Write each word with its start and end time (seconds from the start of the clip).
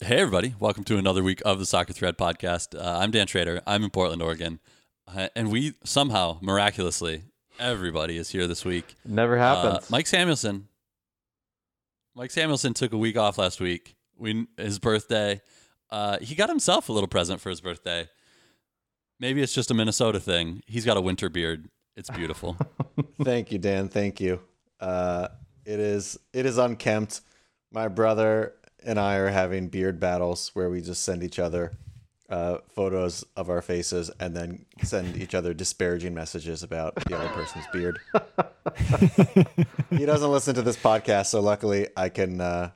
Hey, 0.00 0.16
everybody. 0.20 0.54
Welcome 0.60 0.84
to 0.84 0.98
another 0.98 1.22
week 1.22 1.40
of 1.46 1.58
the 1.58 1.64
Soccer 1.64 1.94
Thread 1.94 2.18
podcast. 2.18 2.78
Uh, 2.78 2.98
I'm 2.98 3.10
Dan 3.10 3.26
Trader. 3.26 3.62
I'm 3.66 3.82
in 3.84 3.88
Portland, 3.88 4.20
Oregon. 4.20 4.60
Uh, 5.08 5.28
and 5.34 5.50
we 5.50 5.72
somehow, 5.84 6.36
miraculously, 6.42 7.22
everybody 7.58 8.18
is 8.18 8.28
here 8.28 8.46
this 8.46 8.66
week. 8.66 8.96
Never 9.06 9.38
Uh, 9.38 9.40
happens. 9.64 9.90
Mike 9.90 10.06
Samuelson. 10.06 10.68
Mike 12.14 12.30
Samuelson 12.30 12.74
took 12.74 12.92
a 12.92 12.98
week 12.98 13.16
off 13.16 13.38
last 13.38 13.60
week. 13.60 13.96
We, 14.18 14.46
his 14.58 14.78
birthday. 14.78 15.40
Uh, 15.94 16.18
he 16.20 16.34
got 16.34 16.48
himself 16.48 16.88
a 16.88 16.92
little 16.92 17.06
present 17.06 17.40
for 17.40 17.50
his 17.50 17.60
birthday. 17.60 18.08
Maybe 19.20 19.40
it's 19.42 19.54
just 19.54 19.70
a 19.70 19.74
Minnesota 19.74 20.18
thing. 20.18 20.60
He's 20.66 20.84
got 20.84 20.96
a 20.96 21.00
winter 21.00 21.28
beard. 21.28 21.68
It's 21.96 22.10
beautiful. 22.10 22.56
Thank 23.22 23.52
you, 23.52 23.58
Dan. 23.60 23.88
Thank 23.88 24.20
you. 24.20 24.40
Uh, 24.80 25.28
it 25.64 25.78
is 25.78 26.18
it 26.32 26.46
is 26.46 26.58
unkempt. 26.58 27.20
My 27.70 27.86
brother 27.86 28.54
and 28.84 28.98
I 28.98 29.18
are 29.18 29.28
having 29.28 29.68
beard 29.68 30.00
battles 30.00 30.50
where 30.54 30.68
we 30.68 30.80
just 30.80 31.04
send 31.04 31.22
each 31.22 31.38
other 31.38 31.70
uh, 32.28 32.58
photos 32.74 33.24
of 33.36 33.48
our 33.48 33.62
faces 33.62 34.10
and 34.18 34.36
then 34.36 34.66
send 34.82 35.16
each 35.16 35.32
other 35.32 35.54
disparaging 35.54 36.12
messages 36.12 36.64
about 36.64 36.96
the 37.04 37.16
other 37.16 37.28
person's 37.28 37.66
beard. 37.72 38.00
he 39.96 40.04
doesn't 40.04 40.32
listen 40.32 40.56
to 40.56 40.62
this 40.62 40.76
podcast, 40.76 41.26
so 41.26 41.40
luckily 41.40 41.86
I 41.96 42.08
can 42.08 42.40
uh, 42.40 42.70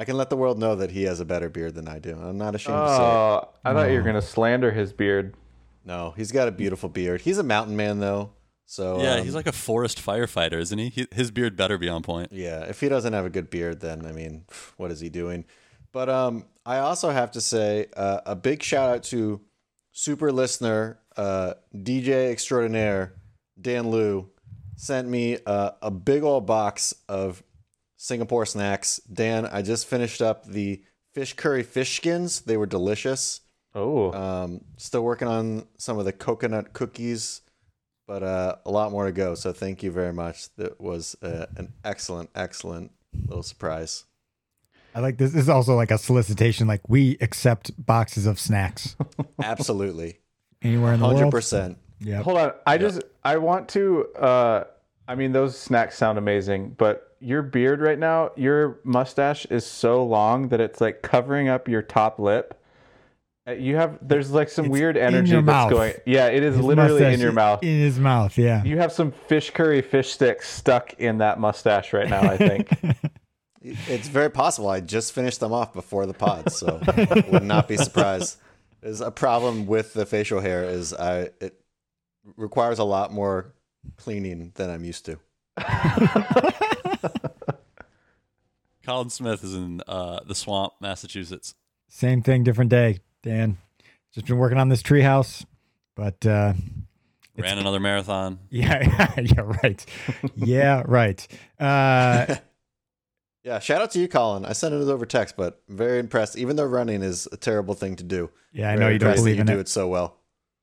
I 0.00 0.04
can 0.06 0.16
let 0.16 0.30
the 0.30 0.36
world 0.36 0.58
know 0.58 0.76
that 0.76 0.90
he 0.90 1.02
has 1.02 1.20
a 1.20 1.26
better 1.26 1.50
beard 1.50 1.74
than 1.74 1.86
I 1.86 1.98
do. 1.98 2.18
I'm 2.18 2.38
not 2.38 2.54
ashamed 2.54 2.78
to 2.78 2.88
say 2.88 2.94
it. 2.94 2.98
Oh, 2.98 3.48
I 3.62 3.74
thought 3.74 3.90
you 3.90 3.98
were 3.98 4.02
gonna 4.02 4.22
slander 4.22 4.70
his 4.70 4.94
beard. 4.94 5.34
No, 5.84 6.14
he's 6.16 6.32
got 6.32 6.48
a 6.48 6.50
beautiful 6.50 6.88
beard. 6.88 7.20
He's 7.20 7.36
a 7.36 7.42
mountain 7.42 7.76
man 7.76 8.00
though, 8.00 8.30
so 8.64 9.02
yeah, 9.02 9.16
um, 9.16 9.24
he's 9.24 9.34
like 9.34 9.46
a 9.46 9.52
forest 9.52 9.98
firefighter, 10.02 10.58
isn't 10.58 10.78
he? 10.78 10.88
he? 10.88 11.06
His 11.12 11.30
beard 11.30 11.54
better 11.54 11.76
be 11.76 11.90
on 11.90 12.02
point. 12.02 12.32
Yeah, 12.32 12.60
if 12.60 12.80
he 12.80 12.88
doesn't 12.88 13.12
have 13.12 13.26
a 13.26 13.30
good 13.30 13.50
beard, 13.50 13.80
then 13.80 14.06
I 14.06 14.12
mean, 14.12 14.46
what 14.78 14.90
is 14.90 15.00
he 15.00 15.10
doing? 15.10 15.44
But 15.92 16.08
um, 16.08 16.46
I 16.64 16.78
also 16.78 17.10
have 17.10 17.32
to 17.32 17.42
say 17.42 17.88
uh, 17.94 18.20
a 18.24 18.34
big 18.34 18.62
shout 18.62 18.88
out 18.88 19.02
to 19.04 19.42
super 19.92 20.32
listener 20.32 20.98
uh, 21.18 21.54
DJ 21.74 22.30
extraordinaire 22.30 23.16
Dan 23.60 23.90
Liu 23.90 24.30
sent 24.76 25.06
me 25.08 25.36
uh, 25.44 25.72
a 25.82 25.90
big 25.90 26.22
old 26.22 26.46
box 26.46 26.94
of 27.06 27.42
Singapore 28.02 28.46
snacks. 28.46 28.98
Dan, 29.12 29.44
I 29.44 29.60
just 29.60 29.86
finished 29.86 30.22
up 30.22 30.46
the 30.46 30.82
fish 31.12 31.34
curry 31.34 31.62
fish 31.62 31.96
skins. 31.98 32.40
They 32.40 32.56
were 32.56 32.64
delicious. 32.64 33.42
Oh, 33.74 34.10
Um, 34.12 34.62
still 34.78 35.02
working 35.04 35.28
on 35.28 35.66
some 35.76 35.98
of 35.98 36.06
the 36.06 36.12
coconut 36.12 36.72
cookies, 36.72 37.42
but 38.08 38.22
uh, 38.22 38.56
a 38.64 38.70
lot 38.70 38.90
more 38.90 39.04
to 39.04 39.12
go. 39.12 39.34
So 39.34 39.52
thank 39.52 39.82
you 39.82 39.90
very 39.90 40.14
much. 40.14 40.48
That 40.56 40.80
was 40.80 41.14
uh, 41.22 41.44
an 41.56 41.74
excellent, 41.84 42.30
excellent 42.34 42.90
little 43.26 43.42
surprise. 43.42 44.04
I 44.94 45.00
like 45.00 45.18
this. 45.18 45.32
This 45.32 45.42
is 45.42 45.48
also 45.50 45.76
like 45.76 45.90
a 45.90 45.98
solicitation. 45.98 46.66
Like 46.66 46.88
we 46.88 47.18
accept 47.20 47.70
boxes 47.84 48.24
of 48.26 48.40
snacks 48.40 48.96
Absolutely, 49.42 50.20
anywhere 50.62 50.94
in 50.94 51.00
the 51.00 51.06
hundred 51.06 51.20
world. 51.20 51.32
percent. 51.32 51.76
Yeah. 52.00 52.22
hold 52.22 52.38
on. 52.38 52.52
I 52.66 52.78
just 52.78 53.02
I 53.22 53.36
want 53.36 53.68
to. 53.70 54.06
uh 54.14 54.64
I 55.10 55.14
mean, 55.16 55.32
those 55.32 55.58
snacks 55.58 55.96
sound 55.98 56.18
amazing, 56.18 56.76
but 56.78 57.16
your 57.20 57.42
beard 57.42 57.80
right 57.80 57.98
now, 57.98 58.30
your 58.36 58.78
mustache 58.84 59.44
is 59.46 59.66
so 59.66 60.04
long 60.04 60.48
that 60.48 60.60
it's 60.60 60.80
like 60.80 61.02
covering 61.02 61.48
up 61.48 61.68
your 61.68 61.82
top 61.82 62.18
lip. 62.18 62.56
Uh, 63.48 63.52
You 63.52 63.76
have 63.76 63.98
there's 64.00 64.30
like 64.30 64.48
some 64.48 64.66
It's 64.66 64.72
weird 64.72 64.96
energy 64.96 65.32
that's 65.32 65.44
mouth. 65.44 65.70
going. 65.70 65.94
Yeah, 66.06 66.28
it 66.28 66.42
is 66.42 66.56
His 66.56 66.64
literally 66.64 67.12
in 67.12 67.18
your 67.20 67.32
mouth. 67.32 67.62
In 67.62 67.78
his 67.80 67.98
mouth. 67.98 68.38
Yeah. 68.38 68.62
You 68.62 68.78
have 68.78 68.92
some 68.92 69.10
fish 69.10 69.50
curry 69.50 69.82
fish 69.82 70.12
sticks 70.12 70.48
stuck 70.48 70.94
in 70.94 71.18
that 71.18 71.40
mustache 71.40 71.92
right 71.92 72.08
now. 72.08 72.20
I 72.22 72.36
think. 72.36 72.70
It's 73.62 74.08
very 74.08 74.30
possible. 74.30 74.70
I 74.70 74.80
just 74.80 75.12
finished 75.12 75.40
them 75.40 75.52
off 75.52 75.74
before 75.74 76.06
the 76.06 76.14
pod, 76.14 76.50
so 76.50 76.80
would 77.30 77.42
not 77.42 77.68
be 77.68 77.76
surprised. 77.76 78.38
There's 78.80 79.02
a 79.02 79.10
problem 79.10 79.66
with 79.66 79.92
the 79.92 80.06
facial 80.06 80.40
hair 80.40 80.64
is 80.64 80.94
I 80.94 81.28
it 81.42 81.60
requires 82.38 82.78
a 82.78 82.84
lot 82.84 83.12
more 83.12 83.52
cleaning 83.96 84.52
than 84.54 84.70
I'm 84.70 84.84
used 84.84 85.06
to. 85.06 85.18
Colin 88.84 89.10
Smith 89.10 89.44
is 89.44 89.54
in 89.54 89.82
uh, 89.86 90.20
the 90.26 90.34
swamp, 90.34 90.72
Massachusetts. 90.80 91.54
Same 91.88 92.22
thing, 92.22 92.42
different 92.44 92.70
day. 92.70 92.98
Dan, 93.22 93.58
just 94.14 94.26
been 94.26 94.38
working 94.38 94.58
on 94.58 94.68
this 94.68 94.82
treehouse, 94.82 95.44
but 95.94 96.24
uh, 96.24 96.54
Ran 97.36 97.58
another 97.58 97.80
marathon. 97.80 98.38
yeah, 98.50 99.10
yeah, 99.20 99.40
right. 99.62 99.86
Yeah, 100.34 100.82
right. 100.86 101.26
Uh, 101.58 102.36
Yeah, 103.42 103.58
shout 103.58 103.80
out 103.80 103.90
to 103.92 103.98
you, 103.98 104.06
Colin. 104.06 104.44
I 104.44 104.52
sent 104.52 104.74
it 104.74 104.82
over 104.86 105.06
text, 105.06 105.34
but 105.36 105.62
I'm 105.68 105.76
very 105.76 105.98
impressed. 105.98 106.36
Even 106.36 106.56
though 106.56 106.64
running 106.66 107.02
is 107.02 107.26
a 107.32 107.38
terrible 107.38 107.72
thing 107.74 107.96
to 107.96 108.04
do, 108.04 108.30
yeah, 108.52 108.70
I 108.70 108.76
know 108.76 108.88
you 108.88 108.98
don't 108.98 109.08
impressed 109.10 109.16
that 109.16 109.22
believe 109.22 109.34
you 109.36 109.40
in 109.40 109.46
do 109.46 109.56
it. 109.58 109.60
it 109.60 109.68
so 109.68 109.88
well. 109.88 110.16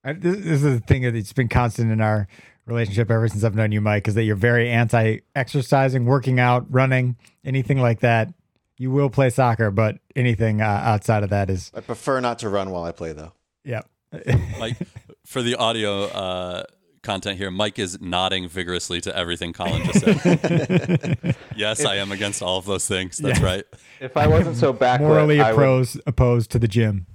I, 0.04 0.14
this, 0.14 0.36
this 0.38 0.46
is 0.46 0.62
the 0.62 0.80
thing 0.80 1.02
that 1.02 1.16
it's 1.16 1.34
been 1.34 1.50
constant 1.50 1.92
in 1.92 2.02
our 2.02 2.28
relationship 2.68 3.10
ever 3.10 3.28
since 3.28 3.44
I've 3.44 3.56
known 3.56 3.72
you, 3.72 3.82
Mike, 3.82 4.08
is 4.08 4.16
that 4.16 4.24
you're 4.24 4.36
very 4.36 4.70
anti-exercising, 4.70 6.06
working 6.06 6.40
out, 6.40 6.66
running, 6.70 7.16
anything 7.46 7.80
like 7.82 8.02
that. 8.02 8.34
You 8.78 8.92
will 8.92 9.10
play 9.10 9.30
soccer, 9.32 9.72
but 9.72 9.98
anything 10.16 10.62
uh, 10.62 10.66
outside 10.66 11.24
of 11.24 11.32
that 11.32 11.50
is, 11.50 11.72
I 11.74 11.80
prefer 11.82 12.20
not 12.20 12.40
to 12.40 12.50
run 12.50 12.70
while 12.70 12.84
I 12.84 12.92
play, 12.92 13.14
though. 13.14 13.34
yeah. 13.64 13.82
Mike, 14.60 14.78
for 15.26 15.42
the 15.42 15.56
audio 15.56 16.04
uh, 16.04 16.64
content 17.04 17.38
here, 17.38 17.50
Mike 17.52 17.78
is 17.80 18.00
nodding 18.00 18.48
vigorously 18.48 19.02
to 19.02 19.16
everything 19.16 19.52
Colin 19.52 19.84
just 19.84 20.00
said. 20.02 21.36
yes, 21.56 21.84
I 21.84 21.96
am 21.96 22.12
against 22.12 22.42
all 22.42 22.58
of 22.58 22.66
those 22.66 22.88
things. 22.88 23.18
That's 23.18 23.40
Yeah. 23.40 23.46
right. 23.46 23.64
If 24.00 24.16
I 24.16 24.28
wasn't 24.28 24.56
so 24.58 24.74
backlit, 24.74 25.02
Morally 25.02 25.42
I 25.42 25.52
would- 25.52 25.60
opposed, 25.62 26.02
opposed 26.06 26.52
to 26.52 26.60
the 26.60 26.68
gym. 26.70 27.08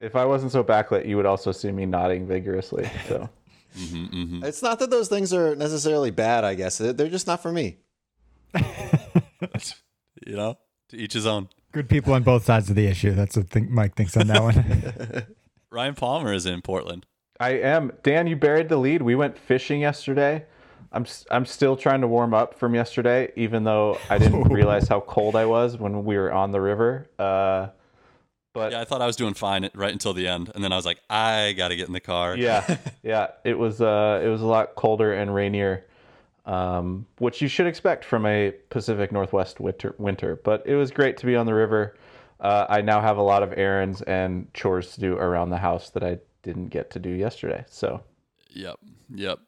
if 0.00 0.14
I 0.16 0.24
wasn't 0.24 0.52
so 0.52 0.62
backlit, 0.64 1.06
you 1.06 1.16
would 1.16 1.26
also 1.26 1.50
see 1.52 1.70
me 1.72 1.84
nodding 1.84 2.26
vigorously. 2.26 2.88
So. 3.08 3.28
Hmm 3.76 4.06
hmm 4.06 4.44
It's 4.44 4.62
not 4.62 4.78
that 4.78 4.90
those 4.90 5.08
things 5.08 5.32
are 5.32 5.54
necessarily 5.54 6.10
bad, 6.10 6.44
I 6.44 6.54
guess. 6.54 6.78
They're 6.78 6.92
they're 6.92 7.08
just 7.08 7.26
not 7.26 7.42
for 7.42 7.52
me. 7.52 7.78
You 10.26 10.34
know, 10.34 10.58
to 10.88 10.96
each 10.96 11.12
his 11.12 11.26
own. 11.26 11.48
Good 11.72 11.88
people 11.88 12.14
on 12.14 12.22
both 12.22 12.44
sides 12.44 12.70
of 12.70 12.74
the 12.76 12.86
issue. 12.86 13.12
That's 13.12 13.36
what 13.36 13.48
think 13.50 13.68
Mike 13.70 13.94
thinks 13.94 14.16
on 14.16 14.26
that 14.28 14.42
one. 14.42 15.26
Ryan 15.70 15.94
Palmer 15.94 16.32
is 16.32 16.46
in 16.46 16.62
Portland. 16.62 17.04
I 17.38 17.50
am. 17.50 17.92
Dan, 18.02 18.26
you 18.26 18.34
buried 18.34 18.68
the 18.70 18.78
lead. 18.78 19.02
We 19.02 19.14
went 19.14 19.36
fishing 19.38 19.80
yesterday. 19.82 20.46
I'm 20.90 21.02
s- 21.02 21.26
I'm 21.30 21.44
still 21.44 21.76
trying 21.76 22.00
to 22.00 22.08
warm 22.08 22.32
up 22.32 22.58
from 22.58 22.74
yesterday, 22.74 23.30
even 23.36 23.64
though 23.64 23.98
I 24.08 24.16
didn't 24.18 24.44
realize 24.48 24.88
how 24.88 25.00
cold 25.00 25.36
I 25.36 25.44
was 25.44 25.76
when 25.76 26.04
we 26.04 26.16
were 26.16 26.32
on 26.32 26.50
the 26.50 26.60
river. 26.62 27.10
Uh, 27.18 27.68
but 28.56 28.72
Yeah, 28.72 28.80
I 28.80 28.84
thought 28.84 29.00
I 29.02 29.06
was 29.06 29.16
doing 29.16 29.34
fine 29.34 29.68
right 29.74 29.92
until 29.92 30.12
the 30.12 30.26
end, 30.26 30.50
and 30.54 30.64
then 30.64 30.72
I 30.72 30.76
was 30.76 30.86
like, 30.86 30.98
I 31.08 31.52
got 31.52 31.68
to 31.68 31.76
get 31.76 31.86
in 31.86 31.92
the 31.92 32.00
car. 32.00 32.36
yeah, 32.36 32.78
yeah, 33.02 33.28
it 33.44 33.58
was 33.58 33.80
uh, 33.80 34.20
it 34.24 34.28
was 34.28 34.42
a 34.42 34.46
lot 34.46 34.74
colder 34.74 35.12
and 35.12 35.34
rainier, 35.34 35.84
um, 36.44 37.06
which 37.18 37.40
you 37.42 37.48
should 37.48 37.66
expect 37.66 38.04
from 38.04 38.24
a 38.26 38.52
Pacific 38.70 39.12
Northwest 39.12 39.60
winter. 39.60 39.94
Winter, 39.98 40.36
but 40.42 40.62
it 40.66 40.76
was 40.76 40.90
great 40.90 41.16
to 41.18 41.26
be 41.26 41.36
on 41.36 41.46
the 41.46 41.54
river. 41.54 41.96
Uh, 42.40 42.66
I 42.68 42.82
now 42.82 43.00
have 43.00 43.16
a 43.16 43.22
lot 43.22 43.42
of 43.42 43.52
errands 43.56 44.02
and 44.02 44.52
chores 44.52 44.92
to 44.94 45.00
do 45.00 45.14
around 45.16 45.50
the 45.50 45.56
house 45.58 45.90
that 45.90 46.02
I 46.02 46.18
didn't 46.42 46.68
get 46.68 46.90
to 46.90 46.98
do 46.98 47.10
yesterday. 47.10 47.64
So 47.68 48.02
Yep. 48.50 48.76
Yep. 49.14 49.38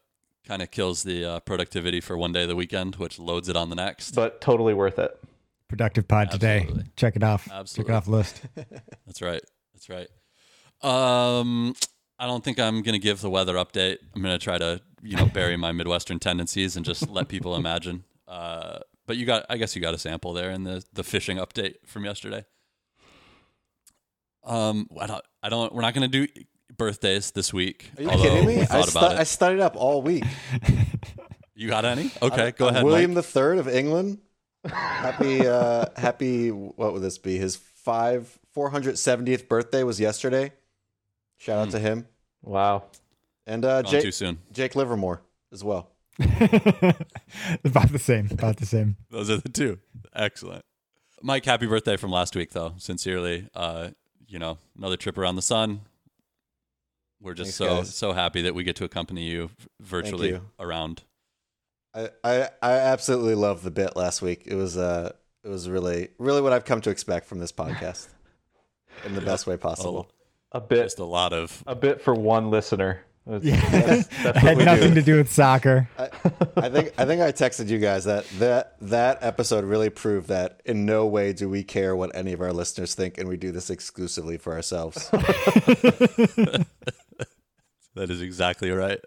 Kind 0.47 0.63
of 0.63 0.71
kills 0.71 1.03
the 1.03 1.25
uh, 1.25 1.41
productivity 1.41 2.01
for 2.01 2.17
one 2.17 2.33
day 2.33 2.43
of 2.43 2.49
the 2.49 2.57
weekend, 2.57 2.97
which 2.97 3.19
loads 3.19 3.49
it 3.51 3.57
on 3.57 3.69
the 3.69 3.77
next. 3.77 4.15
but 4.15 4.41
totally 4.41 4.73
worth 4.73 4.99
it. 4.99 5.19
Productive 5.69 6.09
pod 6.09 6.31
today. 6.31 6.61
Absolutely. 6.61 6.85
Check 6.97 7.17
it 7.17 7.23
off. 7.23 7.49
Absolutely. 7.53 7.93
Check 7.93 7.95
it 7.95 7.97
off 7.97 8.05
the 8.07 8.11
list. 8.11 8.41
That's 9.07 9.21
right. 9.23 9.43
That's 9.75 9.89
right. 9.91 10.09
Um, 10.83 11.75
I 12.19 12.27
don't 12.27 12.43
think 12.43 12.59
I'm 12.59 12.83
gonna 12.83 12.99
give 12.99 13.21
the 13.21 13.31
weather 13.31 13.55
update. 13.55 13.99
I'm 14.15 14.23
gonna 14.23 14.39
try 14.39 14.59
to, 14.59 14.81
you 15.03 15.17
know, 15.17 15.27
bury 15.27 15.57
my 15.57 15.73
Midwestern 15.73 16.19
tendencies 16.19 16.77
and 16.77 16.85
just 16.87 17.09
let 17.11 17.29
people 17.29 17.55
imagine. 17.63 18.05
Uh, 18.27 18.79
but 19.07 19.17
you 19.17 19.27
got, 19.27 19.45
I 19.49 19.57
guess 19.57 19.75
you 19.77 19.83
got 19.83 19.95
a 19.95 19.99
sample 19.99 20.33
there 20.33 20.51
in 20.51 20.65
the 20.65 20.85
the 20.93 21.05
fishing 21.05 21.37
update 21.39 21.75
from 21.87 22.05
yesterday. 22.05 22.45
Um, 24.45 24.89
I 24.99 25.07
don't, 25.07 25.25
I 25.43 25.49
don't. 25.49 25.75
We're 25.75 25.83
not 25.83 25.95
gonna 25.95 26.09
do 26.09 26.27
birthdays 26.77 27.33
this 27.33 27.53
week. 27.53 27.91
Are 27.99 28.03
you 28.03 28.09
kidding 28.11 28.47
me? 28.47 28.61
I, 28.63 28.65
thought 28.67 28.89
stu- 28.89 28.99
I 29.21 29.25
studied 29.25 29.61
up 29.61 29.77
all 29.77 30.01
week. 30.03 30.25
You 31.61 31.67
got 31.67 31.85
any? 31.85 32.09
Okay, 32.23 32.53
go 32.53 32.67
Uh, 32.67 32.71
ahead. 32.71 32.85
William 32.85 33.11
Mike. 33.11 33.17
the 33.17 33.23
Third 33.25 33.59
of 33.59 33.67
England. 33.67 34.19
Happy, 34.67 35.47
uh, 35.47 35.87
happy. 35.97 36.51
What 36.51 36.93
would 36.93 37.03
this 37.03 37.19
be? 37.19 37.39
His 37.39 37.57
five 37.57 38.39
four 38.53 38.71
hundred 38.71 38.99
seventieth 38.99 39.49
birthday 39.49 39.83
was 39.83 40.01
yesterday. 40.01 40.53
Shout 41.39 41.59
out 41.69 41.71
to 41.71 41.79
him 41.79 42.07
Wow. 42.43 42.85
and 43.47 43.65
uh, 43.65 43.83
Gone 43.83 43.93
too 43.93 44.01
Jake, 44.03 44.15
soon. 44.15 44.39
Jake 44.53 44.75
Livermore 44.75 45.23
as 45.53 45.63
well. 45.63 45.91
about 46.19 47.93
the 47.93 47.99
same. 48.01 48.29
About 48.31 48.57
the 48.57 48.67
same. 48.67 48.97
Those 49.11 49.31
are 49.31 49.37
the 49.37 49.49
two. 49.49 49.79
Excellent. 50.15 50.65
Mike, 51.23 51.45
happy 51.45 51.67
birthday 51.67 51.97
from 51.97 52.11
last 52.11 52.35
week, 52.37 52.51
though. 52.51 52.75
Sincerely, 52.79 53.49
uh, 53.55 53.91
you 54.27 54.39
know, 54.39 54.59
another 54.77 54.97
trip 54.97 55.17
around 55.17 55.37
the 55.37 55.43
sun. 55.43 55.83
We're 57.21 57.35
just 57.35 57.57
Thanks, 57.59 57.73
so 57.73 57.77
guys. 57.83 57.95
so 57.95 58.13
happy 58.13 58.43
that 58.43 58.55
we 58.55 58.63
get 58.65 58.77
to 58.77 58.85
accompany 58.85 59.23
you 59.25 59.51
virtually 59.81 60.29
you. 60.31 60.43
around. 60.59 61.03
I, 61.99 62.09
I 62.25 62.49
I 62.63 62.73
absolutely 62.73 63.35
loved 63.35 63.65
the 63.65 63.71
bit 63.71 63.97
last 63.97 64.23
week. 64.23 64.43
It 64.47 64.55
was 64.55 64.77
uh 64.77 65.13
it 65.45 65.49
was 65.49 65.69
really 65.69 66.09
really 66.19 66.41
what 66.41 66.53
I've 66.53 66.65
come 66.65 66.81
to 66.83 66.91
expect 66.91 67.27
from 67.27 67.39
this 67.41 67.53
podcast 67.53 68.09
in 69.05 69.15
the 69.15 69.21
best 69.21 69.47
way 69.47 69.57
possible. 69.57 70.11
A 70.53 70.61
bit, 70.61 70.85
Just 70.85 70.99
a 70.99 71.05
lot 71.05 71.33
of 71.33 71.63
a 71.67 71.75
bit 71.75 72.01
for 72.01 72.15
one 72.15 72.51
listener. 72.51 73.01
That's, 73.27 73.45
Yeah. 73.45 73.61
that's, 73.71 74.07
that's 74.23 74.39
Had 74.43 74.57
nothing 74.57 74.89
do. 74.91 74.95
to 74.95 75.03
do 75.03 75.17
with 75.17 75.31
soccer. 75.31 75.87
I, 75.99 76.09
I 76.57 76.69
think 76.71 76.95
I 76.97 77.05
think 77.05 77.21
I 77.21 77.31
texted 77.33 77.69
you 77.69 77.79
guys 77.79 78.05
that 78.07 78.25
that 78.39 78.77
that 78.81 79.19
episode 79.21 79.65
really 79.65 79.91
proved 79.91 80.29
that 80.29 80.63
in 80.65 80.87
no 80.87 81.05
way 81.07 81.35
do 81.35 81.49
we 81.51 81.63
care 81.65 81.95
what 81.95 82.15
any 82.17 82.33
of 82.33 82.41
our 82.41 82.53
listeners 82.55 82.95
think, 82.95 83.19
and 83.19 83.29
we 83.29 83.37
do 83.37 83.53
this 83.53 83.69
exclusively 83.69 84.39
for 84.39 84.55
ourselves. 84.55 85.11
That 87.95 88.11
is 88.11 88.21
exactly 88.23 88.71
right. 88.71 89.01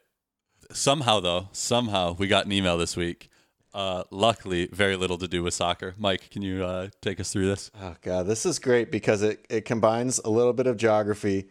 Somehow, 0.74 1.20
though, 1.20 1.50
somehow 1.52 2.14
we 2.14 2.28
got 2.28 2.46
an 2.46 2.52
email 2.52 2.78
this 2.78 2.96
week. 2.96 3.30
Uh, 3.74 4.04
luckily, 4.12 4.68
very 4.68 4.98
little 4.98 5.18
to 5.18 5.28
do 5.28 5.44
with 5.44 5.54
soccer. 5.54 5.94
Mike, 5.98 6.30
can 6.30 6.42
you 6.42 6.64
uh, 6.64 6.90
take 7.02 7.20
us 7.20 7.32
through 7.32 7.48
this? 7.48 7.72
oh 7.82 7.96
god, 8.02 8.28
this 8.28 8.46
is 8.46 8.60
great 8.60 8.92
because 8.92 9.22
it 9.22 9.46
it 9.50 9.64
combines 9.64 10.20
a 10.20 10.30
little 10.30 10.52
bit 10.52 10.68
of 10.68 10.76
geography 10.76 11.48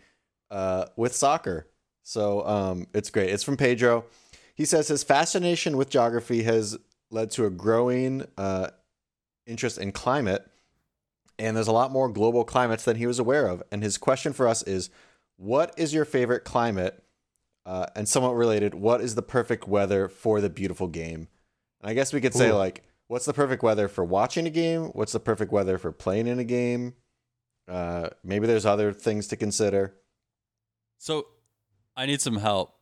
uh, 0.51 0.85
with 0.97 1.15
soccer. 1.15 1.67
So 2.03 2.47
um, 2.47 2.87
it's 2.93 3.11
great. 3.11 3.31
It's 3.31 3.43
from 3.43 3.57
Pedro. 3.57 4.05
He 4.55 4.67
says 4.67 4.89
his 4.89 5.03
fascination 5.03 5.79
with 5.79 5.89
geography 5.89 6.43
has 6.43 6.77
led 7.11 7.31
to 7.33 7.47
a 7.47 7.51
growing 7.51 8.27
uh, 8.37 8.69
interest 9.47 9.79
in 9.79 9.93
climate, 9.93 10.47
and 11.39 11.57
there's 11.57 11.69
a 11.69 11.73
lot 11.73 11.91
more 11.91 12.09
global 12.09 12.45
climates 12.45 12.85
than 12.85 12.97
he 12.97 13.07
was 13.07 13.19
aware 13.19 13.47
of. 13.47 13.63
And 13.73 13.83
his 13.83 13.97
question 13.97 14.33
for 14.35 14.47
us 14.47 14.63
is, 14.63 14.91
what 15.37 15.73
is 15.79 15.95
your 15.95 16.05
favorite 16.05 16.45
climate? 16.45 17.03
Uh, 17.67 17.87
and 17.95 18.09
somewhat 18.09 18.35
related, 18.35 18.75
what 18.75 19.01
is 19.01 19.15
the 19.15 19.23
perfect 19.23 19.69
weather 19.69 20.09
for 20.09 20.41
the 20.41 20.49
beautiful 20.51 20.89
game? 20.89 21.29
And 21.81 21.91
I 21.91 21.95
guess 21.95 22.13
we 22.13 22.21
could 22.21 22.35
say 22.35 22.49
Ooh. 22.51 22.55
like, 22.55 22.83
what's 23.09 23.27
the 23.27 23.33
perfect 23.35 23.63
weather 23.63 23.87
for 23.89 24.05
watching 24.05 24.47
a 24.47 24.51
game? 24.51 24.85
What's 24.95 25.13
the 25.13 25.21
perfect 25.21 25.53
weather 25.53 25.77
for 25.79 25.93
playing 25.93 26.27
in 26.27 26.39
a 26.39 26.45
game? 26.45 26.95
Uh, 27.69 28.09
maybe 28.25 28.47
there's 28.47 28.67
other 28.67 28.93
things 28.93 29.27
to 29.29 29.37
consider. 29.37 29.95
So, 30.99 31.27
I 31.97 32.07
need 32.07 32.21
some 32.21 32.37
help. 32.37 32.75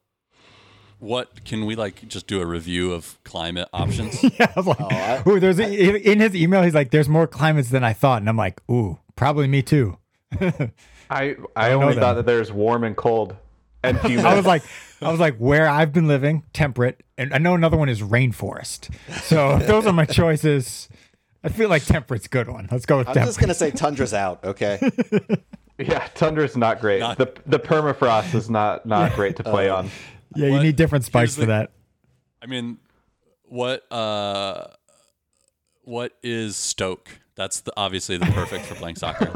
What 1.00 1.44
can 1.44 1.64
we 1.66 1.76
like 1.76 2.08
just 2.08 2.26
do 2.26 2.40
a 2.40 2.46
review 2.46 2.92
of 2.92 3.18
climate 3.24 3.68
options? 3.72 4.20
yeah, 4.38 4.50
I 4.54 4.60
was 4.60 4.66
like, 4.66 4.80
Oh, 4.80 4.88
I- 4.90 5.22
ooh, 5.28 5.38
there's 5.38 5.58
a, 5.60 6.10
in 6.10 6.18
his 6.20 6.34
email. 6.34 6.62
He's 6.62 6.74
like, 6.74 6.90
"There's 6.90 7.08
more 7.08 7.28
climates 7.28 7.70
than 7.70 7.84
I 7.84 7.92
thought," 7.92 8.20
and 8.20 8.28
I'm 8.28 8.36
like, 8.36 8.60
"Ooh, 8.68 8.98
probably 9.14 9.46
me 9.46 9.62
too." 9.62 9.96
I 10.40 10.66
I 11.10 11.36
I 11.54 11.72
only 11.74 11.94
them. 11.94 12.00
thought 12.02 12.14
that 12.14 12.26
there's 12.26 12.50
warm 12.50 12.82
and 12.82 12.96
cold 12.96 13.36
and 13.82 13.98
humid. 13.98 14.24
I 14.24 14.34
was 14.34 14.46
like, 14.46 14.62
I 15.00 15.10
was 15.10 15.20
like, 15.20 15.36
where 15.36 15.68
I've 15.68 15.92
been 15.92 16.08
living, 16.08 16.42
temperate, 16.52 17.02
and 17.16 17.32
I 17.32 17.38
know 17.38 17.54
another 17.54 17.76
one 17.76 17.88
is 17.88 18.00
rainforest. 18.00 18.94
So 19.22 19.56
if 19.56 19.66
those 19.66 19.86
are 19.86 19.92
my 19.92 20.04
choices, 20.04 20.88
I 21.44 21.48
feel 21.48 21.68
like 21.68 21.84
temperate's 21.84 22.26
a 22.26 22.28
good 22.28 22.48
one. 22.48 22.68
Let's 22.70 22.86
go 22.86 22.98
with 22.98 23.06
that. 23.06 23.10
I'm 23.10 23.14
temperate. 23.14 23.28
just 23.28 23.40
gonna 23.40 23.54
say 23.54 23.70
tundra's 23.70 24.14
out. 24.14 24.44
Okay. 24.44 24.78
yeah, 25.78 26.06
tundra's 26.14 26.56
not 26.56 26.80
great. 26.80 27.00
Not- 27.00 27.18
the 27.18 27.32
the 27.46 27.58
permafrost 27.58 28.34
is 28.34 28.50
not 28.50 28.86
not 28.86 29.14
great 29.14 29.36
to 29.36 29.44
play 29.44 29.68
on. 29.68 29.90
yeah, 30.34 30.48
you 30.48 30.60
need 30.60 30.76
different 30.76 31.04
spikes 31.04 31.36
here's 31.36 31.44
for 31.44 31.50
that. 31.52 31.72
I 32.42 32.46
mean, 32.46 32.78
what 33.44 33.90
uh, 33.92 34.68
what 35.82 36.12
is 36.22 36.56
Stoke? 36.56 37.08
That's 37.38 37.60
the, 37.60 37.72
obviously 37.76 38.18
the 38.18 38.26
perfect 38.26 38.66
for 38.66 38.74
playing 38.74 38.96
soccer. 38.96 39.30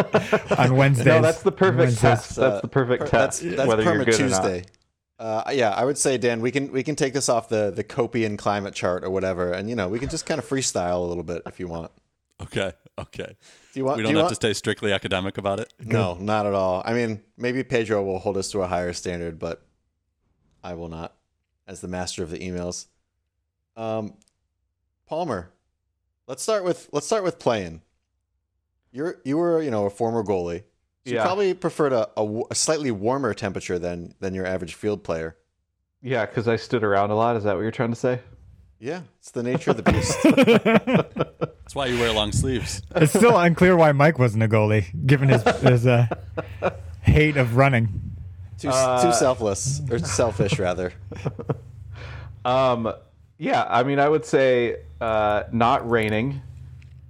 On 0.58 0.74
Wednesdays. 0.76 1.06
No, 1.06 1.22
that's 1.22 1.42
the 1.42 1.52
perfect 1.52 1.78
Wednesdays. 1.78 2.00
test. 2.00 2.36
uh, 2.36 2.50
That's 2.50 2.62
the 2.62 2.68
perfect 2.68 3.04
per- 3.04 3.08
test. 3.08 3.42
That's, 3.42 3.56
that's 3.56 3.68
whether 3.68 3.84
you're 3.84 3.94
Perma 3.94 4.04
good 4.06 4.14
or. 4.14 4.18
Tuesday. 4.18 4.64
Uh, 5.20 5.44
yeah, 5.52 5.70
I 5.70 5.84
would 5.84 5.96
say, 5.96 6.18
Dan, 6.18 6.40
we 6.40 6.50
can 6.50 6.72
we 6.72 6.82
can 6.82 6.96
take 6.96 7.12
this 7.12 7.28
off 7.28 7.48
the 7.48 7.70
the 7.70 7.84
Köppen 7.84 8.36
climate 8.36 8.74
chart 8.74 9.04
or 9.04 9.10
whatever, 9.10 9.52
and 9.52 9.70
you 9.70 9.76
know 9.76 9.86
we 9.88 10.00
can 10.00 10.08
just 10.08 10.26
kind 10.26 10.40
of 10.40 10.44
freestyle 10.48 10.96
a 10.96 11.06
little 11.06 11.22
bit 11.22 11.42
if 11.46 11.60
you 11.60 11.68
want. 11.68 11.92
Okay, 12.42 12.72
okay. 12.98 13.36
Do 13.72 13.78
you 13.78 13.84
want? 13.84 13.98
We 13.98 14.02
do 14.02 14.06
don't 14.08 14.10
you 14.14 14.16
have 14.16 14.24
want, 14.24 14.30
to 14.30 14.34
stay 14.34 14.52
strictly 14.52 14.92
academic 14.92 15.38
about 15.38 15.60
it. 15.60 15.72
No, 15.78 16.14
not 16.20 16.44
at 16.46 16.54
all. 16.54 16.82
I 16.84 16.94
mean, 16.94 17.22
maybe 17.36 17.62
Pedro 17.62 18.02
will 18.02 18.18
hold 18.18 18.36
us 18.36 18.50
to 18.50 18.62
a 18.62 18.66
higher 18.66 18.92
standard, 18.92 19.38
but 19.38 19.64
I 20.64 20.74
will 20.74 20.88
not, 20.88 21.14
as 21.68 21.80
the 21.80 21.88
master 21.88 22.24
of 22.24 22.30
the 22.30 22.38
emails. 22.40 22.86
Um, 23.76 24.14
Palmer, 25.06 25.52
let's 26.26 26.42
start 26.42 26.64
with 26.64 26.88
let's 26.90 27.06
start 27.06 27.22
with 27.22 27.38
playing. 27.38 27.80
You're 28.92 29.16
you 29.24 29.38
were 29.38 29.62
you 29.62 29.70
know 29.70 29.86
a 29.86 29.90
former 29.90 30.22
goalie. 30.22 30.64
So 31.06 31.14
You 31.14 31.20
probably 31.20 31.54
preferred 31.54 31.92
a 31.92 32.08
a 32.50 32.54
slightly 32.54 32.90
warmer 32.90 33.34
temperature 33.34 33.78
than 33.78 34.14
than 34.20 34.34
your 34.34 34.46
average 34.46 34.74
field 34.74 35.02
player. 35.02 35.36
Yeah, 36.02 36.26
because 36.26 36.46
I 36.48 36.56
stood 36.56 36.84
around 36.84 37.10
a 37.10 37.14
lot. 37.14 37.36
Is 37.36 37.44
that 37.44 37.54
what 37.54 37.62
you're 37.62 37.70
trying 37.70 37.90
to 37.90 37.96
say? 37.96 38.20
Yeah, 38.78 39.02
it's 39.20 39.30
the 39.30 39.42
nature 39.44 39.70
of 39.70 39.76
the 39.76 39.84
beast. 39.84 40.18
That's 41.62 41.74
why 41.74 41.86
you 41.86 41.98
wear 41.98 42.12
long 42.12 42.32
sleeves. 42.32 42.82
it's 42.96 43.12
still 43.12 43.38
unclear 43.38 43.76
why 43.76 43.92
Mike 43.92 44.18
wasn't 44.18 44.42
a 44.42 44.48
goalie, 44.48 44.84
given 45.06 45.28
his 45.28 45.42
his 45.60 45.86
uh, 45.86 46.06
hate 47.02 47.36
of 47.36 47.56
running. 47.56 47.88
too 48.58 48.68
Uh, 48.70 49.02
too 49.04 49.12
selfless 49.12 49.80
or 49.90 49.98
selfish 50.00 50.58
rather. 50.58 50.92
Um, 52.44 52.92
yeah, 53.38 53.64
I 53.68 53.84
mean, 53.84 54.00
I 54.00 54.08
would 54.08 54.24
say 54.24 54.78
uh, 55.00 55.44
not 55.52 55.88
raining, 55.88 56.42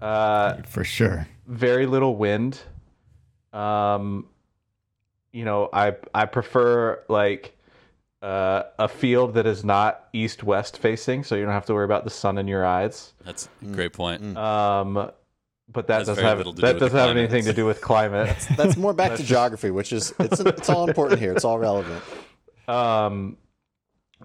uh, 0.00 0.56
For 0.67 0.84
sure. 0.84 1.26
Very 1.52 1.87
little 1.87 2.16
wind. 2.16 2.58
Um, 3.52 4.26
you 5.32 5.44
know, 5.44 5.69
I 5.72 5.96
I 6.14 6.26
prefer 6.26 7.02
like 7.08 7.56
uh, 8.22 8.64
a 8.78 8.88
field 8.88 9.34
that 9.34 9.46
is 9.46 9.64
not 9.64 10.08
east 10.12 10.43
west 10.43 10.78
facing, 10.78 11.25
so 11.25 11.34
you 11.34 11.44
don't 11.44 11.52
have 11.52 11.66
to 11.66 11.75
worry 11.75 11.84
about 11.84 12.04
the 12.04 12.10
sun 12.10 12.38
in 12.38 12.49
your 12.49 12.64
eyes. 12.64 13.12
That's 13.25 13.49
a 13.62 13.66
great 13.66 13.93
point. 13.93 14.37
Um, 14.37 15.10
but 15.69 15.87
that 15.87 16.06
doesn't 16.06 16.22
have 16.22 16.44
do 16.44 16.52
that 16.52 16.78
doesn't 16.78 16.99
have 16.99 17.16
anything 17.16 17.44
to 17.44 17.52
do 17.52 17.64
with 17.64 17.81
climate. 17.81 18.34
That's 18.56 18.76
more 18.76 18.93
back 18.93 19.16
to 19.16 19.22
geography, 19.22 19.70
which 19.70 19.93
is 19.93 20.14
it's 20.19 20.40
it's 20.40 20.69
all 20.69 20.88
important 20.88 21.20
here. 21.20 21.32
It's 21.32 21.44
all 21.44 21.58
relevant. 21.58 22.02
Um, 22.69 23.37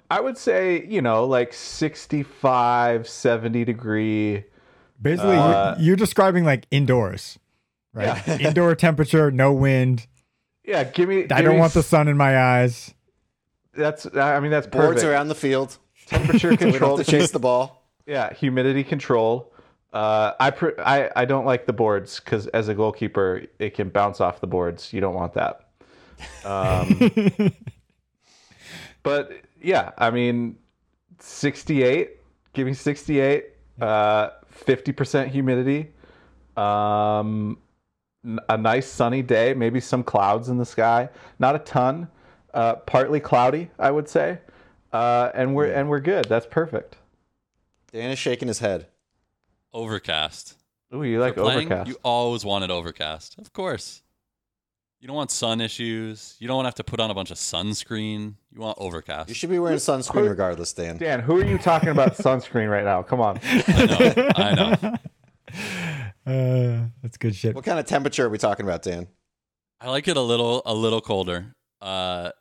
I 0.09 0.21
would 0.21 0.37
say, 0.37 0.85
you 0.85 1.01
know, 1.01 1.25
like 1.25 1.53
65, 1.53 3.09
70 3.09 3.65
degree. 3.65 4.45
Basically, 5.01 5.35
Uh, 5.35 5.75
you're, 5.77 5.85
you're 5.87 5.95
describing 5.95 6.43
like 6.43 6.65
indoors, 6.71 7.37
right? 7.93 8.21
Yeah. 8.27 8.37
Indoor 8.49 8.75
temperature, 8.75 9.29
no 9.31 9.53
wind. 9.53 10.07
Yeah, 10.63 10.83
give 10.83 11.07
me. 11.09 11.19
I 11.19 11.27
give 11.27 11.37
don't 11.45 11.53
me 11.55 11.59
want 11.59 11.73
the 11.73 11.83
sun 11.83 12.07
in 12.07 12.17
my 12.17 12.37
eyes. 12.37 12.93
That's, 13.73 14.07
I 14.15 14.39
mean, 14.39 14.49
that's 14.51 14.65
Boards 14.67 14.87
perfect. 14.95 15.05
around 15.05 15.27
the 15.27 15.35
field. 15.35 15.77
Temperature 16.07 16.57
control. 16.57 16.97
to 16.97 17.03
chase 17.03 17.31
the 17.31 17.39
ball. 17.39 17.83
Yeah, 18.07 18.33
humidity 18.33 18.83
control. 18.83 19.53
Uh, 19.93 20.33
I, 20.39 20.49
pr- 20.51 20.79
I 20.79 21.09
I 21.15 21.25
don't 21.25 21.45
like 21.45 21.65
the 21.65 21.73
boards 21.73 22.19
because 22.19 22.47
as 22.47 22.67
a 22.67 22.73
goalkeeper, 22.73 23.43
it 23.59 23.73
can 23.75 23.89
bounce 23.89 24.19
off 24.19 24.41
the 24.41 24.47
boards. 24.47 24.91
You 24.93 24.99
don't 25.01 25.13
want 25.15 25.33
that. 25.35 25.69
Um, 26.43 27.11
but 29.03 29.31
yeah, 29.61 29.91
I 29.97 30.09
mean, 30.11 30.57
68. 31.19 32.11
Give 32.53 32.65
me 32.67 32.73
68. 32.73 33.45
Uh, 33.79 34.29
50% 34.65 35.29
humidity. 35.29 35.91
Um, 36.55 37.57
n- 38.25 38.39
a 38.49 38.57
nice 38.57 38.87
sunny 38.87 39.21
day. 39.21 39.53
Maybe 39.53 39.79
some 39.79 40.03
clouds 40.03 40.49
in 40.49 40.57
the 40.57 40.65
sky. 40.65 41.09
Not 41.39 41.55
a 41.55 41.59
ton. 41.59 42.07
Uh, 42.53 42.75
partly 42.75 43.19
cloudy, 43.19 43.69
I 43.77 43.91
would 43.91 44.09
say. 44.09 44.39
Uh, 44.91 45.29
and 45.35 45.53
we're 45.53 45.71
and 45.71 45.89
we're 45.89 45.99
good. 45.99 46.25
That's 46.25 46.45
perfect. 46.45 46.95
Dan 47.91 48.09
is 48.09 48.17
shaking 48.17 48.47
his 48.47 48.59
head. 48.59 48.87
Overcast. 49.73 50.55
Ooh, 50.93 51.03
you 51.03 51.19
like 51.19 51.35
playing, 51.35 51.67
overcast? 51.67 51.89
You 51.89 51.97
always 52.03 52.45
wanted 52.45 52.71
overcast. 52.71 53.37
Of 53.37 53.51
course. 53.53 54.01
You 54.99 55.07
don't 55.07 55.15
want 55.15 55.29
sun 55.29 55.61
issues. 55.61 56.35
You 56.39 56.47
don't 56.47 56.55
want 56.57 56.65
to 56.65 56.69
have 56.69 56.75
to 56.75 56.83
put 56.83 56.99
on 56.99 57.11
a 57.11 57.13
bunch 57.13 57.29
of 57.29 57.37
sunscreen. 57.37 58.33
You 58.51 58.61
want 58.61 58.77
overcast. 58.79 59.29
You 59.29 59.35
should 59.35 59.51
be 59.51 59.59
wearing 59.59 59.77
sunscreen 59.77 60.27
regardless, 60.27 60.73
Dan. 60.73 60.97
Dan, 60.97 61.19
who 61.19 61.39
are 61.39 61.45
you 61.45 61.59
talking 61.59 61.89
about 61.89 62.13
sunscreen 62.17 62.69
right 62.69 62.83
now? 62.83 63.03
Come 63.03 63.21
on. 63.21 63.39
I 63.43 63.85
know. 63.85 64.29
I 64.35 64.53
know. 64.55 64.95
Uh, 66.27 66.87
that's 67.01 67.15
good 67.15 67.33
shit. 67.33 67.55
What 67.55 67.63
kind 67.63 67.79
of 67.79 67.85
temperature 67.85 68.25
are 68.25 68.29
we 68.29 68.37
talking 68.37 68.65
about, 68.65 68.81
Dan? 68.81 69.07
I 69.79 69.89
like 69.89 70.09
it 70.09 70.17
a 70.17 70.21
little 70.21 70.61
a 70.65 70.73
little 70.73 70.99
colder. 70.99 71.55
Uh 71.79 72.31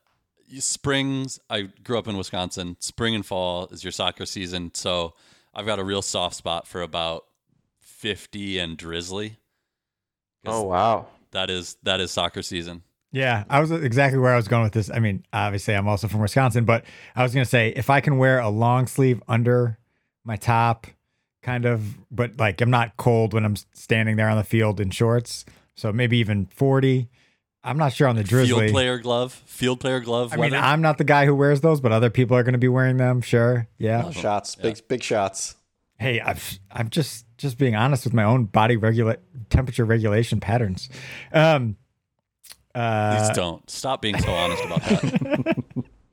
springs 0.58 1.38
I 1.48 1.62
grew 1.84 1.96
up 1.96 2.08
in 2.08 2.16
Wisconsin. 2.16 2.76
Spring 2.80 3.14
and 3.14 3.24
fall 3.24 3.68
is 3.70 3.84
your 3.84 3.92
soccer 3.92 4.26
season, 4.26 4.72
so 4.74 5.14
I've 5.54 5.66
got 5.66 5.78
a 5.78 5.84
real 5.84 6.02
soft 6.02 6.34
spot 6.34 6.66
for 6.66 6.82
about 6.82 7.26
50 7.80 8.58
and 8.58 8.76
drizzly. 8.76 9.36
Oh 10.44 10.62
wow. 10.62 11.06
That 11.36 11.50
is 11.50 11.76
that 11.82 12.00
is 12.00 12.10
soccer 12.10 12.40
season. 12.40 12.80
Yeah, 13.12 13.44
I 13.50 13.60
was 13.60 13.70
exactly 13.70 14.18
where 14.18 14.32
I 14.32 14.36
was 14.36 14.48
going 14.48 14.62
with 14.62 14.72
this. 14.72 14.90
I 14.90 15.00
mean, 15.00 15.22
obviously, 15.34 15.74
I'm 15.74 15.86
also 15.86 16.08
from 16.08 16.20
Wisconsin, 16.20 16.64
but 16.64 16.86
I 17.14 17.22
was 17.22 17.34
going 17.34 17.44
to 17.44 17.48
say 17.48 17.74
if 17.76 17.90
I 17.90 18.00
can 18.00 18.16
wear 18.16 18.38
a 18.38 18.48
long 18.48 18.86
sleeve 18.86 19.22
under 19.28 19.78
my 20.24 20.36
top, 20.36 20.86
kind 21.42 21.66
of, 21.66 21.98
but 22.10 22.38
like 22.38 22.62
I'm 22.62 22.70
not 22.70 22.96
cold 22.96 23.34
when 23.34 23.44
I'm 23.44 23.56
standing 23.74 24.16
there 24.16 24.30
on 24.30 24.38
the 24.38 24.44
field 24.44 24.80
in 24.80 24.88
shorts. 24.88 25.44
So 25.74 25.92
maybe 25.92 26.16
even 26.16 26.46
40. 26.46 27.10
I'm 27.62 27.76
not 27.76 27.92
sure 27.92 28.08
on 28.08 28.16
the 28.16 28.24
Field 28.24 28.46
Drizzly. 28.46 28.70
player 28.70 28.96
glove, 28.96 29.34
field 29.44 29.80
player 29.80 30.00
glove. 30.00 30.32
I 30.32 30.36
mean, 30.36 30.54
I'm 30.54 30.80
not 30.80 30.96
the 30.96 31.04
guy 31.04 31.26
who 31.26 31.34
wears 31.34 31.60
those, 31.60 31.82
but 31.82 31.92
other 31.92 32.08
people 32.08 32.34
are 32.34 32.44
going 32.44 32.54
to 32.54 32.58
be 32.58 32.68
wearing 32.68 32.96
them. 32.96 33.20
Sure, 33.20 33.68
yeah. 33.76 34.10
Shots, 34.10 34.54
big 34.54 34.88
big 34.88 35.02
shots. 35.02 35.55
Hey, 35.98 36.20
I'm 36.20 36.36
I'm 36.70 36.90
just 36.90 37.26
just 37.38 37.58
being 37.58 37.74
honest 37.74 38.04
with 38.04 38.14
my 38.14 38.24
own 38.24 38.44
body 38.44 38.76
regula- 38.76 39.18
temperature 39.50 39.84
regulation 39.84 40.40
patterns. 40.40 40.88
Um, 41.32 41.76
uh, 42.74 43.18
Please 43.18 43.36
don't 43.36 43.68
stop 43.70 44.02
being 44.02 44.18
so 44.18 44.30
honest 44.32 44.64
about 44.64 44.82
that. 44.82 45.64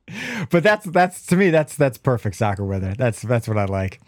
but 0.50 0.64
that's 0.64 0.86
that's 0.86 1.26
to 1.28 1.36
me 1.36 1.50
that's 1.50 1.76
that's 1.76 1.98
perfect 1.98 2.36
soccer 2.36 2.64
weather. 2.64 2.94
That's 2.98 3.22
that's 3.22 3.48
what 3.48 3.58
I 3.58 3.66
like. 3.66 4.00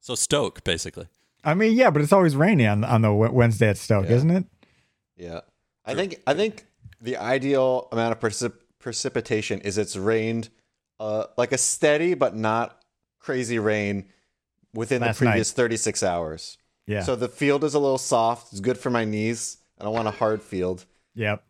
so 0.00 0.14
Stoke, 0.14 0.64
basically. 0.64 1.06
I 1.44 1.52
mean, 1.52 1.76
yeah, 1.76 1.90
but 1.90 2.00
it's 2.00 2.12
always 2.12 2.36
rainy 2.36 2.66
on 2.66 2.84
on 2.84 3.02
the 3.02 3.12
Wednesday 3.12 3.68
at 3.68 3.76
Stoke, 3.76 4.06
isn't 4.06 4.30
it? 4.30 4.44
Yeah, 5.16 5.40
I 5.84 5.94
think 5.94 6.22
I 6.26 6.32
think 6.34 6.64
the 7.00 7.18
ideal 7.18 7.88
amount 7.92 8.12
of 8.12 8.20
precip- 8.20 8.60
precipitation 8.78 9.60
is 9.60 9.76
it's 9.76 9.96
rained 9.96 10.48
uh, 10.98 11.24
like 11.36 11.52
a 11.52 11.58
steady 11.58 12.14
but 12.14 12.34
not 12.34 12.80
crazy 13.18 13.58
rain 13.58 14.06
within 14.74 15.00
Last 15.00 15.18
the 15.18 15.26
previous 15.26 15.52
36 15.52 16.02
hours. 16.02 16.58
Yeah. 16.86 17.02
So 17.02 17.16
the 17.16 17.28
field 17.28 17.64
is 17.64 17.74
a 17.74 17.78
little 17.78 17.98
soft. 17.98 18.52
It's 18.52 18.60
good 18.60 18.78
for 18.78 18.90
my 18.90 19.04
knees. 19.04 19.58
I 19.80 19.84
don't 19.84 19.94
want 19.94 20.08
a 20.08 20.12
hard 20.12 20.42
field. 20.42 20.84
yep. 21.14 21.42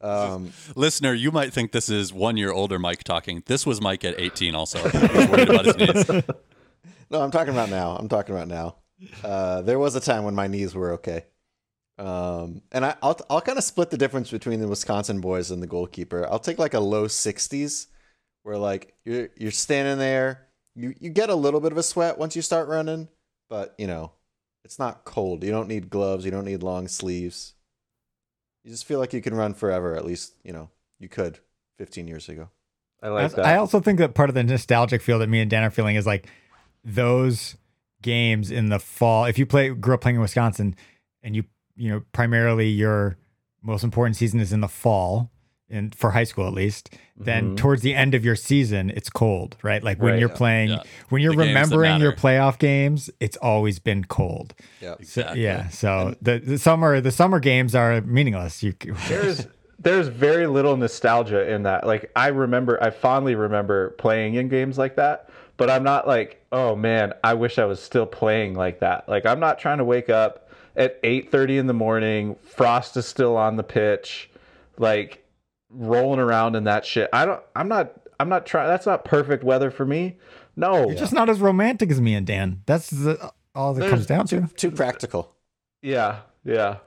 Um, 0.00 0.52
Listener, 0.74 1.14
you 1.14 1.32
might 1.32 1.52
think 1.54 1.72
this 1.72 1.88
is 1.88 2.12
one 2.12 2.36
year 2.36 2.52
older 2.52 2.78
Mike 2.78 3.02
talking. 3.02 3.42
This 3.46 3.64
was 3.64 3.80
Mike 3.80 4.04
at 4.04 4.20
18 4.20 4.54
also. 4.54 4.82
Worried 4.84 5.48
about 5.48 5.64
his 5.64 5.76
knees. 5.76 6.08
no, 7.10 7.22
I'm 7.22 7.30
talking 7.30 7.54
about 7.54 7.70
now. 7.70 7.96
I'm 7.96 8.08
talking 8.08 8.34
about 8.34 8.46
now. 8.46 8.76
Uh, 9.24 9.62
there 9.62 9.78
was 9.78 9.96
a 9.96 10.00
time 10.00 10.24
when 10.24 10.34
my 10.34 10.46
knees 10.46 10.74
were 10.74 10.92
okay. 10.92 11.24
Um, 11.98 12.60
and 12.72 12.84
I, 12.84 12.94
I'll 13.02 13.18
I'll 13.30 13.40
kind 13.40 13.56
of 13.56 13.64
split 13.64 13.90
the 13.90 13.96
difference 13.96 14.30
between 14.30 14.60
the 14.60 14.68
Wisconsin 14.68 15.20
boys 15.20 15.50
and 15.50 15.62
the 15.62 15.66
goalkeeper. 15.66 16.26
I'll 16.30 16.38
take 16.38 16.58
like 16.58 16.74
a 16.74 16.80
low 16.80 17.06
60s, 17.06 17.86
where 18.42 18.58
like 18.58 18.94
you're 19.04 19.30
you're 19.36 19.50
standing 19.50 19.98
there, 19.98 20.45
you 20.76 20.94
you 21.00 21.10
get 21.10 21.30
a 21.30 21.34
little 21.34 21.60
bit 21.60 21.72
of 21.72 21.78
a 21.78 21.82
sweat 21.82 22.18
once 22.18 22.36
you 22.36 22.42
start 22.42 22.68
running, 22.68 23.08
but 23.48 23.74
you 23.78 23.86
know, 23.86 24.12
it's 24.64 24.78
not 24.78 25.04
cold. 25.04 25.42
You 25.42 25.50
don't 25.50 25.68
need 25.68 25.90
gloves. 25.90 26.24
You 26.24 26.30
don't 26.30 26.44
need 26.44 26.62
long 26.62 26.86
sleeves. 26.86 27.54
You 28.62 28.70
just 28.70 28.84
feel 28.84 28.98
like 28.98 29.12
you 29.12 29.22
can 29.22 29.34
run 29.34 29.54
forever. 29.54 29.96
At 29.96 30.04
least 30.04 30.34
you 30.44 30.52
know 30.52 30.70
you 30.98 31.08
could 31.08 31.38
15 31.78 32.06
years 32.06 32.28
ago. 32.28 32.50
I 33.02 33.08
like 33.08 33.24
I, 33.24 33.28
that. 33.28 33.46
I 33.46 33.56
also 33.56 33.80
think 33.80 33.98
that 33.98 34.14
part 34.14 34.28
of 34.28 34.34
the 34.34 34.44
nostalgic 34.44 35.02
feel 35.02 35.18
that 35.18 35.28
me 35.28 35.40
and 35.40 35.50
Dan 35.50 35.62
are 35.64 35.70
feeling 35.70 35.96
is 35.96 36.06
like 36.06 36.28
those 36.84 37.56
games 38.02 38.50
in 38.50 38.68
the 38.68 38.78
fall. 38.78 39.24
If 39.24 39.38
you 39.38 39.46
play 39.46 39.70
grew 39.70 39.94
up 39.94 40.00
playing 40.02 40.16
in 40.16 40.22
Wisconsin, 40.22 40.76
and 41.22 41.34
you 41.34 41.44
you 41.74 41.90
know 41.90 42.02
primarily 42.12 42.68
your 42.68 43.16
most 43.62 43.82
important 43.82 44.16
season 44.16 44.40
is 44.40 44.52
in 44.52 44.60
the 44.60 44.68
fall, 44.68 45.30
and 45.70 45.94
for 45.94 46.10
high 46.10 46.24
school 46.24 46.46
at 46.46 46.52
least, 46.52 46.90
then 47.16 47.50
Mhm. 47.52 47.56
towards 47.56 47.82
the 47.82 47.94
end 47.94 48.14
of 48.14 48.24
your 48.24 48.36
season 48.36 48.90
it's 48.94 49.10
cold, 49.10 49.56
right? 49.62 49.82
Like 49.82 50.00
when 50.00 50.12
Right. 50.12 50.20
you're 50.20 50.28
Yeah. 50.30 50.34
playing, 50.36 50.68
Yeah. 50.70 50.82
when 51.08 51.22
you're 51.22 51.32
The 51.32 51.38
remembering 51.38 52.00
your 52.00 52.12
playoff 52.12 52.58
games, 52.58 53.10
it's 53.20 53.36
always 53.38 53.78
been 53.78 54.04
cold. 54.04 54.54
Yeah. 54.80 54.94
So, 55.02 55.32
yeah, 55.34 55.68
so 55.68 56.14
the, 56.22 56.38
the 56.38 56.58
summer 56.58 57.00
the 57.00 57.10
summer 57.10 57.40
games 57.40 57.74
are 57.74 58.00
meaningless. 58.02 58.62
You 58.62 58.74
there's 59.08 59.46
there's 59.78 60.08
very 60.08 60.46
little 60.46 60.76
nostalgia 60.76 61.50
in 61.52 61.64
that. 61.64 61.86
Like 61.86 62.10
I 62.16 62.28
remember, 62.28 62.82
I 62.82 62.90
fondly 62.90 63.34
remember 63.34 63.90
playing 63.98 64.34
in 64.34 64.48
games 64.48 64.78
like 64.78 64.96
that, 64.96 65.28
but 65.58 65.68
I'm 65.68 65.82
not 65.82 66.06
like, 66.08 66.42
oh 66.52 66.74
man, 66.76 67.12
I 67.24 67.34
wish 67.34 67.58
I 67.58 67.64
was 67.66 67.82
still 67.82 68.06
playing 68.06 68.54
like 68.54 68.80
that. 68.80 69.08
Like 69.08 69.26
I'm 69.26 69.40
not 69.40 69.58
trying 69.58 69.78
to 69.78 69.84
wake 69.84 70.08
up 70.10 70.48
at 70.76 71.00
8:30 71.02 71.58
in 71.58 71.66
the 71.66 71.74
morning, 71.74 72.36
frost 72.42 72.96
is 72.96 73.06
still 73.06 73.36
on 73.36 73.56
the 73.56 73.62
pitch, 73.64 74.30
like 74.78 75.22
rolling 75.70 76.20
around 76.20 76.56
in 76.56 76.64
that 76.64 76.84
shit. 76.84 77.08
I 77.12 77.26
don't. 77.26 77.42
I'm 77.54 77.68
not. 77.68 77.92
I'm 78.18 78.28
not 78.28 78.46
trying. 78.46 78.68
That's 78.68 78.86
not 78.86 79.04
perfect 79.04 79.44
weather 79.44 79.70
for 79.70 79.84
me. 79.84 80.16
No. 80.56 80.88
you're 80.88 80.96
just 80.96 81.12
not 81.12 81.28
as 81.28 81.40
romantic 81.40 81.90
as 81.90 82.00
me 82.00 82.14
and 82.14 82.26
Dan. 82.26 82.62
That's 82.64 82.88
the, 82.88 83.32
all 83.54 83.74
that 83.74 83.90
comes 83.90 84.06
down 84.06 84.26
to. 84.28 84.48
Too 84.56 84.70
practical. 84.70 85.34
Yeah, 85.82 86.20
yeah. 86.44 86.78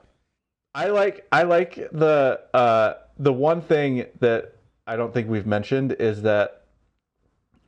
I 0.74 0.86
like 0.88 1.26
I 1.32 1.42
like 1.44 1.74
the 1.92 2.40
uh 2.54 2.94
the 3.18 3.32
one 3.32 3.60
thing 3.60 4.06
that 4.20 4.56
I 4.86 4.96
don't 4.96 5.12
think 5.12 5.28
we've 5.28 5.46
mentioned 5.46 5.92
is 5.98 6.22
that 6.22 6.64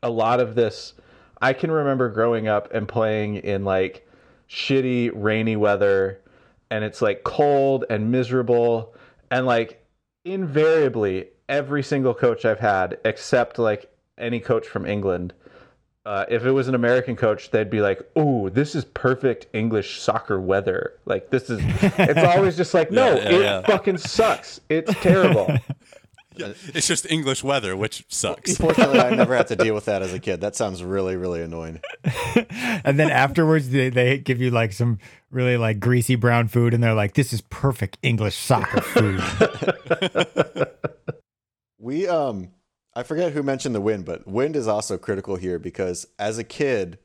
a 0.02 0.11
lot 0.11 0.40
of 0.40 0.54
this 0.54 0.95
I 1.40 1.52
can 1.52 1.71
remember 1.71 2.09
growing 2.09 2.49
up 2.49 2.73
and 2.73 2.87
playing 2.88 3.37
in 3.37 3.64
like 3.64 4.09
shitty 4.49 5.11
rainy 5.14 5.57
weather 5.57 6.21
and 6.71 6.85
it's 6.85 7.02
like 7.02 7.25
cold 7.25 7.85
and 7.90 8.11
miserable 8.12 8.95
and 9.31 9.47
like 9.47 9.82
invariably 10.25 11.29
every 11.49 11.83
single 11.83 12.14
coach 12.14 12.45
I've 12.45 12.61
had 12.61 12.99
except 13.05 13.59
like 13.59 13.91
any 14.19 14.41
coach 14.41 14.67
from 14.67 14.87
England 14.87 15.35
uh, 16.05 16.25
if 16.29 16.45
it 16.45 16.50
was 16.50 16.67
an 16.67 16.75
American 16.75 17.14
coach, 17.14 17.50
they'd 17.52 17.71
be 17.71 17.81
like, 17.81 18.00
"Ooh, 18.19 18.50
this 18.50 18.75
is 18.75 18.85
perfect 18.85 19.47
English 19.52 20.00
soccer 20.00 20.41
weather." 20.41 20.95
Like 21.05 21.31
this 21.31 21.49
is. 21.49 21.61
It's 21.81 22.19
always 22.25 22.57
just 22.57 22.75
like, 22.75 22.91
no, 22.91 23.14
Yeah, 23.14 23.23
yeah, 23.23 23.29
it 23.37 23.41
yeah. 23.41 23.61
fucking 23.62 23.99
sucks. 23.99 24.61
It's 24.69 24.93
terrible. 24.95 25.47
Yeah, 26.37 26.53
it's 26.75 26.87
just 26.87 27.11
English 27.11 27.43
weather, 27.43 27.77
which 27.77 28.05
sucks. 28.09 28.57
Fortunately, 28.59 29.01
I 29.01 29.15
never 29.15 29.37
had 29.37 29.49
to 29.49 29.57
deal 29.57 29.75
with 29.75 29.85
that 29.87 30.03
as 30.03 30.12
a 30.12 30.19
kid. 30.19 30.41
That 30.41 30.57
sounds 30.57 30.83
really, 30.83 31.17
really 31.17 31.43
annoying. 31.43 31.81
and 32.85 32.99
then 32.99 33.11
afterwards 33.11 33.71
they, 33.71 33.91
they 33.91 34.19
give 34.19 34.41
you 34.41 34.51
like 34.51 34.73
some 34.73 34.99
really 35.31 35.57
like 35.57 35.81
greasy 35.81 36.15
brown 36.15 36.49
food 36.49 36.75
and 36.75 36.83
they're 36.83 36.93
like 36.93 37.15
this 37.15 37.33
is 37.33 37.41
perfect 37.43 37.97
english 38.03 38.37
soccer 38.37 38.83
food 38.83 39.19
We 41.83 42.07
um 42.07 42.53
I 42.95 43.03
forget 43.03 43.33
who 43.33 43.43
mentioned 43.43 43.75
the 43.75 43.81
wind, 43.81 44.05
but 44.05 44.27
wind 44.27 44.55
is 44.55 44.69
also 44.69 44.97
critical 44.97 45.35
here 45.35 45.59
because 45.59 46.07
as 46.19 46.39
a 46.39 46.45
kid, 46.45 46.99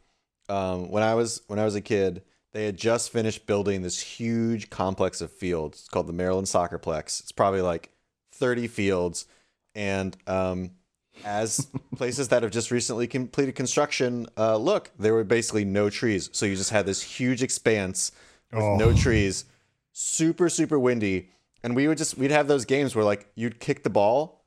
um, 0.50 0.91
when 0.91 1.01
I 1.01 1.15
was 1.15 1.41
when 1.48 1.57
I 1.57 1.65
was 1.65 1.74
a 1.74 1.81
kid, 1.81 2.22
they 2.53 2.65
had 2.65 2.77
just 2.77 3.12
finished 3.12 3.48
building 3.48 3.81
this 3.81 4.00
huge 4.00 4.69
complex 4.69 5.19
of 5.19 5.31
fields. 5.31 5.79
It's 5.79 5.89
called 5.89 6.07
the 6.07 6.13
Maryland 6.13 6.48
Soccerplex. 6.48 7.22
It's 7.22 7.31
probably 7.31 7.62
like 7.62 7.89
30 8.39 8.67
fields, 8.67 9.25
and 9.75 10.15
um, 10.27 10.72
as 11.25 11.67
places 11.96 12.27
that 12.29 12.44
have 12.44 12.51
just 12.51 12.72
recently 12.72 13.08
completed 13.08 13.56
construction, 13.56 14.27
uh, 14.38 14.58
look, 14.58 14.91
there 14.98 15.13
were 15.13 15.24
basically 15.24 15.65
no 15.65 15.89
trees. 15.89 16.29
So 16.34 16.46
you 16.46 16.56
just 16.56 16.70
had 16.72 16.86
this 16.86 17.01
huge 17.01 17.44
expanse 17.44 18.12
with 18.51 18.63
Oh. 18.63 18.77
no 18.77 18.94
trees, 18.94 19.46
super 19.91 20.50
super 20.50 20.79
windy, 20.79 21.29
and 21.63 21.75
we 21.75 21.88
would 21.88 21.98
just 21.98 22.17
we'd 22.17 22.32
have 22.32 22.48
those 22.48 22.65
games 22.65 22.96
where 22.96 23.06
like 23.06 23.29
you'd 23.36 23.60
kick 23.60 23.84
the 23.84 23.89
ball, 23.89 24.44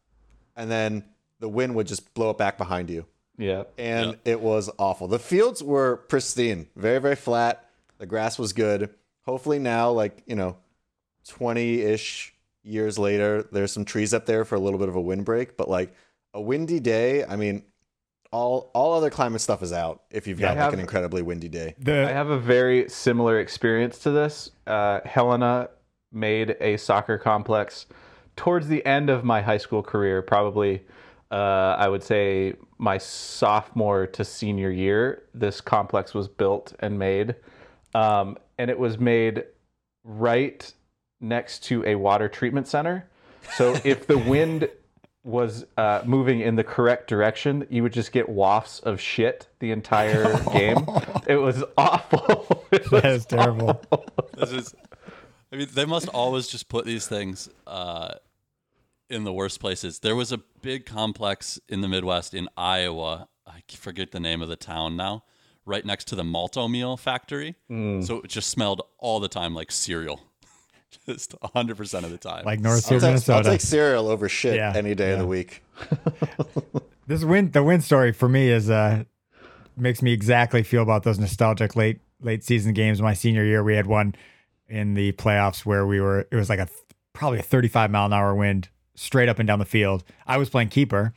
and 0.57 0.71
then 0.71 1.05
the 1.41 1.49
wind 1.49 1.75
would 1.75 1.87
just 1.87 2.13
blow 2.15 2.31
it 2.31 2.39
back 2.39 2.59
behind 2.59 2.91
you 2.91 3.07
yeah. 3.39 3.63
and 3.79 4.19
it 4.27 4.41
was 4.41 4.69
awful. 4.79 5.09
The 5.09 5.19
fields 5.19 5.63
were 5.63 5.97
pristine, 6.09 6.69
very 6.77 7.01
very 7.01 7.17
flat. 7.17 7.69
The 7.99 8.07
grass 8.07 8.39
was 8.39 8.53
good. 8.53 8.91
Hopefully 9.23 9.59
now, 9.59 9.91
like 9.91 10.23
you 10.27 10.35
know, 10.37 10.57
twenty 11.27 11.81
ish 11.83 12.35
years 12.71 12.99
later, 12.99 13.43
there's 13.53 13.73
some 13.73 13.85
trees 13.85 14.15
up 14.15 14.27
there 14.27 14.45
for 14.45 14.55
a 14.55 14.61
little 14.61 14.79
bit 14.79 14.89
of 14.89 14.97
a 14.97 15.00
windbreak. 15.00 15.57
But 15.57 15.69
like 15.69 15.95
a 16.33 16.41
windy 16.41 16.81
day, 16.81 17.25
I 17.25 17.37
mean, 17.37 17.65
all 18.33 18.71
all 18.75 18.95
other 18.95 19.11
climate 19.11 19.41
stuff 19.41 19.62
is 19.62 19.73
out 19.73 20.03
if 20.11 20.27
you've 20.27 20.39
got 20.39 20.57
I 20.57 20.65
like 20.65 20.75
an 20.75 20.81
incredibly 20.81 21.23
windy 21.23 21.49
day. 21.49 21.75
the 21.79 22.09
I 22.09 22.12
have 22.12 22.31
a 22.31 22.39
very 22.39 22.89
similar 22.89 23.41
experience 23.41 23.99
to 24.00 24.11
this. 24.11 24.50
Uh, 24.67 25.00
Helena 25.05 25.71
made 26.12 26.57
a 26.61 26.77
soccer 26.77 27.19
complex 27.19 27.87
towards 28.37 28.69
the 28.69 28.85
end 28.87 29.11
of 29.11 29.25
my 29.25 29.43
high 29.43 29.59
school 29.59 29.83
career, 29.83 30.23
probably. 30.23 30.85
Uh, 31.31 31.77
I 31.79 31.89
would 31.89 32.03
say 32.03 32.55
my 32.79 32.99
sophomore 32.99 34.07
to 34.09 34.25
senior 34.25 34.71
year, 34.71 35.23
this 35.33 35.61
complex 35.61 36.12
was 36.12 36.27
built 36.27 36.75
and 36.81 36.99
made. 36.99 37.37
Um, 37.95 38.37
and 38.59 38.69
it 38.69 38.79
was 38.79 38.99
made 38.99 39.45
right 40.03 40.73
next 41.21 41.65
to 41.65 41.85
a 41.85 41.95
water 41.97 42.29
treatment 42.29 42.67
center. 42.69 43.09
So 43.57 43.77
if 43.85 44.07
the 44.07 44.19
wind 44.19 44.69
was 45.23 45.67
uh, 45.77 46.03
moving 46.05 46.41
in 46.41 46.57
the 46.57 46.65
correct 46.65 47.09
direction, 47.09 47.67
you 47.69 47.83
would 47.83 47.93
just 47.93 48.11
get 48.12 48.29
wafts 48.29 48.81
of 48.81 49.00
shit 49.00 49.49
the 49.59 49.71
entire 49.71 50.25
game. 50.53 50.87
It 51.27 51.37
was 51.37 51.62
awful. 51.77 52.67
It 52.73 52.89
was 52.93 53.03
that 53.03 53.12
is 53.12 53.27
terrible 53.27 53.83
This 54.37 54.53
is, 54.53 54.75
I 55.53 55.57
mean, 55.57 55.67
they 55.75 55.85
must 55.85 56.07
always 56.09 56.47
just 56.47 56.69
put 56.69 56.85
these 56.85 57.09
things 57.09 57.49
uh, 57.67 58.15
in 59.09 59.25
the 59.25 59.33
worst 59.33 59.59
places. 59.59 59.99
There 59.99 60.15
was 60.15 60.31
a 60.31 60.39
big 60.62 60.87
complex 60.87 61.59
in 61.69 61.81
the 61.81 61.89
Midwest 61.89 62.33
in 62.33 62.49
Iowa. 62.57 63.27
I 63.45 63.62
forget 63.69 64.12
the 64.12 64.21
name 64.21 64.41
of 64.41 64.49
the 64.49 64.55
town 64.57 64.97
now. 64.97 65.25
Right 65.67 65.85
next 65.85 66.05
to 66.09 66.15
the 66.15 66.23
Malt-O-Meal 66.25 66.97
factory, 66.97 67.57
so 67.69 68.21
it 68.25 68.29
just 68.29 68.49
smelled 68.49 68.83
all 68.99 69.19
the 69.21 69.29
time 69.29 69.55
like 69.55 69.71
cereal, 69.71 70.21
just 71.07 71.35
100 71.41 71.77
percent 71.77 72.05
of 72.05 72.11
the 72.11 72.19
time. 72.19 72.45
like 72.45 72.61
north 72.61 72.91
I'll 72.93 73.01
Shore, 73.01 73.17
take, 73.17 73.29
I'll 73.29 73.43
take 73.43 73.61
cereal 73.61 74.09
over 74.09 74.29
shit 74.29 74.57
Yeah, 74.57 74.73
any 74.75 74.95
day 74.95 75.13
of 75.13 75.19
the 75.19 75.27
week. 75.27 75.63
this 77.07 77.25
win 77.25 77.51
the 77.51 77.63
win 77.63 77.81
story 77.81 78.13
for 78.13 78.29
me 78.29 78.49
is 78.49 78.71
uh 78.71 79.05
makes 79.77 80.03
me 80.03 80.13
exactly 80.13 80.63
feel 80.63 80.83
about 80.83 81.03
those 81.05 81.19
nostalgic 81.19 81.75
late 81.77 82.01
late 82.21 82.45
season 82.45 82.75
games 82.75 83.01
my 83.01 83.15
senior 83.15 83.45
year 83.45 83.65
we 83.65 83.75
had 83.75 83.87
one 83.87 84.15
in 84.69 84.95
the 84.95 85.13
playoffs 85.13 85.65
where 85.65 85.87
we 85.87 86.01
were 86.01 86.27
it 86.31 86.37
was 86.37 86.49
like 86.49 86.59
a 86.59 86.69
probably 87.13 87.39
a 87.39 87.43
35 87.43 87.91
mile 87.91 88.07
an 88.07 88.13
hour 88.13 88.35
wind 88.35 88.69
straight 88.95 89.29
up 89.29 89.39
and 89.39 89.47
down 89.47 89.59
the 89.59 89.65
field. 89.65 90.05
I 90.27 90.37
was 90.37 90.51
playing 90.51 90.69
keeper. 90.69 91.15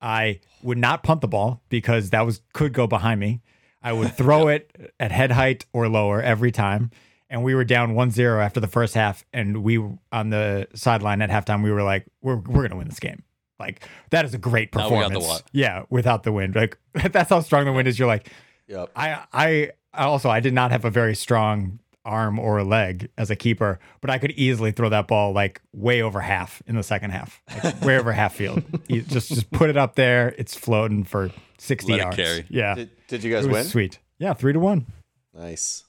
I 0.00 0.40
would 0.62 0.78
not 0.78 1.02
punt 1.02 1.20
the 1.20 1.28
ball 1.28 1.62
because 1.68 2.10
that 2.10 2.24
was 2.24 2.40
could 2.52 2.72
go 2.72 2.86
behind 2.86 3.18
me. 3.20 3.42
I 3.82 3.92
would 3.92 4.16
throw 4.16 4.48
it 4.48 4.92
at 5.00 5.12
head 5.12 5.32
height 5.32 5.66
or 5.72 5.88
lower 5.88 6.22
every 6.22 6.52
time. 6.52 6.90
And 7.28 7.42
we 7.42 7.54
were 7.56 7.64
down 7.64 7.94
1-0 7.94 8.44
after 8.44 8.60
the 8.60 8.68
first 8.68 8.94
half 8.94 9.24
and 9.32 9.64
we 9.64 9.78
on 10.12 10.30
the 10.30 10.68
sideline 10.74 11.20
at 11.22 11.30
halftime 11.30 11.64
we 11.64 11.72
were 11.72 11.82
like 11.82 12.06
we're 12.22 12.36
we're 12.36 12.60
going 12.62 12.70
to 12.70 12.76
win 12.76 12.88
this 12.88 13.00
game. 13.00 13.22
Like 13.58 13.82
that 14.10 14.24
is 14.24 14.32
a 14.34 14.38
great 14.38 14.74
Now 14.74 14.88
we 14.88 14.96
got 15.00 15.08
the 15.08 15.14
performance. 15.14 15.26
what? 15.26 15.42
Yeah, 15.52 15.82
without 15.90 16.22
the 16.22 16.30
wind. 16.32 16.54
Like 16.54 16.78
that's 17.12 17.30
how 17.30 17.40
strong 17.40 17.64
the 17.64 17.72
wind 17.72 17.88
is. 17.88 17.98
You're 17.98 18.06
like 18.08 18.30
Yep. 18.68 18.90
I 18.94 19.24
I 19.32 19.70
I 19.94 20.04
also 20.04 20.28
I 20.30 20.40
did 20.40 20.54
not 20.54 20.70
have 20.70 20.84
a 20.84 20.90
very 20.90 21.14
strong 21.16 21.78
arm 22.04 22.38
or 22.38 22.62
leg 22.62 23.08
as 23.18 23.30
a 23.30 23.34
keeper, 23.36 23.80
but 24.00 24.10
I 24.10 24.18
could 24.18 24.30
easily 24.32 24.70
throw 24.70 24.88
that 24.90 25.08
ball 25.08 25.32
like 25.32 25.60
way 25.72 26.02
over 26.02 26.20
half 26.20 26.62
in 26.68 26.76
the 26.76 26.82
second 26.84 27.10
half, 27.10 27.42
like 27.64 27.80
way 27.82 27.98
over 27.98 28.12
half 28.12 28.34
field. 28.36 28.62
You 28.88 29.02
just 29.02 29.28
just 29.30 29.50
put 29.50 29.68
it 29.70 29.76
up 29.76 29.96
there. 29.96 30.32
It's 30.38 30.54
floating 30.54 31.02
for 31.02 31.32
sixty 31.58 31.90
Let 31.92 31.98
it 31.98 32.02
yards. 32.02 32.16
carry. 32.16 32.46
Yeah, 32.50 32.74
Did, 32.76 32.90
did 33.08 33.24
you 33.24 33.32
it 33.32 33.34
guys 33.40 33.46
was 33.48 33.52
win? 33.54 33.64
sweet. 33.64 33.98
Yeah, 34.20 34.34
three 34.34 34.52
to 34.52 34.60
one. 34.60 34.86
Nice. 35.34 35.82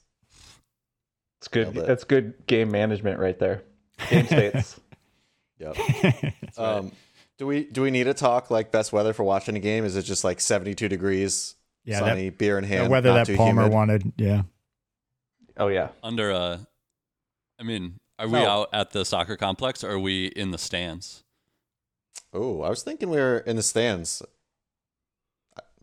It's 1.39 1.48
good. 1.48 1.74
Nailed 1.74 1.77
it. 1.86 1.88
That's 1.88 2.03
good 2.03 2.34
game 2.48 2.72
management 2.72 3.20
right 3.20 3.38
there. 3.38 3.63
Game 4.10 4.25
states. 4.25 4.79
Yep. 5.60 5.75
um, 6.60 6.91
do 7.39 7.48
we 7.48 7.63
do 7.63 7.82
we 7.82 7.89
need 7.89 8.03
to 8.03 8.13
talk 8.13 8.51
like 8.51 8.72
best 8.72 8.94
weather 8.94 9.12
for 9.12 9.24
watching 9.24 9.56
a 9.56 9.60
game? 9.60 9.86
Is 9.86 9.96
it 9.96 10.03
just 10.03 10.24
like 10.24 10.39
72 10.39 10.88
degrees, 10.88 11.56
Yeah, 11.84 12.01
that- 12.01 12.10
sunny, 12.10 12.29
beer 12.29 12.60
in 12.60 12.70
The 12.70 12.88
weather 12.88 13.10
not 13.10 13.15
that 13.15 13.25
too 13.25 13.38
Palmer 13.38 13.63
humid? 13.63 13.74
wanted. 13.74 14.12
Yeah, 14.17 14.44
Oh 15.58 15.67
yeah. 15.70 15.88
Under 16.03 16.32
uh 16.32 16.60
I 17.60 17.63
mean, 17.63 18.00
are 18.20 18.27
we 18.27 18.34
No. 18.34 18.48
out 18.48 18.70
at 18.72 18.91
the 18.91 19.03
soccer 19.03 19.36
complex 19.36 19.84
or 19.84 19.89
are 19.94 20.00
we 20.00 20.27
in 20.27 20.51
the 20.51 20.60
stands? 20.60 21.24
Oh, 22.34 22.62
I 22.62 22.70
was 22.70 22.84
thinking 22.84 23.10
we 23.10 23.17
were 23.17 23.39
in 23.39 23.56
the 23.56 23.63
stands. 23.63 24.22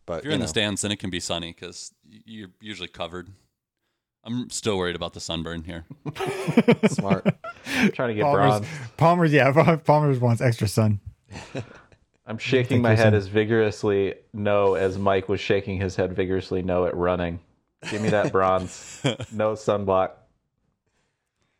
But 0.06 0.18
If 0.18 0.24
you're 0.24 0.30
you 0.30 0.34
in 0.36 0.40
the 0.40 0.46
stands, 0.46 0.82
then 0.82 0.92
it 0.92 1.00
can 1.00 1.10
be 1.10 1.18
sunny 1.18 1.52
because 1.52 1.92
you're 2.06 2.50
usually 2.60 2.86
covered. 2.86 3.30
I'm 4.24 4.48
still 4.48 4.78
worried 4.78 4.96
about 4.96 5.12
the 5.12 5.20
sunburn 5.20 5.64
here. 5.64 5.84
smart. 6.88 7.26
I'm 7.66 7.92
trying 7.92 8.08
to 8.08 8.14
get 8.14 8.22
Palmer's, 8.22 8.60
bronze. 8.60 8.66
Palmer's 8.96 9.32
yeah, 9.32 9.76
Palmer's 9.84 10.18
wants 10.18 10.40
extra 10.40 10.66
sun. 10.66 11.00
I'm 12.26 12.38
shaking 12.38 12.80
my 12.80 12.90
head 12.90 12.98
son. 12.98 13.14
as 13.14 13.26
vigorously 13.26 14.14
no 14.32 14.74
as 14.74 14.96
Mike 14.96 15.28
was 15.28 15.40
shaking 15.40 15.78
his 15.78 15.94
head 15.94 16.14
vigorously 16.14 16.62
no 16.62 16.86
at 16.86 16.96
running. 16.96 17.38
Give 17.90 18.00
me 18.00 18.08
that 18.08 18.32
bronze. 18.32 19.00
no 19.30 19.52
sunblock. 19.52 20.12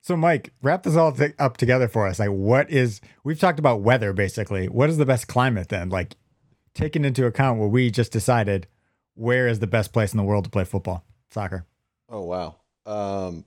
So, 0.00 0.16
Mike, 0.16 0.52
wrap 0.62 0.82
this 0.82 0.96
all 0.96 1.12
t- 1.12 1.32
up 1.38 1.58
together 1.58 1.88
for 1.88 2.06
us. 2.06 2.18
Like, 2.18 2.30
what 2.30 2.70
is, 2.70 3.02
we've 3.24 3.38
talked 3.38 3.58
about 3.58 3.82
weather 3.82 4.14
basically. 4.14 4.68
What 4.68 4.88
is 4.88 4.96
the 4.96 5.06
best 5.06 5.28
climate 5.28 5.68
then? 5.68 5.90
Like, 5.90 6.16
taking 6.74 7.04
into 7.04 7.26
account 7.26 7.58
what 7.58 7.70
we 7.70 7.90
just 7.90 8.12
decided, 8.12 8.66
where 9.14 9.48
is 9.48 9.60
the 9.60 9.66
best 9.66 9.92
place 9.92 10.12
in 10.12 10.16
the 10.16 10.24
world 10.24 10.44
to 10.44 10.50
play 10.50 10.64
football, 10.64 11.04
soccer? 11.30 11.66
Oh 12.08 12.22
wow. 12.22 12.56
Um, 12.86 13.44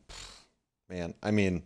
man, 0.90 1.14
I 1.22 1.32
mean, 1.32 1.64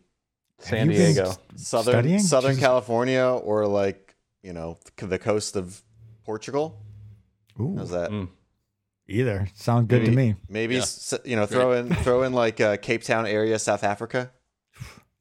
San 0.60 0.88
Diego. 0.90 1.32
southern 1.56 1.94
Studying? 1.94 2.20
Southern 2.20 2.52
Jesus. 2.52 2.64
California 2.64 3.24
or 3.26 3.66
like 3.68 4.16
you 4.44 4.54
know 4.54 4.78
the- 4.98 5.08
the 5.08 5.20
coast 5.20 5.56
of 5.56 5.82
Portugal. 6.24 6.78
Ooh, 7.60 7.76
How's 7.78 7.92
that? 7.92 8.12
Mm. 8.12 8.30
either. 9.08 9.48
Sounds 9.56 9.88
good 9.88 10.06
to 10.06 10.12
me. 10.12 10.36
Maybe 10.50 10.76
Yeah. 10.76 10.86
you 11.26 11.36
know 11.36 11.46
throw 11.46 11.74
in 11.74 11.94
throw 11.96 12.24
in 12.24 12.34
like 12.34 12.60
uh, 12.62 12.78
Cape 12.78 13.04
Town 13.04 13.26
area, 13.26 13.58
South 13.60 13.84
Africa, 13.84 14.32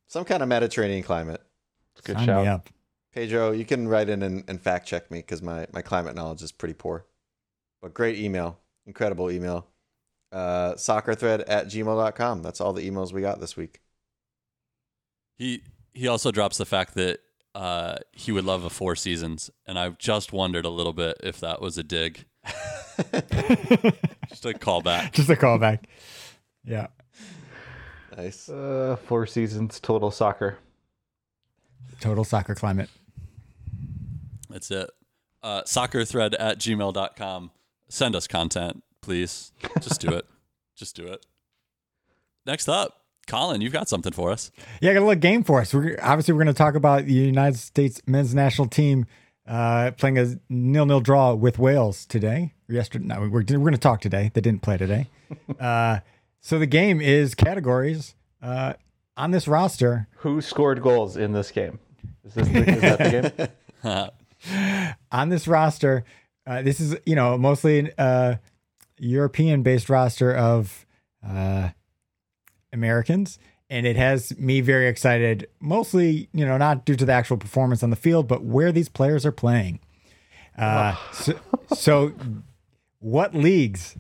some 0.07 0.25
kind 0.25 0.43
of 0.43 0.49
Mediterranean 0.49 1.03
climate. 1.03 1.43
Good 2.05 2.17
Sign 2.17 2.27
shout. 2.27 2.43
me 2.45 2.49
up. 2.49 2.69
Pedro, 3.13 3.51
you 3.51 3.65
can 3.65 3.89
write 3.89 4.09
in 4.09 4.23
and, 4.23 4.45
and 4.49 4.61
fact 4.61 4.87
check 4.87 5.11
me 5.11 5.19
because 5.19 5.43
my, 5.43 5.67
my 5.73 5.83
climate 5.83 6.15
knowledge 6.15 6.43
is 6.43 6.53
pretty 6.53 6.75
poor. 6.75 7.05
But 7.83 7.93
great 7.93 8.17
email, 8.17 8.59
incredible 8.87 9.31
email. 9.33 9.67
Uh, 10.33 10.75
soccerthread 10.75 11.43
at 11.49 11.67
gmail.com. 11.67 12.43
That's 12.43 12.61
all 12.61 12.73
the 12.73 12.89
emails 12.89 13.13
we 13.13 13.21
got 13.21 13.41
this 13.41 13.57
week. 13.57 13.81
He 15.37 15.63
he 15.93 16.07
also 16.07 16.31
drops 16.31 16.59
the 16.59 16.67
fact 16.67 16.95
that 16.95 17.21
uh, 17.55 17.97
he 18.13 18.31
would 18.31 18.45
love 18.45 18.65
a 18.65 18.71
four 18.71 18.95
seasons, 18.95 19.51
and 19.67 19.79
I've 19.79 19.99
just 19.99 20.33
wondered 20.33 20.65
a 20.65 20.71
little 20.71 20.93
bit 20.93 21.17
if 21.23 21.41
that 21.41 21.61
was 21.61 21.79
a 21.79 21.83
dig, 21.83 22.27
just 22.45 24.45
a 24.45 24.53
callback. 24.53 25.13
Just 25.13 25.31
a 25.31 25.37
callback. 25.37 25.85
Yeah. 26.65 26.89
Nice. 28.17 28.49
Uh, 28.49 28.97
four 29.05 29.27
seasons 29.27 29.81
total 29.81 30.11
soccer. 30.11 30.59
Total 32.01 32.25
soccer 32.25 32.55
climate. 32.55 32.89
That's 34.49 34.71
it. 34.71 34.91
Uh, 35.43 35.63
soccerthread 35.63 36.35
at 36.39 36.59
gmail.com. 36.59 37.51
Send 37.89 38.15
us 38.15 38.27
content, 38.27 38.83
please. 39.01 39.53
Just 39.81 40.01
do 40.01 40.13
it. 40.13 40.27
Just 40.77 40.97
do 40.97 41.07
it. 41.07 41.27
Next 42.47 42.69
up, 42.69 43.03
Colin, 43.27 43.61
you've 43.61 43.73
got 43.73 43.89
something 43.89 44.13
for 44.13 44.31
us. 44.31 44.51
Yeah, 44.81 44.91
I 44.91 44.95
got 44.95 45.01
a 45.01 45.07
little 45.07 45.21
game 45.21 45.45
for 45.45 45.61
us. 45.61 45.75
We're 45.75 45.99
obviously 46.03 46.35
we're 46.35 46.43
going 46.43 46.55
to 46.55 46.59
talk 46.59 46.75
about 46.75 47.05
the 47.05 47.13
United 47.13 47.59
States 47.59 48.01
men's 48.07 48.35
national 48.35 48.69
team 48.69 49.07
uh, 49.47 49.91
playing 49.93 50.19
a 50.19 50.37
nil-nil 50.49 51.01
draw 51.01 51.35
with 51.35 51.59
Wales 51.59 52.07
today. 52.07 52.55
Or 52.69 52.75
yesterday, 52.75 53.07
no, 53.07 53.21
we're 53.21 53.29
we're 53.29 53.43
going 53.43 53.73
to 53.73 53.79
talk 53.79 54.01
today. 54.01 54.31
They 54.33 54.41
didn't 54.41 54.63
play 54.63 54.79
today. 54.79 55.09
uh, 55.61 56.01
so 56.41 56.59
the 56.59 56.67
game 56.67 57.01
is 57.01 57.35
categories 57.35 58.15
uh, 58.43 58.75
on 59.17 59.31
this 59.33 59.47
roster. 59.47 60.09
Who 60.19 60.41
scored 60.41 60.83
goals 60.83 61.17
in 61.17 61.33
this 61.33 61.51
game? 61.51 61.79
Is 62.25 62.35
this 62.35 62.49
the, 62.49 62.59
is 62.59 62.81
that 62.81 63.43
the 63.85 64.11
game? 64.49 64.93
on 65.13 65.29
this 65.29 65.47
roster, 65.47 66.05
uh, 66.47 66.63
this 66.63 66.81
is 66.81 66.97
you 67.05 67.15
know 67.15 67.37
mostly 67.37 67.91
uh, 67.99 68.37
European-based 69.01 69.89
roster 69.89 70.35
of 70.35 70.87
uh, 71.27 71.71
Americans, 72.73 73.39
and 73.69 73.87
it 73.87 73.97
has 73.97 74.37
me 74.39 74.61
very 74.61 74.87
excited. 74.87 75.49
Mostly, 75.61 76.29
you 76.33 76.47
know, 76.47 76.57
not 76.59 76.85
due 76.85 76.97
to 76.97 77.05
the 77.05 77.13
actual 77.13 77.37
performance 77.37 77.83
on 77.83 77.91
the 77.91 77.97
field, 77.97 78.29
but 78.29 78.45
where 78.45 78.73
these 78.73 78.89
players 78.89 79.27
are 79.27 79.33
playing. 79.33 79.81
Uh, 80.59 80.95
so, 81.13 81.35
so, 81.75 82.13
what 82.99 83.35
leagues 83.35 83.97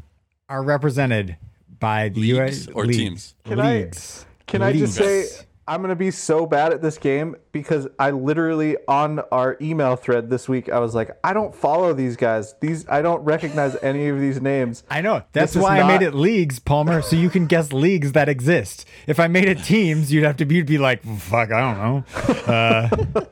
are 0.48 0.62
represented 0.62 1.36
by 1.78 2.08
the 2.10 2.20
Leagues 2.20 2.66
US 2.66 2.74
or 2.74 2.84
leagues? 2.84 2.98
teams? 2.98 3.34
Can 3.44 3.60
I- 3.60 3.78
leagues. 3.78 4.26
I 4.52 4.72
just 4.72 4.94
say 4.94 5.20
Leagues. 5.20 5.46
I'm 5.68 5.82
gonna 5.82 5.94
be 5.94 6.10
so 6.10 6.46
bad 6.46 6.72
at 6.72 6.82
this 6.82 6.98
game 6.98 7.36
because 7.52 7.86
I 7.98 8.10
literally 8.10 8.76
on 8.88 9.20
our 9.30 9.56
email 9.60 9.94
thread 9.94 10.28
this 10.28 10.48
week 10.48 10.68
I 10.68 10.80
was 10.80 10.94
like 10.96 11.16
I 11.22 11.32
don't 11.32 11.54
follow 11.54 11.92
these 11.92 12.16
guys. 12.16 12.54
These 12.60 12.88
I 12.88 13.02
don't 13.02 13.22
recognize 13.22 13.76
any 13.82 14.08
of 14.08 14.18
these 14.18 14.40
names. 14.40 14.82
I 14.90 15.00
know. 15.00 15.22
That's 15.32 15.52
This 15.52 15.56
is 15.56 15.62
why 15.62 15.80
I 15.80 15.86
made 15.86 16.02
it 16.04 16.14
leagues, 16.14 16.58
Palmer, 16.58 17.02
so 17.02 17.14
you 17.14 17.30
can 17.30 17.46
guess 17.46 17.72
leagues 17.72 18.12
that 18.12 18.28
exist. 18.28 18.84
If 19.06 19.20
I 19.20 19.28
made 19.28 19.48
it 19.48 19.62
teams, 19.62 20.12
you'd 20.12 20.24
have 20.24 20.38
to 20.38 20.44
be, 20.44 20.56
you'd 20.56 20.66
be 20.66 20.78
like, 20.78 21.04
fuck, 21.04 21.52
I 21.52 21.60
don't 21.60 21.78
know. 21.78 22.52
Uh, 22.52 23.24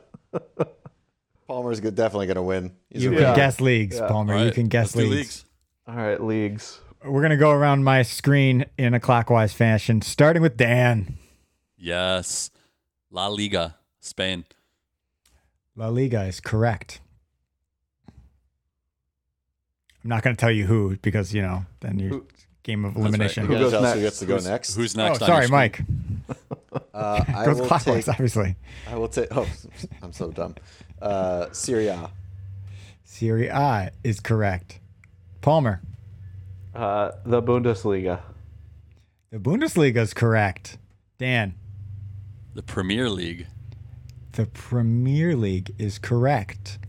Palmer's 1.47 1.79
good, 1.79 1.95
definitely 1.95 2.27
going 2.27 2.35
to 2.35 2.43
win. 2.43 2.71
He's 2.89 3.03
you 3.03 3.09
can 3.11 3.21
Yeah. 3.21 3.35
guess 3.35 3.59
leagues, 3.59 3.97
Yeah. 3.97 4.07
Palmer. 4.07 4.35
All 4.35 4.45
You 4.45 4.51
can 4.51 4.67
guess 4.67 4.95
let's 4.95 5.07
do 5.09 5.15
leagues. 5.15 5.45
All 5.87 5.95
right, 5.95 6.21
leagues. 6.23 6.79
We're 7.03 7.21
going 7.21 7.31
to 7.31 7.37
go 7.37 7.49
around 7.51 7.83
my 7.83 8.03
screen 8.03 8.65
in 8.77 8.93
a 8.93 8.99
clockwise 8.99 9.51
fashion, 9.53 10.01
starting 10.01 10.41
with 10.41 10.57
Dan. 10.57 11.17
Yes. 11.79 12.51
La 13.11 13.27
Liga, 13.27 13.75
Spain. 13.99 14.45
La 15.75 15.87
Liga 15.87 16.23
is 16.25 16.39
correct. 16.39 16.99
I'm 20.03 20.09
not 20.09 20.23
going 20.23 20.35
to 20.35 20.39
tell 20.39 20.51
you 20.51 20.65
who 20.65 20.97
because, 21.01 21.33
you 21.33 21.41
know, 21.41 21.65
then 21.81 21.99
you're 21.99 22.21
game 22.63 22.85
of 22.85 22.95
right. 22.95 23.01
elimination. 23.01 23.45
Who 23.47 23.53
goes 23.53 23.71
gotta 23.71 23.71
tell 23.71 23.85
us 23.85 23.93
who 23.95 23.99
next? 24.01 24.05
gets 24.05 24.19
to 24.19 24.25
go 24.25 24.33
Who's- 24.35 24.45
next. 24.47 24.75
Who's 24.75 24.97
Oh, 24.97 25.07
next? 25.07 25.21
on 25.21 25.27
your 25.27 25.35
sorry. 25.35 25.47
Mike. 25.47 25.81
Uh, 26.93 27.23
I 27.35 27.45
Goes 27.45 27.59
will 27.59 27.65
clockwise, 27.67 28.05
take. 28.05 28.13
obviously. 28.13 28.55
I 28.87 28.95
will 28.95 29.07
take. 29.07 29.29
Oh, 29.35 29.47
I'm 30.03 30.13
so 30.13 30.29
dumb. 30.31 30.53
Uh, 31.01 31.47
Syria. 31.51 32.11
Serie 33.03 33.47
A 33.47 33.89
is 34.03 34.19
correct. 34.19 34.79
Palmer. 35.41 35.81
Uh, 36.75 37.11
the 37.25 37.41
Bundesliga. 37.41 38.19
The 39.31 39.39
Bundesliga 39.39 39.97
is 39.97 40.13
correct. 40.13 40.77
Dan. 41.17 41.55
The 42.53 42.63
Premier 42.63 43.09
League. 43.09 43.47
The 44.33 44.45
Premier 44.45 45.35
League 45.35 45.73
is 45.77 45.99
correct. 45.99 46.79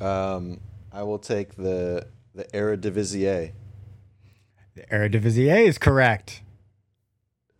Um, 0.00 0.60
I 0.92 1.02
will 1.02 1.18
take 1.18 1.56
the 1.56 2.06
the 2.34 2.44
Eredivisie. 2.44 3.52
The 4.74 4.82
Eredivisie 4.82 5.66
is 5.66 5.78
correct. 5.78 6.42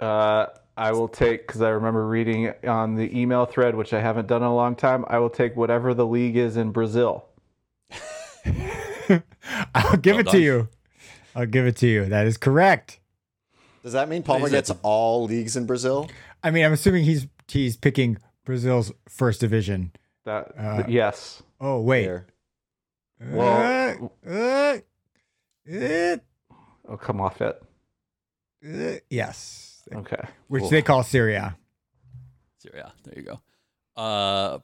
Uh, 0.00 0.46
I 0.76 0.92
will 0.92 1.08
take 1.08 1.46
because 1.46 1.62
I 1.62 1.70
remember 1.70 2.06
reading 2.06 2.52
on 2.66 2.96
the 2.96 3.16
email 3.18 3.46
thread, 3.46 3.76
which 3.76 3.92
I 3.92 4.00
haven't 4.00 4.26
done 4.26 4.42
in 4.42 4.48
a 4.48 4.54
long 4.54 4.74
time. 4.74 5.04
I 5.08 5.18
will 5.18 5.30
take 5.30 5.56
whatever 5.56 5.94
the 5.94 6.06
league 6.06 6.36
is 6.36 6.56
in 6.56 6.72
Brazil. 6.72 7.26
I'll 9.74 9.96
give 9.98 10.16
Well 10.16 10.26
it 10.26 10.30
to 10.30 10.40
you. 10.40 10.68
I'll 11.36 11.46
give 11.46 11.66
it 11.66 11.76
to 11.76 11.86
you. 11.86 12.06
That 12.06 12.26
is 12.26 12.36
correct. 12.36 12.98
Does 13.84 13.92
that 13.92 14.08
mean 14.08 14.22
Palmer 14.22 14.48
gets 14.48 14.70
all 14.82 15.24
leagues 15.24 15.56
in 15.56 15.66
Brazil? 15.66 16.08
I 16.44 16.50
mean, 16.50 16.64
I'm 16.64 16.72
assuming 16.72 17.04
he's 17.04 17.26
he's 17.48 17.76
picking 17.76 18.18
Brazil's 18.44 18.92
first 19.08 19.40
division. 19.40 19.92
That 20.24 20.52
Uh, 20.58 20.84
yes. 20.88 21.42
Oh 21.60 21.80
wait. 21.80 22.04
There. 22.06 22.26
Well- 23.20 24.12
Uh, 24.26 24.30
uh, 24.30 24.78
uh, 25.72 26.16
Oh, 26.86 26.96
come 26.98 27.20
off 27.20 27.40
it. 27.40 27.60
uh, 28.64 28.98
yes, 29.08 29.82
Okay. 29.94 30.22
which 30.48 30.60
Cool. 30.62 30.70
they 30.70 30.82
call 30.82 31.02
Syria. 31.02 31.56
Syria. 32.58 32.92
There 33.04 33.14
you 33.16 33.22
go. 33.22 33.40
Uh, 34.00 34.58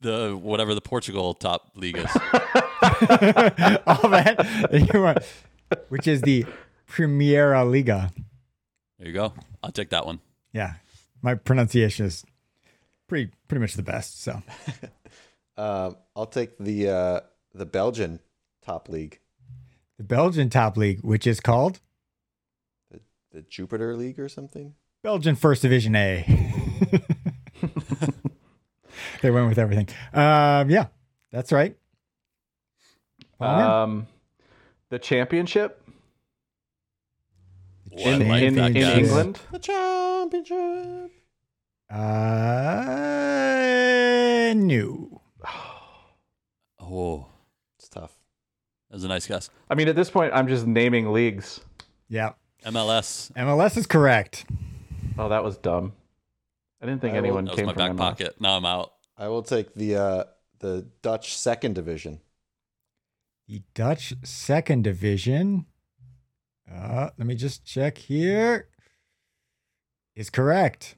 the 0.00 0.34
whatever 0.40 0.74
the 0.74 0.80
Portugal 0.80 1.34
top 1.34 1.72
league 1.76 1.98
is. 1.98 2.10
All 3.86 4.08
that 4.10 4.88
you 4.92 5.00
want, 5.02 5.18
which 5.90 6.06
is 6.08 6.22
the 6.22 6.44
Primeira 6.86 7.64
Liga. 7.64 8.10
There 8.98 9.08
you 9.08 9.14
go. 9.14 9.34
I'll 9.62 9.72
take 9.72 9.90
that 9.90 10.06
one. 10.06 10.20
Yeah, 10.52 10.74
my 11.22 11.34
pronunciation 11.34 12.06
is 12.06 12.24
pretty 13.08 13.30
pretty 13.48 13.60
much 13.60 13.74
the 13.74 13.82
best. 13.82 14.22
So 14.22 14.42
Um, 15.56 15.96
I'll 16.16 16.26
take 16.26 16.58
the 16.58 16.88
uh, 16.88 17.20
the 17.54 17.66
Belgian 17.66 18.20
top 18.62 18.88
league, 18.88 19.20
the 19.98 20.04
Belgian 20.04 20.48
top 20.48 20.76
league, 20.76 21.00
which 21.02 21.26
is 21.26 21.40
called 21.40 21.80
the 22.90 23.00
the 23.32 23.42
Jupiter 23.42 23.96
League 23.96 24.18
or 24.18 24.28
something. 24.28 24.74
Belgian 25.02 25.36
First 25.36 25.62
Division 25.62 25.94
A. 25.94 26.24
they 29.22 29.30
went 29.30 29.48
with 29.48 29.58
everything. 29.58 29.88
Um, 30.14 30.70
yeah, 30.70 30.86
that's 31.30 31.52
right. 31.52 31.76
Palmer? 33.38 33.62
Um, 33.62 34.06
the 34.88 34.98
championship 34.98 35.81
Ooh, 37.92 38.02
I 38.04 38.10
in 38.10 38.28
like 38.28 38.42
in, 38.42 38.58
in. 38.58 38.76
England. 38.76 39.38
The 39.50 39.58
championship. 39.58 41.10
Uh, 43.22 44.52
new. 44.54 45.20
Oh, 46.80 47.26
It's 47.78 47.88
tough. 47.88 48.12
that 48.90 48.96
was 48.96 49.04
a 49.04 49.08
nice 49.08 49.26
guess. 49.26 49.48
I 49.70 49.74
mean, 49.74 49.88
at 49.88 49.96
this 49.96 50.10
point, 50.10 50.32
I'm 50.34 50.46
just 50.48 50.66
naming 50.66 51.12
leagues. 51.12 51.60
Yeah, 52.08 52.32
MLS. 52.66 53.30
MLS 53.32 53.76
is 53.76 53.86
correct. 53.86 54.44
Oh, 55.18 55.28
that 55.30 55.42
was 55.44 55.56
dumb. 55.58 55.92
I 56.82 56.86
didn't 56.86 57.00
think 57.00 57.12
I 57.14 57.20
will- 57.20 57.24
anyone 57.26 57.44
That 57.44 57.52
was 57.52 57.58
came 57.58 57.66
my 57.66 57.72
from 57.74 57.78
back 57.78 57.92
MLS. 57.92 57.98
pocket. 57.98 58.40
Now 58.40 58.56
I'm 58.56 58.64
out. 58.66 58.92
I 59.16 59.28
will 59.28 59.42
take 59.42 59.74
the 59.74 59.96
uh, 59.96 60.24
the 60.58 60.86
Dutch 61.02 61.36
second 61.36 61.74
division. 61.74 62.20
The 63.48 63.62
Dutch 63.74 64.14
second 64.24 64.82
division. 64.84 65.66
Uh, 66.70 67.10
let 67.18 67.26
me 67.26 67.34
just 67.34 67.64
check 67.64 67.98
here. 67.98 68.68
Is 70.14 70.30
correct. 70.30 70.96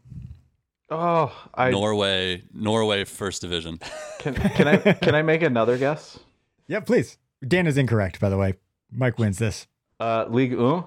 Oh, 0.91 1.33
I 1.55 1.71
Norway. 1.71 2.43
Norway 2.53 3.05
first 3.05 3.41
division. 3.43 3.79
can, 4.19 4.35
can 4.35 4.69
I 4.69 4.77
can 5.03 5.15
I 5.15 5.23
make 5.23 5.43
another 5.43 5.79
guess? 5.79 6.19
Yeah, 6.67 6.81
please. 6.81 7.19
Dan 7.47 7.67
is 7.67 7.77
incorrect, 7.79 8.21
by 8.21 8.29
the 8.29 8.37
way. 8.37 8.55
Mike 8.91 9.19
wins 9.19 9.39
this. 9.39 9.67
Uh, 10.01 10.27
League 10.29 10.57
One. 10.57 10.85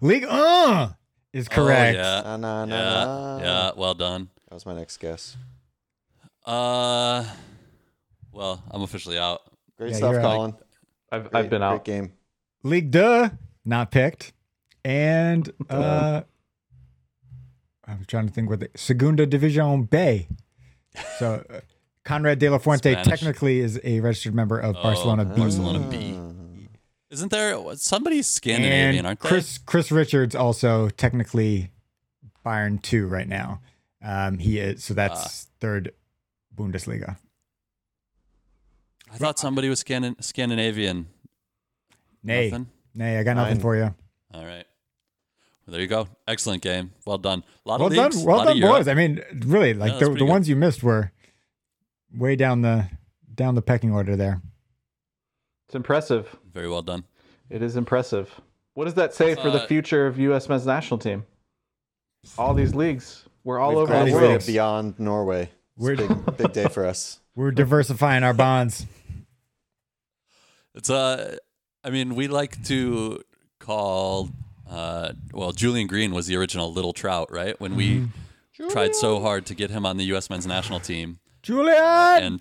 League 0.00 0.24
uh 0.28 0.90
is 1.32 1.48
correct. 1.48 1.96
Oh, 1.96 2.00
yeah. 2.00 2.20
Na, 2.22 2.36
na, 2.36 2.64
na, 2.64 2.76
Yeah. 2.76 3.04
na. 3.04 3.38
Yeah. 3.38 3.70
Well 3.76 3.94
done. 3.94 4.28
That 4.48 4.54
was 4.54 4.66
my 4.66 4.74
next 4.74 4.96
guess. 4.98 5.36
Uh, 6.46 7.24
well, 8.32 8.62
I'm 8.70 8.82
officially 8.82 9.18
out. 9.18 9.40
Great 9.78 9.90
Yeah, 9.92 9.96
stuff, 9.96 10.12
you're 10.12 10.20
out. 10.20 10.24
Colin. 10.36 10.54
I've 11.10 11.22
Great, 11.30 11.34
I've 11.44 11.50
been 11.50 11.60
great 11.60 11.66
out. 11.68 11.84
game. 11.84 12.12
League 12.62 12.90
Deux, 12.90 13.30
not 13.64 13.90
picked. 13.90 14.32
And 14.84 15.50
uh 15.70 16.22
I'm 17.86 18.04
trying 18.06 18.26
to 18.26 18.32
think 18.32 18.48
what 18.48 18.60
the 18.60 18.70
Segunda 18.76 19.26
Division 19.26 19.84
B. 19.84 20.26
So 21.18 21.44
uh, 21.50 21.60
Konrad 22.04 22.38
de 22.38 22.48
la 22.48 22.58
Fuente 22.58 22.92
Spanish. 22.92 23.06
technically 23.06 23.60
is 23.60 23.80
a 23.84 24.00
registered 24.00 24.34
member 24.34 24.58
of 24.58 24.74
Barcelona 24.74 25.24
B. 25.24 25.40
Barcelona 25.40 25.86
B. 25.90 26.18
Isn't 27.10 27.30
there 27.30 27.56
somebody 27.76 28.22
Scandinavian? 28.22 28.98
and 28.98 29.06
aren't 29.06 29.20
they? 29.20 29.28
Chris 29.28 29.58
Chris 29.58 29.90
Richards 29.92 30.34
also 30.34 30.88
technically 30.90 31.70
Bayern 32.44 32.80
two 32.82 33.06
right 33.06 33.28
now. 33.28 33.60
Um, 34.02 34.38
he 34.38 34.58
is 34.58 34.84
so 34.84 34.94
that's 34.94 35.46
Ah. 35.46 35.50
third 35.60 35.92
Bundesliga. 36.54 37.16
I 39.12 39.16
thought 39.16 39.38
somebody 39.38 39.68
was 39.68 39.82
Scandin- 39.82 40.22
Scandinavian. 40.22 41.06
Nay, 42.22 42.50
Nothing? 42.50 42.66
Nay, 42.94 43.18
I 43.18 43.22
got 43.22 43.36
nothing 43.36 43.54
Fine. 43.56 43.60
for 43.62 43.76
you. 43.76 43.94
All 44.32 44.44
right. 44.44 44.64
Well, 45.66 45.72
there 45.72 45.80
you 45.80 45.86
go. 45.86 46.08
Excellent 46.28 46.62
game. 46.62 46.92
Well 47.06 47.18
done. 47.18 47.42
A 47.64 47.68
lot 47.68 47.80
Well 47.80 47.88
of 47.88 47.94
done, 47.94 48.04
leagues, 48.10 48.24
well 48.24 48.36
lot 48.38 48.44
done, 48.44 48.52
of 48.52 48.58
Europe. 48.58 48.76
boys. 48.76 48.88
I 48.88 48.94
mean, 48.94 49.22
really, 49.46 49.72
like 49.74 49.92
that's 49.92 50.00
the, 50.00 50.06
pretty 50.06 50.18
the 50.20 50.24
good. 50.26 50.30
ones 50.30 50.48
you 50.48 50.56
missed 50.56 50.82
were 50.82 51.12
way 52.16 52.36
down 52.36 52.62
the 52.62 52.88
down 53.34 53.54
the 53.54 53.62
pecking 53.62 53.90
order 53.92 54.14
there. 54.16 54.40
It's 55.66 55.74
impressive. 55.74 56.36
Very 56.52 56.68
well 56.68 56.82
done. 56.82 57.04
It 57.50 57.62
is 57.62 57.76
impressive. 57.76 58.40
What 58.74 58.84
does 58.84 58.94
that 58.94 59.14
say 59.14 59.34
for 59.34 59.50
the 59.50 59.62
Uh, 59.62 59.66
future 59.66 60.06
of 60.06 60.18
U.S. 60.18 60.48
men's 60.48 60.66
national 60.66 60.98
team? 60.98 61.24
All 62.38 62.54
these 62.54 62.74
leagues, 62.74 63.24
we're 63.44 63.58
all 63.58 63.70
We've 63.70 63.78
over 63.78 63.92
the 63.92 63.98
graduated 64.00 64.28
world. 64.30 64.46
beyond 64.46 64.98
Norway. 65.00 65.42
It's 65.42 65.50
We're- 65.76 66.04
a 66.04 66.08
big, 66.14 66.36
big 66.36 66.52
day 66.52 66.68
for 66.68 66.84
us. 66.86 67.20
We're 67.36 67.50
diversifying 67.52 68.22
our 68.22 68.34
bonds. 68.34 68.86
It's 70.74 70.90
uh, 70.90 71.36
I 71.84 71.90
mean, 71.90 72.14
we 72.14 72.28
like 72.28 72.64
to 72.66 73.20
call. 73.60 74.30
Uh, 74.68 75.12
well, 75.32 75.52
Julian 75.52 75.86
Green 75.86 76.12
was 76.12 76.26
the 76.26 76.36
original 76.36 76.72
Little 76.72 76.92
Trout, 76.92 77.30
right? 77.30 77.58
When 77.60 77.76
we 77.76 78.08
Mm-hmm. 78.56 78.68
tried 78.68 78.94
so 78.94 79.20
hard 79.20 79.46
to 79.46 79.54
get 79.54 79.70
him 79.70 79.84
on 79.84 79.96
the 79.96 80.04
U.S. 80.04 80.30
men's 80.30 80.46
national 80.46 80.78
team, 80.78 81.18
Julian, 81.42 81.76
and 81.76 82.40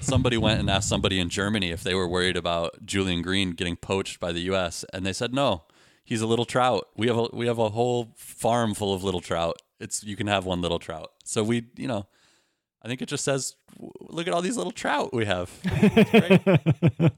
somebody 0.00 0.36
went 0.36 0.60
and 0.60 0.68
asked 0.68 0.86
somebody 0.88 1.18
in 1.18 1.30
Germany 1.30 1.70
if 1.70 1.82
they 1.82 1.94
were 1.94 2.06
worried 2.06 2.36
about 2.36 2.84
Julian 2.84 3.22
Green 3.22 3.52
getting 3.52 3.74
poached 3.74 4.20
by 4.20 4.32
the 4.32 4.40
U.S. 4.42 4.84
and 4.92 5.06
they 5.06 5.14
said 5.14 5.32
no. 5.32 5.64
He's 6.04 6.20
a 6.20 6.26
little 6.26 6.44
trout. 6.44 6.88
We 6.94 7.06
have 7.06 7.16
a 7.16 7.28
we 7.32 7.46
have 7.46 7.58
a 7.58 7.70
whole 7.70 8.12
farm 8.16 8.74
full 8.74 8.92
of 8.92 9.02
little 9.02 9.22
trout. 9.22 9.62
It's 9.80 10.04
you 10.04 10.14
can 10.14 10.26
have 10.26 10.44
one 10.44 10.60
little 10.60 10.78
trout. 10.78 11.10
So 11.24 11.42
we, 11.42 11.68
you 11.74 11.88
know, 11.88 12.06
I 12.82 12.88
think 12.88 13.00
it 13.00 13.06
just 13.08 13.24
says, 13.24 13.56
w- 13.76 13.90
look 14.02 14.28
at 14.28 14.34
all 14.34 14.42
these 14.42 14.58
little 14.58 14.72
trout 14.72 15.14
we 15.14 15.24
have. 15.24 15.50
It's 15.64 16.10
great. 16.10 17.12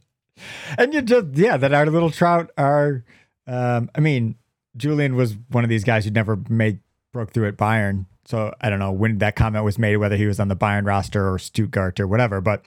And 0.78 0.94
you 0.94 1.02
just 1.02 1.26
yeah, 1.34 1.56
that 1.56 1.72
our 1.72 1.86
little 1.86 2.10
trout 2.10 2.50
are. 2.56 3.04
Um, 3.46 3.90
I 3.94 4.00
mean, 4.00 4.36
Julian 4.76 5.14
was 5.14 5.36
one 5.50 5.64
of 5.64 5.70
these 5.70 5.84
guys 5.84 6.04
who 6.04 6.10
never 6.10 6.38
made 6.48 6.80
broke 7.12 7.32
through 7.32 7.48
at 7.48 7.56
Bayern. 7.56 8.06
So 8.24 8.52
I 8.60 8.70
don't 8.70 8.80
know 8.80 8.90
when 8.92 9.18
that 9.18 9.36
comment 9.36 9.64
was 9.64 9.78
made, 9.78 9.96
whether 9.96 10.16
he 10.16 10.26
was 10.26 10.40
on 10.40 10.48
the 10.48 10.56
Bayern 10.56 10.84
roster 10.84 11.32
or 11.32 11.38
Stuttgart 11.38 12.00
or 12.00 12.08
whatever. 12.08 12.40
But 12.40 12.64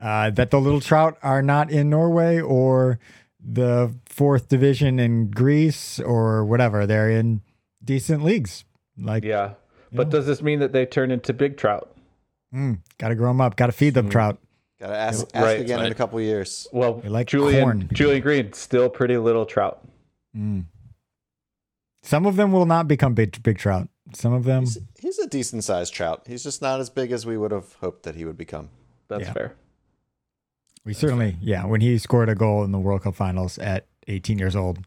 uh, 0.00 0.30
that 0.30 0.50
the 0.50 0.60
little 0.60 0.80
trout 0.80 1.16
are 1.22 1.42
not 1.42 1.70
in 1.70 1.88
Norway 1.88 2.40
or 2.40 2.98
the 3.42 3.94
fourth 4.06 4.48
division 4.48 5.00
in 5.00 5.30
Greece 5.30 5.98
or 5.98 6.44
whatever. 6.44 6.86
They're 6.86 7.10
in 7.10 7.40
decent 7.82 8.22
leagues. 8.22 8.64
Like, 8.98 9.24
Yeah. 9.24 9.54
But 9.94 10.08
does 10.08 10.26
this 10.26 10.40
mean 10.40 10.60
that 10.60 10.72
they 10.72 10.86
turn 10.86 11.10
into 11.10 11.32
big 11.34 11.58
trout? 11.58 11.94
mm, 12.54 12.78
got 12.98 13.08
to 13.08 13.14
grow 13.14 13.28
them 13.28 13.40
up. 13.40 13.56
Got 13.56 13.66
to 13.66 13.72
feed 13.72 13.94
them 13.94 14.08
trout. 14.08 14.38
Gotta 14.82 14.96
ask, 14.96 15.26
ask 15.32 15.44
Right, 15.44 15.60
again 15.60 15.78
in 15.78 15.84
a 15.84 15.88
right. 15.90 15.96
couple 15.96 16.20
years. 16.20 16.66
Well, 16.72 16.94
They 16.94 17.08
like 17.08 17.28
Julian 17.28 17.62
corn. 17.62 17.88
Julian 17.92 18.20
Green, 18.20 18.52
still 18.52 18.88
pretty 18.90 19.16
little 19.16 19.46
trout. 19.46 19.86
Mm. 20.36 20.64
Some 22.02 22.26
of 22.26 22.34
them 22.34 22.50
will 22.50 22.66
not 22.66 22.88
become 22.88 23.14
big, 23.14 23.40
big 23.44 23.58
trout. 23.58 23.88
Some 24.12 24.32
of 24.32 24.42
them, 24.42 24.62
He's, 24.64 24.78
he's 24.98 25.18
a 25.20 25.28
decent 25.28 25.62
sized 25.62 25.94
trout. 25.94 26.24
He's 26.26 26.42
just 26.42 26.60
not 26.60 26.80
as 26.80 26.90
big 26.90 27.12
as 27.12 27.24
we 27.24 27.38
would 27.38 27.52
have 27.52 27.74
hoped 27.74 28.02
that 28.02 28.16
he 28.16 28.24
would 28.24 28.36
become. 28.36 28.70
That's 29.06 29.22
Yeah. 29.26 29.32
fair. 29.32 29.54
we 30.84 30.94
certainly, 30.94 31.36
yeah. 31.40 31.64
When 31.64 31.80
he 31.80 31.96
scored 31.98 32.28
a 32.28 32.34
goal 32.34 32.64
in 32.64 32.72
the 32.72 32.78
World 32.80 33.02
Cup 33.02 33.14
Finals 33.14 33.56
at 33.58 33.86
18 34.08 34.36
years 34.40 34.56
old, 34.56 34.80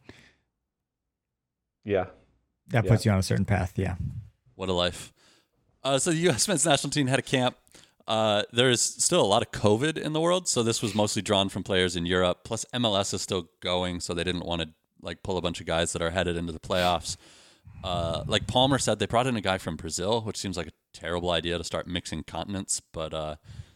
Yeah. 1.86 2.08
that 2.68 2.84
Yeah. 2.84 2.92
puts 2.92 3.06
you 3.06 3.12
on 3.12 3.20
a 3.20 3.24
certain 3.24 3.46
path. 3.46 3.74
Yeah. 3.78 3.96
What 4.56 4.68
a 4.68 4.74
life. 4.74 5.14
Uh, 5.86 5.98
so 6.00 6.12
the 6.12 6.18
U.S. 6.18 6.50
men's 6.50 6.66
national 6.66 6.92
team 6.92 7.08
had 7.08 7.20
a 7.20 7.22
camp. 7.22 7.56
Uh, 8.08 8.44
there's 8.54 8.82
still 8.82 9.22
a 9.22 9.26
lot 9.26 9.42
of 9.42 9.52
COVID 9.52 9.98
in 9.98 10.14
the 10.14 10.22
world, 10.22 10.48
so 10.48 10.62
this 10.62 10.82
was 10.82 10.94
mostly 10.94 11.22
drawn 11.22 11.50
from 11.50 11.64
players 11.64 11.96
in 11.96 12.06
Europe. 12.06 12.44
Plus, 12.44 12.66
MLS 12.74 13.14
is 13.14 13.22
still 13.22 13.50
going, 13.62 14.00
so 14.00 14.14
they 14.14 14.24
didn't 14.24 14.46
want 14.46 14.62
to 14.62 14.70
like 15.02 15.24
pull 15.24 15.38
a 15.38 15.42
bunch 15.42 15.60
of 15.60 15.66
guys 15.66 15.94
that 15.94 16.02
are 16.02 16.12
headed 16.12 16.36
into 16.38 16.52
the 16.54 16.60
playoffs. 16.60 17.18
Uh, 17.84 18.24
like 18.28 18.48
Palmer 18.48 18.78
said, 18.78 19.00
they 19.00 19.06
brought 19.06 19.28
in 19.28 19.36
a 19.36 19.42
guy 19.42 19.58
from 19.58 19.76
Brazil, 19.76 20.22
which 20.22 20.38
seems 20.38 20.56
like 20.58 20.68
a 20.68 20.72
terrible 20.94 21.32
idea 21.32 21.58
to 21.58 21.64
start 21.64 21.88
mixing 21.88 22.24
continents, 22.24 22.82
but 22.94 23.14
uh, 23.14 23.36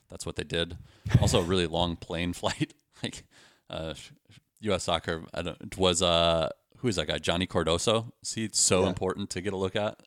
that's 0.10 0.26
what 0.26 0.36
they 0.36 0.44
did. 0.44 0.78
Also, 1.22 1.40
a 1.40 1.44
really 1.44 1.68
long 1.68 1.96
plane 1.96 2.34
flight. 2.42 2.74
like 3.04 3.24
uh, 3.70 3.94
U.S. 4.62 4.84
soccer, 4.84 5.24
I 5.34 5.42
don't, 5.42 5.58
it 5.62 5.78
was 5.78 6.02
uh, 6.02 6.50
who 6.78 6.88
is 6.88 6.96
that 6.98 7.08
guy? 7.08 7.18
Johnny 7.18 7.46
Cardoso. 7.48 8.12
See, 8.24 8.44
it's 8.46 8.60
so 8.60 8.84
Yeah. 8.84 8.90
important 8.90 9.30
to 9.32 9.42
get 9.42 9.54
a 9.54 9.58
look 9.58 9.76
at. 9.76 10.00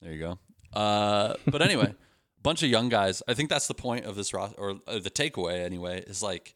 There 0.00 0.12
you 0.12 0.18
go. 0.18 0.38
Uh, 0.78 1.34
but 1.46 1.60
anyway, 1.62 1.94
bunch 2.42 2.62
of 2.62 2.68
young 2.70 2.88
guys. 2.88 3.22
I 3.28 3.34
think 3.34 3.50
that's 3.50 3.66
the 3.68 3.74
point 3.74 4.04
of 4.06 4.16
this 4.16 4.32
roster, 4.32 4.56
or 4.58 4.70
uh, 4.86 4.98
the 4.98 5.10
takeaway 5.10 5.64
anyway, 5.64 6.02
is 6.06 6.22
like 6.22 6.54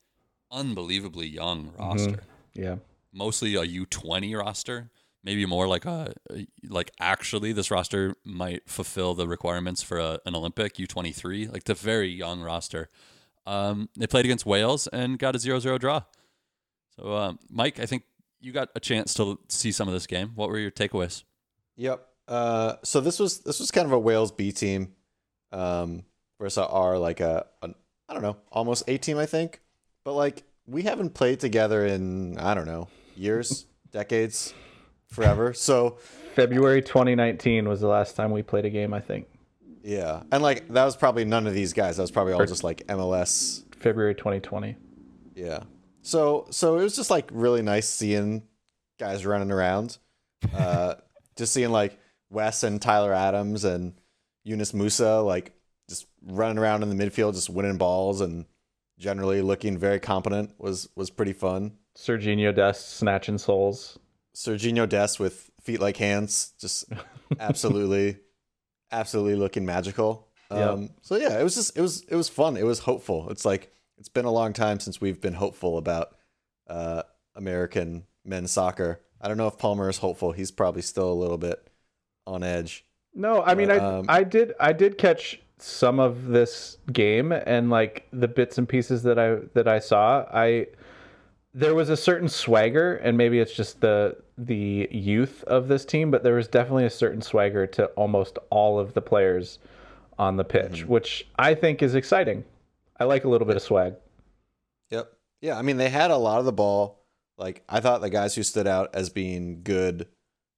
unbelievably 0.51 1.27
young 1.29 1.73
roster. 1.79 2.23
Yeah. 2.55 2.77
Mostly 3.12 3.55
a 3.57 3.62
U 3.62 3.87
twenty 3.87 4.35
roster. 4.35 4.90
maybe 5.25 5.47
more 5.47 5.66
like 5.66 5.85
a 5.87 6.12
like 6.68 6.90
actually 7.01 7.53
this 7.53 7.70
roster 7.70 8.14
might 8.25 8.62
fulfill 8.68 9.14
the 9.14 9.27
requirements 9.27 9.83
for 9.83 9.99
a, 9.99 10.20
an 10.27 10.35
Olympic 10.37 10.75
U23. 10.75 11.53
Like 11.53 11.64
the 11.64 11.75
very 11.75 12.09
young 12.09 12.40
roster. 12.42 12.88
Um, 13.47 13.88
they 13.99 14.07
played 14.07 14.25
against 14.25 14.47
Wales 14.47 14.87
and 14.87 15.18
got 15.18 15.35
a 15.35 15.38
0-0 15.38 15.79
draw. 15.79 16.03
So, 16.97 17.14
um, 17.14 17.38
Mike, 17.51 17.79
I 17.79 17.87
think 17.87 18.05
you 18.40 18.53
got 18.53 18.68
a 18.75 18.81
chance 18.81 19.12
to 19.14 19.38
see 19.49 19.70
some 19.73 19.87
of 19.88 19.94
this 19.94 20.07
game. 20.07 20.33
What 20.35 20.49
were 20.49 20.59
your 20.59 20.70
takeaways? 20.70 21.25
Yep. 21.77 22.07
Uh, 22.27 22.77
so 22.83 23.01
this 23.01 23.18
was 23.18 23.40
this 23.40 23.61
was 23.61 23.70
kind 23.70 23.87
of 23.87 23.92
a 23.92 23.99
Wales 23.99 24.33
B 24.33 24.51
team 24.53 24.94
um, 25.55 26.03
versus 26.38 26.59
our 26.59 26.99
like 26.99 27.21
a, 27.21 27.47
a 27.62 27.71
I 28.09 28.12
don't 28.12 28.23
know 28.23 28.37
almost 28.53 28.85
A 28.88 28.99
team 28.99 29.19
I 29.19 29.27
think, 29.27 29.61
but 30.05 30.12
like 30.12 30.43
we 30.67 30.83
haven't 30.83 31.14
played 31.14 31.40
together 31.40 31.87
in 31.87 32.38
I 32.38 32.55
don't 32.55 32.67
know 32.67 32.88
years, 33.17 33.67
decades, 33.93 34.53
forever. 35.07 35.55
So 35.55 35.99
February 36.35 36.83
2019 36.83 37.69
was 37.69 37.81
the 37.81 37.88
last 37.88 38.17
time 38.17 38.33
we 38.33 38.43
played 38.43 38.64
a 38.64 38.71
game. 38.71 38.93
I 38.93 39.01
think 39.01 39.27
yeah, 39.85 40.23
and 40.33 40.43
like 40.43 40.67
that 40.69 40.85
was 40.85 40.97
probably 40.97 41.27
none 41.27 41.47
of 41.47 41.53
these 41.53 41.75
guys. 41.75 41.97
That 41.97 42.03
was 42.03 42.11
probably 42.11 42.33
all 42.33 42.47
just 42.47 42.64
like 42.64 42.87
MLS. 42.87 43.62
February 43.77 44.14
2020. 44.14 44.77
Yeah. 45.35 45.61
So 46.01 46.47
so 46.51 46.79
it 46.79 46.83
was 46.83 46.97
just 46.97 47.11
like 47.11 47.29
really 47.31 47.61
nice 47.61 47.87
seeing 47.87 48.45
guys 48.99 49.27
running 49.27 49.51
around. 49.51 49.99
Uh, 50.55 50.95
just 51.37 51.53
seeing 51.53 51.71
like 51.71 51.99
Wes 52.31 52.62
and 52.62 52.81
Tyler 52.81 53.12
Adams 53.12 53.64
and 53.64 53.93
Yunus 54.44 54.72
Musah 54.72 55.24
like 55.24 55.52
just 55.88 56.07
running 56.22 56.59
around 56.59 56.83
in 56.83 56.96
the 56.96 57.04
midfield, 57.04 57.35
just 57.35 57.50
winning 57.50 57.76
balls 57.76 58.20
and 58.20 58.46
generally 58.98 59.42
looking 59.42 59.76
very 59.76 59.98
competent 59.98 60.52
was 60.59 60.88
was 60.94 61.11
pretty 61.11 61.33
fun. 61.33 61.72
Sergiño 61.96 62.54
Dest 62.54 62.96
snatching 62.96 63.38
souls. 63.38 63.98
Sergiño 64.35 64.88
Dest 64.88 65.20
with 65.20 65.50
feet 65.62 65.80
like 65.80 65.96
hands, 65.96 66.52
just 66.61 66.85
absolutely, 67.40 68.18
absolutely 68.90 69.37
looking 69.37 69.64
magical. 69.64 70.28
Yep. 70.50 70.70
Um, 70.70 70.90
so 71.02 71.16
yeah, 71.16 71.38
it 71.38 71.42
was 71.42 71.54
just 71.54 71.76
it 71.76 71.80
was 71.80 72.02
it 72.02 72.16
was 72.16 72.28
fun. 72.28 72.57
It 72.57 72.64
was 72.64 72.80
hopeful. 72.80 73.30
It's 73.30 73.44
like 73.44 73.72
it's 73.98 74.09
been 74.09 74.24
a 74.24 74.30
long 74.30 74.52
time 74.52 74.80
since 74.80 75.00
we've 75.00 75.20
been 75.20 75.35
hopeful 75.35 75.78
about 75.78 76.16
uh, 76.68 77.02
American 77.35 78.07
men's 78.24 78.50
soccer. 78.50 79.00
I 79.20 79.28
don't 79.28 79.37
know 79.37 79.46
if 79.46 79.59
Palmer 79.59 79.88
is 79.88 79.98
hopeful. 79.98 80.33
He's 80.33 80.50
probably 80.50 80.83
still 80.83 81.11
a 81.11 81.14
little 81.14 81.38
bit 81.38 81.66
on 82.26 82.42
edge. 82.42 82.85
No, 83.14 83.42
I 83.42 83.55
mean, 83.55 83.68
But, 83.68 83.81
I 83.81 83.98
um, 83.98 84.05
I 84.09 84.24
did 84.24 84.55
I 84.59 84.72
did 84.72 84.98
catch 84.98 85.40
some 85.59 86.00
of 86.00 86.27
this 86.27 86.79
game 86.92 87.33
and 87.33 87.70
like 87.70 88.07
the 88.12 88.29
bits 88.29 88.59
and 88.59 88.68
pieces 88.68 89.03
that 89.05 89.18
I 89.18 89.37
that 89.55 89.68
I 89.68 89.79
saw. 89.79 90.27
I 90.33 90.66
there 91.55 91.74
was 91.74 91.88
a 91.88 91.96
certain 91.96 92.29
swagger, 92.29 92.96
and 92.96 93.16
maybe 93.16 93.38
it's 93.38 93.55
just 93.55 93.81
the 93.81 94.16
the 94.37 94.88
youth 94.90 95.44
of 95.44 95.68
this 95.68 95.85
team, 95.85 96.11
but 96.11 96.24
there 96.24 96.35
was 96.35 96.48
definitely 96.48 96.85
a 96.85 96.90
certain 96.90 97.22
swagger 97.22 97.66
to 97.68 97.87
almost 97.94 98.38
all 98.50 98.81
of 98.81 98.94
the 98.94 99.00
players 99.00 99.61
on 100.18 100.37
the 100.37 100.44
pitch, 100.44 100.85
which 100.85 101.27
I 101.38 101.55
think 101.55 101.83
is 101.83 101.94
exciting. 101.94 102.44
I 102.98 103.05
like 103.05 103.24
a 103.24 103.29
little 103.29 103.46
bit 103.46 103.57
of 103.57 103.62
swag. 103.62 103.94
Yep. 104.90 105.12
Yeah, 105.40 105.57
I 105.57 105.62
mean 105.62 105.77
they 105.77 105.88
had 105.88 106.11
a 106.11 106.16
lot 106.16 106.40
of 106.40 106.44
the 106.44 106.53
ball. 106.53 107.05
Like 107.38 107.62
I 107.68 107.81
thought 107.81 108.00
the 108.00 108.11
guys 108.11 108.35
who 108.35 108.42
stood 108.42 108.66
out 108.66 108.94
as 108.94 109.09
being 109.09 109.62
good 109.62 110.09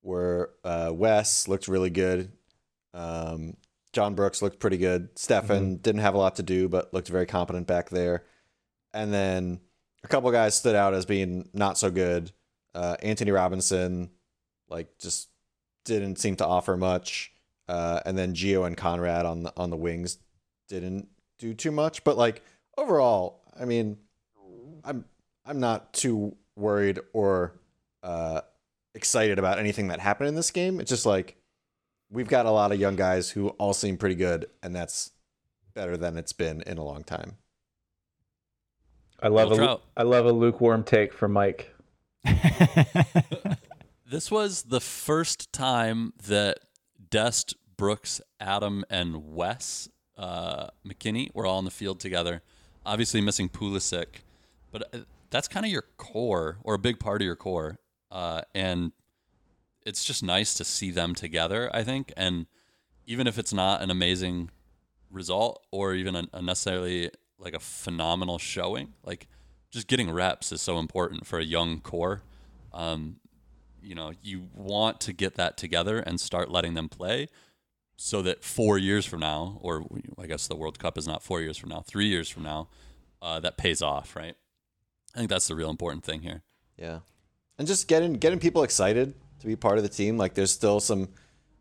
were 0.02 0.54
uh, 0.64 0.90
Wes 0.94 1.48
looked 1.48 1.68
really 1.68 1.90
good. 1.90 2.32
Um, 2.96 3.56
John 3.92 4.14
Brooks 4.14 4.42
looked 4.42 4.58
pretty 4.58 4.78
good. 4.78 5.14
Steffen 5.14 5.80
didn't 5.82 6.00
have 6.00 6.14
a 6.14 6.18
lot 6.18 6.36
to 6.36 6.42
do, 6.42 6.68
but 6.68 6.92
looked 6.92 7.08
very 7.08 7.26
competent 7.26 7.66
back 7.66 7.90
there. 7.90 8.24
And 8.92 9.12
then 9.12 9.60
a 10.02 10.08
couple 10.08 10.30
guys 10.30 10.56
stood 10.56 10.74
out 10.74 10.94
as 10.94 11.06
being 11.06 11.48
not 11.52 11.78
so 11.78 11.90
good. 11.90 12.32
Uh, 12.74 12.96
Antonee 13.02 13.30
Robinson, 13.30 14.10
like 14.68 14.98
just 14.98 15.28
didn't 15.84 16.16
seem 16.16 16.36
to 16.36 16.46
offer 16.46 16.76
much. 16.76 17.32
Uh, 17.68 18.00
and 18.06 18.16
then 18.16 18.34
Gio 18.34 18.66
and 18.66 18.76
Konrad 18.76 19.24
on 19.24 19.42
the 19.42 19.52
on 19.56 19.70
the 19.70 19.76
wings 19.76 20.18
didn't 20.68 21.08
do 21.38 21.54
too 21.54 21.70
much. 21.70 22.04
But 22.04 22.16
like 22.16 22.42
overall, 22.76 23.42
I 23.58 23.64
mean, 23.64 23.98
I'm 24.84 25.04
I'm 25.44 25.60
not 25.60 25.92
too 25.92 26.36
worried 26.54 27.00
or 27.12 27.58
uh, 28.02 28.42
excited 28.94 29.38
about 29.38 29.58
anything 29.58 29.88
that 29.88 30.00
happened 30.00 30.28
in 30.28 30.34
this 30.34 30.50
game. 30.50 30.80
It's 30.80 30.90
just 30.90 31.06
like 31.06 31.35
we've 32.16 32.28
got 32.28 32.46
a 32.46 32.50
lot 32.50 32.72
of 32.72 32.80
young 32.80 32.96
guys 32.96 33.30
who 33.30 33.48
all 33.50 33.74
seem 33.74 33.98
pretty 33.98 34.14
good, 34.14 34.46
and 34.62 34.74
that's 34.74 35.10
better 35.74 35.98
than 35.98 36.16
it's 36.16 36.32
been 36.32 36.62
in 36.62 36.78
a 36.78 36.82
long 36.82 37.04
time. 37.04 37.36
I 39.22 39.28
love 39.28 39.50
Will 39.50 39.56
a 39.56 39.58
Trout. 39.58 39.82
I 39.96 40.02
love 40.02 40.24
a 40.24 40.32
lukewarm 40.32 40.82
take 40.82 41.12
from 41.12 41.32
Mike. 41.32 41.74
This 44.08 44.30
was 44.30 44.62
the 44.62 44.80
first 44.80 45.52
time 45.52 46.12
that 46.28 46.60
Dest, 47.10 47.56
Brooks, 47.76 48.20
Adam, 48.38 48.84
and 48.88 49.34
Wes 49.34 49.88
uh, 50.16 50.68
McKennie 50.86 51.34
were 51.34 51.44
all 51.44 51.58
on 51.58 51.64
the 51.64 51.72
field 51.72 51.98
together. 51.98 52.40
Obviously 52.84 53.20
missing 53.20 53.48
Pulisic, 53.48 54.22
but 54.70 54.94
uh, 54.94 54.98
that's 55.30 55.48
kind 55.48 55.66
of 55.66 55.72
your 55.72 55.86
core 55.96 56.58
or 56.62 56.74
a 56.74 56.78
big 56.78 57.00
part 57.00 57.20
of 57.20 57.26
your 57.26 57.34
core. 57.34 57.80
Uh, 58.12 58.42
and 58.54 58.92
it's 59.86 60.04
just 60.04 60.22
nice 60.22 60.52
to 60.54 60.64
see 60.64 60.90
them 60.90 61.14
together, 61.14 61.70
I 61.72 61.84
think. 61.84 62.12
And 62.16 62.46
even 63.06 63.26
if 63.28 63.38
it's 63.38 63.54
not 63.54 63.80
an 63.80 63.90
amazing 63.90 64.50
result 65.10 65.64
or 65.70 65.94
even 65.94 66.16
a, 66.16 66.24
a 66.34 66.42
necessarily 66.42 67.10
like 67.38 67.54
a 67.54 67.60
phenomenal 67.60 68.38
showing, 68.38 68.94
like 69.04 69.28
just 69.70 69.86
getting 69.86 70.10
reps 70.10 70.50
is 70.50 70.60
so 70.60 70.78
important 70.78 71.24
for 71.24 71.38
a 71.38 71.44
young 71.44 71.80
core. 71.80 72.22
Um, 72.74 73.16
you 73.80 73.94
know, 73.94 74.12
you 74.22 74.48
want 74.52 75.00
to 75.02 75.12
get 75.12 75.36
that 75.36 75.56
together 75.56 76.00
and 76.00 76.20
start 76.20 76.50
letting 76.50 76.74
them 76.74 76.88
play 76.88 77.28
so 77.96 78.22
that 78.22 78.42
four 78.42 78.76
years 78.76 79.06
from 79.06 79.20
now, 79.20 79.58
or 79.62 79.84
I 80.18 80.26
guess 80.26 80.48
the 80.48 80.56
World 80.56 80.80
Cup 80.80 80.98
is 80.98 81.06
not 81.06 81.22
four 81.22 81.40
years 81.40 81.56
from 81.56 81.68
now, 81.68 81.80
three 81.80 82.08
years 82.08 82.28
from 82.28 82.42
now, 82.42 82.68
uh, 83.22 83.38
that 83.40 83.56
pays 83.56 83.80
off, 83.82 84.16
right? 84.16 84.34
I 85.14 85.18
think 85.18 85.30
that's 85.30 85.46
the 85.46 85.54
real 85.54 85.70
important 85.70 86.04
thing 86.04 86.22
here. 86.22 86.42
Yeah, 86.76 86.98
and 87.56 87.66
just 87.66 87.88
getting 87.88 88.14
getting 88.14 88.38
people 88.38 88.64
excited 88.64 89.14
to 89.40 89.46
be 89.46 89.56
part 89.56 89.78
of 89.78 89.82
the 89.82 89.88
team. 89.88 90.16
Like 90.16 90.34
there's 90.34 90.52
still 90.52 90.80
some 90.80 91.08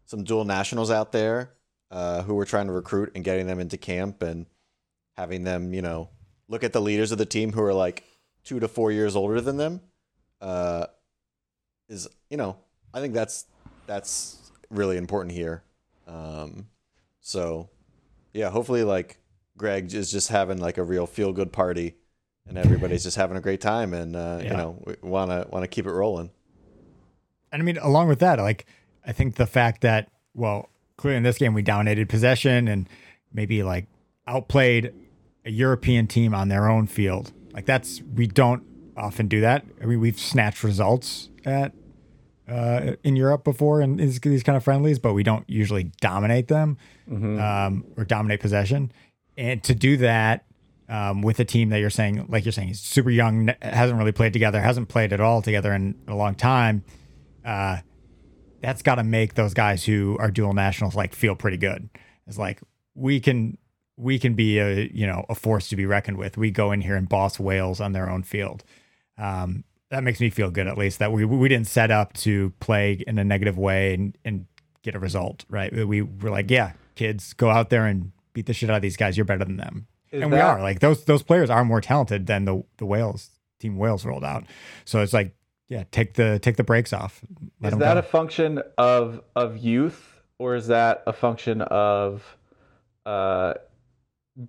some 0.05 0.23
dual 0.23 0.45
nationals 0.45 0.91
out 0.91 1.11
there 1.11 1.51
uh, 1.91 2.21
who 2.23 2.35
we're 2.35 2.45
trying 2.45 2.67
to 2.67 2.73
recruit 2.73 3.11
and 3.15 3.23
getting 3.23 3.47
them 3.47 3.59
into 3.59 3.77
camp 3.77 4.21
and 4.21 4.45
having 5.17 5.43
them, 5.43 5.73
you 5.73 5.81
know, 5.81 6.09
look 6.47 6.63
at 6.63 6.73
the 6.73 6.81
leaders 6.81 7.11
of 7.11 7.17
the 7.17 7.25
team 7.25 7.51
who 7.51 7.61
are 7.61 7.73
like 7.73 8.03
two 8.43 8.59
to 8.59 8.67
four 8.67 8.91
years 8.91 9.15
older 9.15 9.41
than 9.41 9.57
them. 9.57 9.81
Uh, 10.41 10.85
is 11.87 12.07
you 12.29 12.37
know 12.37 12.57
I 12.93 12.99
think 12.99 13.13
that's 13.13 13.45
that's 13.87 14.51
really 14.69 14.97
important 14.97 15.33
here. 15.33 15.63
Um, 16.07 16.67
so 17.21 17.69
yeah, 18.33 18.49
hopefully 18.49 18.83
like 18.83 19.17
Greg 19.57 19.93
is 19.93 20.11
just 20.11 20.29
having 20.29 20.59
like 20.59 20.77
a 20.77 20.83
real 20.83 21.07
feel 21.07 21.31
good 21.31 21.51
party 21.51 21.95
and 22.47 22.57
everybody's 22.57 23.03
just 23.03 23.17
having 23.17 23.37
a 23.37 23.41
great 23.41 23.61
time 23.61 23.93
and 23.93 24.15
uh, 24.15 24.39
you 24.43 24.49
know 24.49 24.83
we 24.85 24.95
want 25.01 25.31
to 25.31 25.47
want 25.49 25.63
to 25.63 25.67
keep 25.67 25.85
it 25.85 25.91
rolling. 25.91 26.29
And 27.55 27.63
I 27.63 27.65
mean, 27.65 27.77
along 27.77 28.09
with 28.09 28.19
that, 28.19 28.37
like 28.37 28.65
I 29.07 29.13
think 29.13 29.35
the 29.35 29.45
fact 29.45 29.79
that 29.79 30.09
well, 30.33 30.69
clearly 30.97 31.15
in 31.15 31.23
this 31.23 31.37
game 31.37 31.53
we 31.53 31.61
dominated 31.61 32.09
possession 32.09 32.67
and 32.67 32.89
maybe 33.31 33.63
like 33.63 33.87
outplayed 34.27 34.93
a 35.45 35.51
European 35.51 36.05
team 36.05 36.35
on 36.35 36.49
their 36.49 36.67
own 36.67 36.85
field. 36.85 37.31
Like 37.53 37.65
that's 37.65 38.01
we 38.13 38.27
don't 38.27 38.61
often 38.97 39.29
do 39.29 39.39
that. 39.39 39.63
I 39.81 39.85
mean, 39.85 40.01
we've 40.01 40.19
snatched 40.19 40.65
results 40.65 41.29
at 41.45 41.71
uh, 42.45 42.95
in 43.05 43.15
Europe 43.15 43.45
before 43.45 43.79
in 43.81 43.95
these, 43.95 44.19
these 44.19 44.43
kind 44.43 44.57
of 44.57 44.63
friendlies, 44.65 44.99
but 44.99 45.13
we 45.13 45.23
don't 45.23 45.49
usually 45.49 45.85
dominate 46.01 46.49
them 46.49 46.77
um, 47.39 47.85
or 47.95 48.03
dominate 48.03 48.41
possession. 48.41 48.91
And 49.37 49.63
to 49.63 49.73
do 49.73 49.95
that 49.97 50.43
um, 50.89 51.21
with 51.21 51.39
a 51.39 51.45
team 51.45 51.69
that 51.69 51.79
you're 51.79 51.89
saying, 51.89 52.25
like 52.27 52.43
you're 52.43 52.51
saying, 52.51 52.71
is 52.71 52.81
super 52.81 53.09
young, 53.09 53.53
hasn't 53.61 53.97
really 53.97 54.11
played 54.11 54.33
together, 54.33 54.59
hasn't 54.59 54.89
played 54.89 55.13
at 55.13 55.21
all 55.21 55.41
together 55.41 55.73
in 55.73 55.95
a 56.09 56.15
long 56.15 56.35
time. 56.35 56.83
Uh, 57.45 57.77
that's 58.61 58.81
got 58.81 58.95
to 58.95 59.03
make 59.03 59.35
those 59.35 59.53
guys 59.53 59.85
who 59.85 60.17
are 60.19 60.31
dual 60.31 60.53
nationals 60.53 60.95
like 60.95 61.13
feel 61.13 61.35
pretty 61.35 61.57
good. 61.57 61.89
It's 62.25 62.37
like 62.37 62.61
we 62.95 63.19
can 63.19 63.57
we 63.97 64.19
can 64.19 64.33
be 64.33 64.59
a 64.59 64.89
you 64.91 65.05
know 65.05 65.25
a 65.29 65.35
force 65.35 65.69
to 65.69 65.75
be 65.75 65.85
reckoned 65.85 66.17
with. 66.17 66.37
We 66.37 66.51
go 66.51 66.71
in 66.71 66.81
here 66.81 66.95
and 66.95 67.07
boss 67.07 67.39
Wales 67.39 67.79
on 67.79 67.91
their 67.91 68.09
own 68.09 68.23
field. 68.23 68.63
Um, 69.17 69.63
that 69.91 70.03
makes 70.03 70.19
me 70.19 70.29
feel 70.29 70.49
good 70.49 70.67
at 70.67 70.77
least 70.77 70.99
that 70.99 71.11
we 71.11 71.25
we 71.25 71.47
didn't 71.47 71.67
set 71.67 71.91
up 71.91 72.13
to 72.13 72.51
play 72.59 73.03
in 73.05 73.19
a 73.19 73.23
negative 73.23 73.57
way 73.57 73.93
and, 73.93 74.17
and 74.25 74.45
get 74.81 74.95
a 74.95 74.99
result. 74.99 75.45
Right? 75.49 75.71
We 75.71 76.01
were 76.01 76.31
like, 76.31 76.49
yeah, 76.49 76.73
kids, 76.95 77.33
go 77.33 77.49
out 77.49 77.69
there 77.69 77.85
and 77.85 78.11
beat 78.33 78.47
the 78.47 78.53
shit 78.53 78.69
out 78.69 78.77
of 78.77 78.81
these 78.81 78.97
guys. 78.97 79.15
You're 79.15 79.25
better 79.25 79.45
than 79.45 79.57
them, 79.57 79.87
Is 80.11 80.23
and 80.23 80.31
we 80.31 80.39
are. 80.39 80.61
Like 80.61 80.79
those 80.79 81.05
those 81.05 81.23
players 81.23 81.49
are 81.49 81.63
more 81.63 81.81
talented 81.81 82.25
than 82.25 82.45
the 82.45 82.63
the 82.77 82.85
Wales 82.85 83.29
team 83.59 83.77
Wales 83.77 84.05
rolled 84.05 84.23
out. 84.25 84.45
So 84.83 85.01
it's 85.01 85.13
like, 85.13 85.35
yeah, 85.69 85.83
take 85.91 86.13
the 86.13 86.39
take 86.39 86.57
the 86.57 86.63
brakes 86.63 86.93
off. 86.93 87.21
Let 87.61 87.73
Is 87.73 87.79
that 87.79 87.93
go. 87.93 87.99
a 87.99 88.03
function 88.03 88.61
of 88.77 89.21
of 89.35 89.57
youth, 89.57 90.21
or 90.39 90.55
is 90.55 90.67
that 90.67 91.03
a 91.07 91.13
function 91.13 91.61
of 91.61 92.37
uh, 93.05 93.53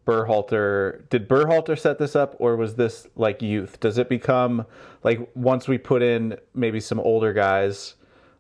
Berhalter? 0.04 1.08
Did 1.10 1.28
Berhalter 1.28 1.78
set 1.78 1.98
this 1.98 2.16
up, 2.16 2.36
or 2.38 2.56
was 2.56 2.74
this 2.74 3.06
like 3.16 3.40
youth? 3.42 3.80
Does 3.80 3.98
it 3.98 4.08
become 4.08 4.66
like 5.04 5.28
once 5.34 5.68
we 5.68 5.78
put 5.78 6.02
in 6.02 6.36
maybe 6.54 6.80
some 6.80 7.00
older 7.00 7.32
guys, 7.32 7.94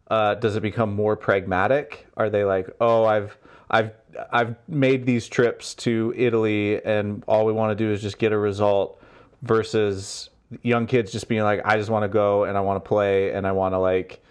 Uh, 0.08 0.34
does 0.34 0.54
it 0.56 0.62
become 0.62 0.92
more 0.94 1.16
pragmatic? 1.16 2.06
Are 2.16 2.30
they 2.30 2.44
like, 2.44 2.68
oh, 2.80 3.04
I've 3.04 3.36
I've 3.70 3.90
I've 4.32 4.54
made 4.68 5.04
these 5.04 5.28
trips 5.28 5.74
to 5.76 6.12
Italy, 6.16 6.80
and 6.84 7.24
all 7.26 7.44
we 7.44 7.52
want 7.52 7.76
to 7.76 7.84
do 7.84 7.90
is 7.92 8.00
just 8.02 8.18
get 8.18 8.32
a 8.32 8.38
result, 8.38 9.02
versus 9.42 10.30
young 10.62 10.86
kids 10.86 11.12
just 11.12 11.28
being 11.28 11.42
like, 11.42 11.60
I 11.64 11.76
just 11.76 11.90
want 11.90 12.04
to 12.04 12.08
go 12.08 12.44
and 12.44 12.56
I 12.56 12.60
want 12.60 12.82
to 12.82 12.88
play 12.88 13.32
and 13.32 13.46
I 13.46 13.52
want 13.52 13.74
to 13.74 13.78
like 13.78 14.22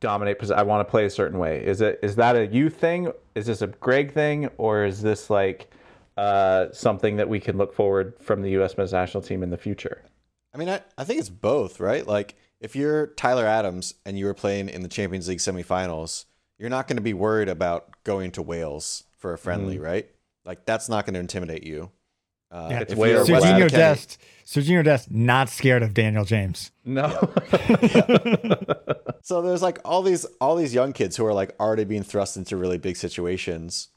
dominate 0.00 0.36
because 0.36 0.50
I 0.50 0.62
want 0.62 0.86
to 0.86 0.90
play 0.90 1.04
a 1.04 1.10
certain 1.10 1.38
way. 1.38 1.64
Is 1.64 1.80
it 1.80 1.98
is 2.02 2.16
that 2.16 2.36
a 2.36 2.46
you 2.46 2.68
thing? 2.70 3.12
Is 3.34 3.46
this 3.46 3.62
a 3.62 3.66
Greg 3.68 4.12
thing, 4.12 4.48
or 4.58 4.84
is 4.84 5.00
this 5.02 5.30
like 5.30 5.70
uh, 6.16 6.66
something 6.72 7.16
that 7.16 7.28
we 7.28 7.40
can 7.40 7.56
look 7.56 7.72
forward 7.74 8.14
from 8.20 8.42
the 8.42 8.50
U.S. 8.50 8.76
men's 8.76 8.92
national 8.92 9.22
team 9.22 9.42
in 9.42 9.50
the 9.50 9.56
future? 9.56 10.02
I 10.54 10.58
mean, 10.58 10.68
I, 10.68 10.80
I 10.98 11.04
think 11.04 11.18
it's 11.18 11.30
both, 11.30 11.80
right? 11.80 12.06
Like, 12.06 12.34
if 12.60 12.76
you're 12.76 13.06
Tyler 13.08 13.46
Adams 13.46 13.94
and 14.04 14.18
you 14.18 14.26
were 14.26 14.34
playing 14.34 14.68
in 14.68 14.82
the 14.82 14.88
Champions 14.88 15.26
League 15.28 15.38
semifinals, 15.38 16.26
you're 16.58 16.68
not 16.68 16.86
going 16.88 16.98
to 16.98 17.02
be 17.02 17.14
worried 17.14 17.48
about 17.48 17.88
going 18.04 18.30
to 18.32 18.42
Wales 18.42 19.04
for 19.16 19.32
a 19.32 19.38
friendly, 19.38 19.76
Mm-hmm. 19.76 19.84
right? 19.84 20.10
Like, 20.44 20.66
that's 20.66 20.88
not 20.90 21.06
going 21.06 21.14
to 21.14 21.20
intimidate 21.20 21.64
you. 21.64 21.90
Uh, 22.52 22.68
Yeah, 22.70 22.80
It's 22.80 22.94
way 22.94 23.16
over 23.16 23.32
Wes 23.32 23.42
Sergiño 23.42 23.70
Dest, 23.70 24.18
Sergiño 24.44 24.84
Dest, 24.84 25.10
not 25.10 25.48
scared 25.48 25.82
of 25.82 25.94
Daniel 25.94 26.24
James. 26.24 26.70
No. 26.84 27.32
So 29.24 29.40
there's 29.40 29.62
like 29.62 29.78
all 29.84 30.02
these 30.02 30.24
all 30.40 30.56
these 30.56 30.74
young 30.74 30.92
kids 30.92 31.16
who 31.16 31.24
are 31.24 31.32
like 31.32 31.54
already 31.60 31.84
being 31.84 32.02
thrust 32.02 32.36
into 32.36 32.56
really 32.56 32.76
big 32.76 32.96
situations, 32.96 33.88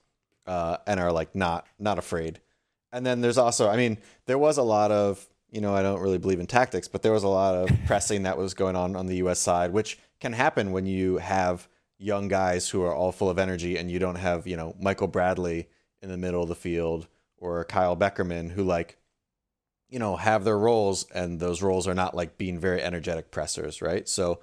uh, 0.45 0.77
and 0.85 0.99
are 0.99 1.11
like 1.11 1.33
not 1.35 1.65
not 1.79 1.97
afraid. 1.97 2.39
And 2.93 3.05
then 3.05 3.21
there's 3.21 3.37
also, 3.39 3.67
I 3.67 3.75
mean, 3.75 3.97
there 4.27 4.37
was 4.37 4.57
a 4.57 4.63
lot 4.63 4.91
of 4.91 5.27
you 5.49 5.61
know 5.61 5.73
I 5.75 5.81
don't 5.81 5.99
really 5.99 6.19
believe 6.19 6.39
in 6.39 6.45
tactics, 6.45 6.87
but 6.87 7.01
there 7.01 7.11
was 7.11 7.23
a 7.23 7.27
lot 7.27 7.55
of 7.55 7.69
pressing 7.87 8.23
that 8.23 8.37
was 8.37 8.53
going 8.53 8.75
on 8.75 8.95
on 8.95 9.07
the 9.07 9.15
U.S. 9.17 9.39
side, 9.39 9.73
which 9.73 9.97
can 10.19 10.31
happen 10.31 10.71
when 10.71 10.85
you 10.85 11.17
have 11.17 11.67
young 11.97 12.27
guys 12.27 12.69
who 12.69 12.83
are 12.83 12.93
all 12.93 13.11
full 13.11 13.29
of 13.29 13.39
energy 13.39 13.77
and 13.77 13.89
you 13.89 13.97
don't 13.97 14.17
have 14.17 14.45
you 14.45 14.55
know 14.55 14.75
Michael 14.79 15.07
Bradley 15.07 15.67
in 16.03 16.09
the 16.09 16.17
middle 16.17 16.43
of 16.43 16.49
the 16.49 16.55
field 16.55 17.07
or 17.45 17.63
Kyle 17.65 17.95
Beckerman 17.95 18.51
who 18.51 18.63
like 18.63 18.97
you 19.89 19.99
know 19.99 20.15
have 20.15 20.43
their 20.43 20.58
roles 20.58 21.05
and 21.13 21.39
those 21.39 21.62
roles 21.62 21.88
are 21.88 21.93
not 21.93 22.15
like 22.15 22.38
being 22.38 22.60
very 22.60 22.81
energetic 22.81 23.31
pressers, 23.31 23.81
right? 23.81 24.08
So. 24.10 24.39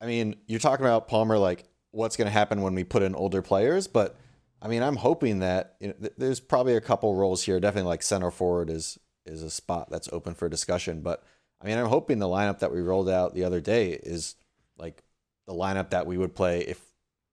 I 0.00 0.06
mean, 0.06 0.36
you're 0.46 0.60
talking 0.60 0.86
about 0.86 1.08
Palmer, 1.08 1.38
like 1.38 1.64
what's 1.90 2.16
going 2.16 2.26
to 2.26 2.32
happen 2.32 2.62
when 2.62 2.72
we 2.72 2.84
put 2.84 3.02
in 3.02 3.16
older 3.16 3.42
players, 3.42 3.88
but 3.88 4.16
I 4.60 4.68
mean, 4.68 4.82
I'm 4.82 4.96
hoping 4.96 5.40
that 5.40 5.76
you 5.80 5.88
know, 5.88 5.94
th- 5.94 6.12
there's 6.16 6.40
probably 6.40 6.76
a 6.76 6.80
couple 6.80 7.14
roles 7.14 7.42
here. 7.44 7.60
Definitely, 7.60 7.88
like 7.88 8.02
center 8.02 8.30
forward 8.30 8.70
is 8.70 8.98
is 9.24 9.42
a 9.42 9.50
spot 9.50 9.88
that's 9.90 10.08
open 10.12 10.34
for 10.34 10.48
discussion. 10.48 11.00
But 11.00 11.22
I 11.60 11.66
mean, 11.66 11.78
I'm 11.78 11.86
hoping 11.86 12.18
the 12.18 12.26
lineup 12.26 12.60
that 12.60 12.72
we 12.72 12.80
rolled 12.80 13.08
out 13.08 13.34
the 13.34 13.44
other 13.44 13.60
day 13.60 13.90
is 13.90 14.34
like 14.76 15.02
the 15.46 15.54
lineup 15.54 15.90
that 15.90 16.06
we 16.06 16.18
would 16.18 16.34
play 16.34 16.60
if 16.60 16.80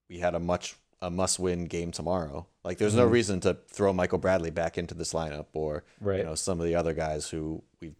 we 0.10 0.20
had 0.20 0.36
a 0.36 0.40
much 0.40 0.76
a 1.02 1.10
must 1.12 1.40
win 1.40 1.66
game 1.66 1.92
tomorrow. 1.92 2.48
Like, 2.64 2.78
there's 2.78 2.96
no 2.96 3.08
Mhm. 3.08 3.12
reason 3.12 3.40
to 3.42 3.58
throw 3.70 3.94
Michael 3.94 4.18
Bradley 4.18 4.50
back 4.50 4.78
into 4.78 4.94
this 4.96 5.14
lineup 5.14 5.48
or 5.54 5.84
right. 6.00 6.20
you 6.20 6.24
know 6.24 6.36
some 6.36 6.60
of 6.60 6.66
the 6.66 6.76
other 6.76 6.94
guys 6.94 7.30
who 7.30 7.64
we've 7.82 7.96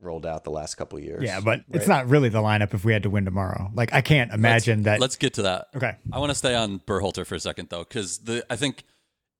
rolled 0.00 0.24
out 0.24 0.44
the 0.44 0.50
last 0.50 0.76
couple 0.76 0.96
of 0.98 1.04
years. 1.04 1.24
Yeah, 1.24 1.40
but 1.40 1.64
it's 1.70 1.88
not 1.88 2.08
really 2.08 2.28
the 2.28 2.40
lineup 2.40 2.72
if 2.72 2.84
we 2.84 2.92
had 2.92 3.02
to 3.02 3.10
win 3.10 3.24
tomorrow. 3.24 3.70
Like 3.74 3.92
I 3.92 4.00
can't 4.00 4.32
imagine 4.32 4.84
that. 4.84 5.00
Let's 5.00 5.16
get 5.16 5.34
to 5.34 5.42
that. 5.42 5.68
Okay. 5.74 5.96
I 6.12 6.18
want 6.20 6.30
to 6.30 6.36
stay 6.36 6.54
on 6.54 6.78
Berhalter 6.80 7.26
for 7.26 7.34
a 7.34 7.40
second 7.40 7.68
though, 7.70 7.82
because 7.84 8.18
the 8.18 8.46
I 8.48 8.54
think 8.56 8.84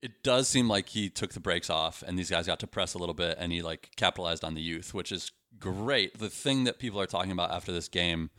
it 0.01 0.21
does 0.23 0.47
seem 0.49 0.67
like 0.69 0.89
he 0.89 1.09
took 1.09 1.33
the 1.33 1.39
brakes 1.39 1.69
off, 1.69 2.03
and 2.05 2.17
these 2.19 2.29
guys 2.29 2.45
got 2.47 2.59
to 2.59 2.67
press 2.67 2.93
a 2.93 2.97
little 2.97 3.15
bit, 3.15 3.37
and 3.39 3.51
he 3.53 3.61
like 3.61 3.91
capitalized 3.95 4.43
on 4.43 4.53
the 4.53 4.61
youth, 4.61 4.93
which 4.93 5.11
is 5.11 5.31
great. 5.57 6.17
The 6.19 6.29
thing 6.29 6.65
that 6.65 6.77
people 6.79 6.99
are 7.01 7.05
talking 7.07 7.31
about 7.31 7.51
after 7.51 7.71
this 7.71 7.87
game, 7.87 8.29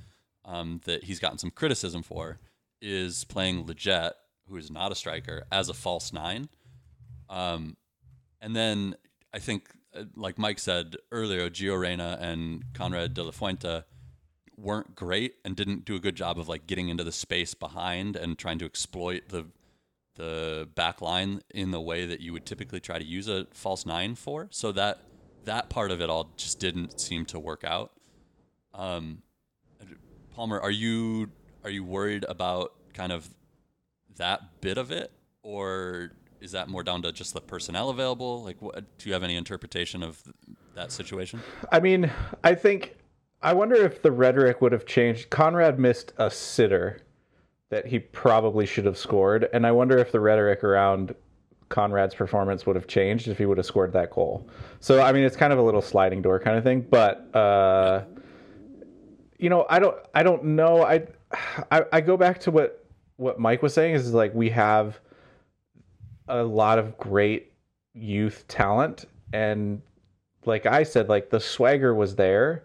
um, 0.44 0.80
that 0.84 1.04
he's 1.04 1.18
gotten 1.18 1.38
some 1.38 1.50
criticism 1.50 2.02
for, 2.02 2.38
is 2.82 3.24
playing 3.24 3.64
Lletget, 3.64 4.12
who 4.50 4.56
is 4.56 4.70
not 4.70 4.92
a 4.92 4.94
striker, 4.94 5.44
as 5.50 5.68
a 5.68 5.74
false 5.74 6.12
nine. 6.12 6.48
Um, 7.28 7.76
and 8.40 8.54
then 8.54 8.96
I 9.32 9.38
think, 9.38 9.70
uh, 9.94 10.04
like 10.16 10.38
Mike 10.38 10.58
said 10.58 10.96
earlier, 11.12 11.48
Gio 11.48 11.80
Reyna 11.80 12.18
and 12.20 12.64
Konrad 12.74 13.14
de 13.14 13.22
la 13.22 13.30
Fuente 13.30 13.82
weren't 14.56 14.94
great 14.94 15.36
and 15.44 15.56
didn't 15.56 15.84
do 15.84 15.94
a 15.94 15.98
good 15.98 16.16
job 16.16 16.38
of 16.38 16.48
like 16.48 16.66
getting 16.66 16.88
into 16.88 17.04
the 17.04 17.12
space 17.12 17.54
behind 17.54 18.16
and 18.16 18.36
trying 18.38 18.58
to 18.58 18.66
exploit 18.66 19.28
the 19.28 19.46
the 20.16 20.68
back 20.74 21.00
line 21.00 21.40
in 21.50 21.70
the 21.70 21.80
way 21.80 22.04
that 22.04 22.20
you 22.20 22.32
would 22.32 22.44
typically 22.44 22.80
try 22.80 22.98
to 22.98 23.04
use 23.04 23.26
a 23.26 23.46
false 23.52 23.86
nine 23.86 24.14
for. 24.14 24.48
So 24.50 24.72
that 24.72 25.00
that 25.44 25.70
part 25.70 25.90
of 25.90 26.00
it 26.00 26.10
all 26.10 26.32
just 26.36 26.58
didn't 26.58 27.00
seem 27.00 27.24
to 27.26 27.38
work 27.38 27.64
out. 27.64 27.92
Um, 28.74 29.22
Palmer, 30.34 30.60
are 30.60 30.70
you 30.70 31.30
are 31.64 31.70
you 31.70 31.84
worried 31.84 32.24
about 32.28 32.74
kind 32.92 33.12
of 33.12 33.28
that 34.16 34.60
bit 34.60 34.78
of 34.78 34.90
it, 34.90 35.12
or 35.42 36.12
is 36.40 36.52
that 36.52 36.68
more 36.68 36.82
down 36.82 37.02
to 37.02 37.12
just 37.12 37.34
the 37.34 37.40
personnel 37.40 37.90
available? 37.90 38.42
Like, 38.42 38.60
what, 38.60 38.84
do 38.98 39.08
you 39.08 39.12
have 39.12 39.22
any 39.22 39.36
interpretation 39.36 40.02
of 40.02 40.22
that 40.74 40.92
situation? 40.92 41.40
I 41.70 41.80
mean, 41.80 42.10
I 42.44 42.54
think 42.54 42.96
I 43.42 43.52
wonder 43.52 43.76
if 43.76 44.02
the 44.02 44.12
rhetoric 44.12 44.60
would 44.60 44.72
have 44.72 44.86
changed. 44.86 45.30
Konrad 45.30 45.78
missed 45.78 46.12
a 46.18 46.30
sitter 46.30 47.00
that 47.70 47.86
he 47.86 47.98
probably 47.98 48.66
should 48.66 48.84
have 48.84 48.98
scored, 48.98 49.48
and 49.52 49.66
I 49.66 49.72
wonder 49.72 49.98
if 49.98 50.12
the 50.12 50.20
rhetoric 50.20 50.64
around 50.64 51.14
Konrad's 51.68 52.14
performance 52.14 52.66
would 52.66 52.74
have 52.74 52.88
changed 52.88 53.28
if 53.28 53.38
he 53.38 53.46
would 53.46 53.56
have 53.56 53.66
scored 53.66 53.92
that 53.92 54.10
goal. 54.10 54.48
So 54.80 55.00
I 55.00 55.12
mean, 55.12 55.24
it's 55.24 55.36
kind 55.36 55.52
of 55.52 55.58
a 55.58 55.62
little 55.62 55.82
sliding 55.82 56.20
door 56.20 56.40
kind 56.40 56.56
of 56.58 56.64
thing, 56.64 56.80
but 56.80 57.34
uh, 57.34 58.04
you 59.38 59.48
know, 59.48 59.66
I 59.70 59.78
don't, 59.78 59.96
I 60.14 60.22
don't 60.22 60.44
know. 60.44 60.82
I, 60.82 61.06
I, 61.70 61.84
I 61.92 62.00
go 62.00 62.16
back 62.16 62.40
to 62.40 62.50
what 62.50 62.79
what 63.20 63.38
Mike 63.38 63.62
was 63.62 63.74
saying 63.74 63.94
is 63.94 64.12
like 64.14 64.34
we 64.34 64.48
have 64.50 64.98
a 66.26 66.42
lot 66.42 66.78
of 66.78 66.96
great 66.96 67.52
youth 67.92 68.44
talent 68.48 69.04
and 69.32 69.82
like 70.46 70.64
I 70.64 70.84
said, 70.84 71.10
like 71.10 71.28
the 71.28 71.38
swagger 71.38 71.94
was 71.94 72.16
there, 72.16 72.64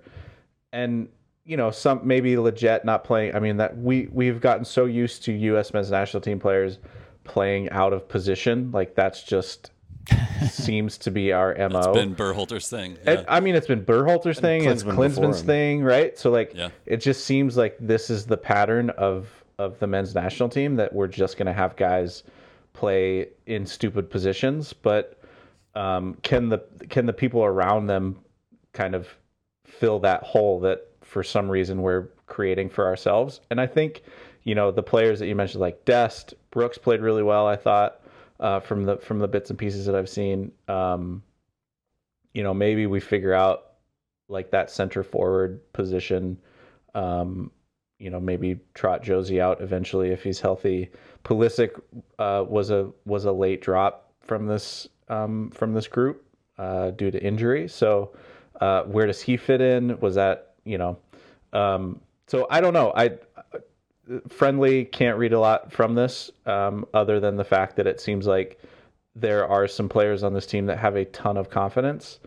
and 0.72 1.10
you 1.44 1.58
know 1.58 1.72
some 1.72 2.00
maybe 2.08 2.38
legit 2.38 2.86
not 2.86 3.04
playing. 3.04 3.36
I 3.36 3.40
mean 3.40 3.58
that 3.58 3.78
we 3.78 4.08
we've 4.14 4.40
gotten 4.40 4.64
so 4.64 4.86
used 4.86 5.24
to 5.26 5.34
U.S. 5.34 5.74
men's 5.74 5.92
national 5.92 6.22
team 6.22 6.40
players 6.40 6.80
playing 7.26 7.70
out 7.72 7.92
of 7.92 8.08
position, 8.08 8.72
like 8.72 8.96
that's 8.96 9.24
just 9.24 9.72
seems 10.50 10.98
to 11.00 11.12
be 11.12 11.34
our 11.34 11.54
mo. 11.70 11.80
It's 11.80 11.88
been 11.88 12.16
Berhalter's 12.16 12.70
thing. 12.70 12.94
It- 13.06 13.20
Yeah. 13.20 13.24
I 13.28 13.42
mean, 13.42 13.56
it's 13.56 13.68
been 13.68 13.84
Berhalter's 13.84 14.40
thing, 14.40 14.64
it's 14.64 14.84
Klinsmann 14.84 14.96
Klinsmann's 14.96 15.42
thing, 15.42 15.84
right? 15.84 16.18
So 16.18 16.32
like, 16.32 16.54
Yeah. 16.56 16.70
it 16.86 16.98
just 16.98 17.26
seems 17.26 17.58
like 17.58 17.76
this 17.80 18.10
is 18.10 18.26
the 18.26 18.38
pattern 18.38 18.90
of 18.92 19.28
of 19.58 19.80
the 19.80 19.88
men's 19.88 20.14
national 20.14 20.50
team 20.50 20.76
that 20.76 20.94
we're 20.94 21.08
just 21.08 21.38
going 21.38 21.46
to 21.46 21.54
have 21.54 21.76
guys 21.76 22.24
play 22.74 23.30
in 23.46 23.66
stupid 23.66 24.10
positions, 24.10 24.74
but 24.74 25.20
um, 25.76 26.16
can 26.24 26.50
the 26.50 26.60
can 26.90 27.06
the 27.06 27.14
people 27.14 27.44
around 27.44 27.88
them 27.88 28.18
kind 28.74 28.96
of 28.96 29.08
fill 29.66 30.00
that 30.00 30.24
hole 30.24 30.60
that 30.62 30.88
for 31.02 31.24
some 31.24 31.50
reason 31.50 31.82
we're 31.82 32.08
creating 32.28 32.70
for 32.70 32.86
ourselves? 32.86 33.42
And 33.50 33.60
I 33.60 33.68
think 33.68 34.04
you 34.44 34.56
know 34.56 34.72
the 34.72 34.84
players 34.84 35.20
that 35.20 35.28
you 35.28 35.36
mentioned, 35.36 35.62
like 35.62 35.86
Dest, 35.86 36.34
Brooks 36.52 36.78
played 36.78 37.02
really 37.02 37.24
well. 37.24 37.48
I 37.48 37.56
thought 37.56 38.02
uh, 38.40 38.60
from 38.60 38.84
the 38.84 38.98
from 38.98 39.20
the 39.20 39.28
bits 39.28 39.50
and 39.50 39.60
pieces 39.60 39.86
that 39.86 39.96
I've 39.96 40.10
seen. 40.10 40.52
Um, 40.68 41.24
you 42.34 42.44
know, 42.44 42.54
maybe 42.54 42.86
we 42.86 43.00
figure 43.00 43.34
out 43.34 43.74
like 44.28 44.52
that 44.52 44.70
center 44.70 45.04
forward 45.04 45.62
position. 45.74 46.38
Um, 46.94 47.52
you 48.06 48.12
know, 48.12 48.20
maybe 48.20 48.60
trot 48.76 49.04
Jozy 49.04 49.42
out 49.42 49.62
eventually 49.62 50.12
if 50.12 50.22
he's 50.22 50.40
healthy. 50.40 50.92
Pulisic 51.24 51.82
uh, 52.20 52.46
was 52.48 52.70
a 52.70 52.92
was 53.06 53.26
a 53.26 53.32
late 53.32 53.64
drop 53.64 54.12
from 54.22 54.46
this 54.46 54.88
um, 55.10 55.50
from 55.50 55.74
this 55.74 55.88
group 55.88 56.24
uh, 56.60 56.92
due 56.92 57.10
to 57.10 57.20
injury. 57.20 57.68
So 57.68 58.16
uh, 58.62 58.84
where 58.84 59.08
does 59.08 59.22
he 59.22 59.38
fit 59.38 59.60
in? 59.60 60.00
Was 60.02 60.14
that 60.14 60.54
you 60.66 60.78
know? 60.78 61.00
Um, 61.52 62.00
so 62.28 62.46
I 62.52 62.62
don't 62.62 62.74
know. 62.74 62.94
I 62.96 63.18
friendly 64.30 64.86
can't 64.86 65.18
read 65.18 65.34
a 65.34 65.40
lot 65.40 65.72
from 65.72 65.96
this 65.96 66.30
um, 66.46 66.86
other 66.94 67.20
than 67.20 67.38
the 67.38 67.44
fact 67.44 67.76
that 67.78 67.88
it 67.88 68.00
seems 68.00 68.28
like 68.28 68.62
there 69.16 69.48
are 69.48 69.68
some 69.68 69.90
players 69.90 70.22
on 70.22 70.32
this 70.32 70.46
team 70.46 70.68
that 70.68 70.78
have 70.78 70.96
a 70.96 71.06
ton 71.06 71.38
of 71.38 71.50
confidence 71.50 72.20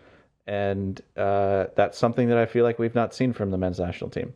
and 0.48 1.02
uh, 1.16 1.66
that's 1.76 1.96
something 1.96 2.28
that 2.28 2.38
i 2.38 2.46
feel 2.46 2.64
like 2.64 2.80
we've 2.80 2.96
not 2.96 3.14
seen 3.14 3.32
from 3.32 3.50
the 3.52 3.58
men's 3.58 3.78
national 3.78 4.10
team 4.10 4.32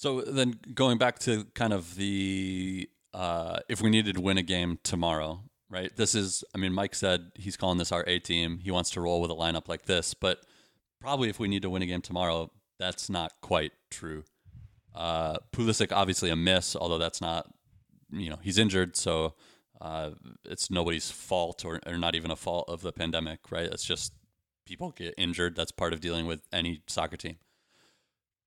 So 0.00 0.22
then 0.22 0.58
going 0.72 0.96
back 0.96 1.18
to 1.18 1.44
kind 1.54 1.74
of 1.74 1.96
the 1.96 2.88
uh, 3.12 3.58
if 3.68 3.82
we 3.82 3.90
needed 3.90 4.14
to 4.14 4.20
win 4.22 4.38
a 4.38 4.42
game 4.42 4.78
tomorrow, 4.82 5.42
right? 5.68 5.94
This 5.94 6.14
is, 6.14 6.42
I 6.54 6.58
mean, 6.58 6.72
Mike 6.72 6.94
said 6.94 7.32
he's 7.34 7.54
calling 7.58 7.76
this 7.76 7.92
our 7.92 8.02
A 8.06 8.18
team. 8.18 8.60
He 8.60 8.70
wants 8.70 8.88
to 8.92 9.02
roll 9.02 9.20
with 9.20 9.30
a 9.30 9.34
lineup 9.34 9.68
like 9.68 9.84
this, 9.84 10.14
but 10.14 10.38
probably 11.02 11.28
if 11.28 11.38
we 11.38 11.48
need 11.48 11.60
to 11.60 11.68
win 11.68 11.82
a 11.82 11.86
game 11.86 12.00
tomorrow, 12.00 12.50
that's 12.78 13.10
not 13.10 13.34
quite 13.42 13.72
true. 13.90 14.24
Uh, 14.94 15.36
Pulisic 15.52 15.92
obviously 15.92 16.30
a 16.30 16.36
miss, 16.36 16.74
although 16.74 16.96
that's 16.96 17.20
not, 17.20 17.52
you 18.10 18.30
know, 18.30 18.38
he's 18.40 18.56
injured, 18.56 18.96
so 18.96 19.34
uh, 19.82 20.12
it's 20.46 20.70
nobody's 20.70 21.10
fault 21.10 21.62
or, 21.62 21.78
or 21.86 21.98
not 21.98 22.14
even 22.14 22.30
a 22.30 22.36
fault 22.36 22.70
of 22.70 22.80
the 22.80 22.90
pandemic, 22.90 23.52
right? 23.52 23.66
It's 23.66 23.84
just 23.84 24.14
people 24.64 24.92
get 24.92 25.12
injured. 25.18 25.56
That's 25.56 25.72
part 25.72 25.92
of 25.92 26.00
dealing 26.00 26.24
with 26.24 26.40
any 26.54 26.80
soccer 26.86 27.18
team. 27.18 27.36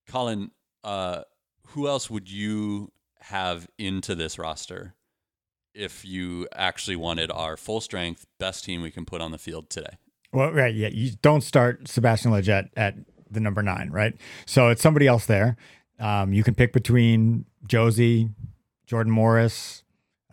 Colin, 0.07 0.49
uh, 0.83 1.21
who 1.68 1.88
else 1.88 2.09
would 2.09 2.30
you 2.30 2.91
have 3.20 3.68
into 3.78 4.16
this 4.16 4.38
roster 4.38 4.93
if 5.74 6.05
you 6.05 6.47
actually 6.53 6.95
wanted 6.95 7.32
our 7.32 7.57
full 7.57 7.82
strength 7.82 8.26
best 8.39 8.64
team 8.64 8.82
we 8.82 8.91
can 8.91 9.05
put 9.05 9.22
on 9.22 9.32
the 9.32 9.38
field 9.38 9.70
today? 9.70 9.97
Well, 10.32 10.51
right, 10.51 10.74
yeah. 10.74 10.89
You 10.89 11.11
don't 11.22 11.41
start 11.41 11.88
Sebastian 11.88 12.32
Lletget 12.32 12.70
at 12.76 12.95
the 13.30 13.39
number 13.39 13.61
nine, 13.61 13.89
right? 13.91 14.16
So 14.45 14.70
it's 14.70 14.82
somebody 14.82 15.07
else 15.07 15.26
there. 15.26 15.55
Um, 15.99 16.34
you 16.34 16.43
can 16.43 16.55
pick 16.55 16.74
between 16.74 17.45
Jozy, 17.68 18.32
Jordan 18.86 19.14
Morris, 19.14 19.84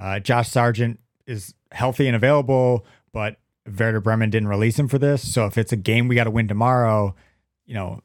uh, 0.01 0.18
Josh 0.18 0.49
Sargent 0.49 1.01
is 1.26 1.55
healthy 1.72 2.07
and 2.07 2.16
available, 2.16 2.87
but 3.12 3.37
Werder 3.66 4.01
Bremen 4.01 4.31
didn't 4.31 4.49
release 4.49 4.78
him 4.78 4.89
for 4.89 4.99
this. 4.99 5.33
So 5.33 5.47
if 5.47 5.59
it's 5.59 5.72
a 5.72 5.76
game 5.76 6.09
we 6.09 6.14
got 6.14 6.24
to 6.24 6.31
win 6.31 6.49
tomorrow, 6.49 7.14
you 7.66 7.74
know, 7.74 8.01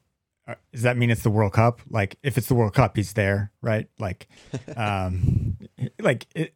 does 0.71 0.83
that 0.83 0.97
mean 0.97 1.09
it's 1.09 1.23
the 1.23 1.29
World 1.29 1.53
Cup? 1.53 1.81
Like, 1.89 2.17
if 2.23 2.37
it's 2.37 2.47
the 2.47 2.55
World 2.55 2.73
Cup, 2.73 2.95
he's 2.95 3.13
there, 3.13 3.51
right? 3.61 3.87
Like, 3.99 4.27
um, 4.75 5.57
like 5.99 6.27
it, 6.35 6.53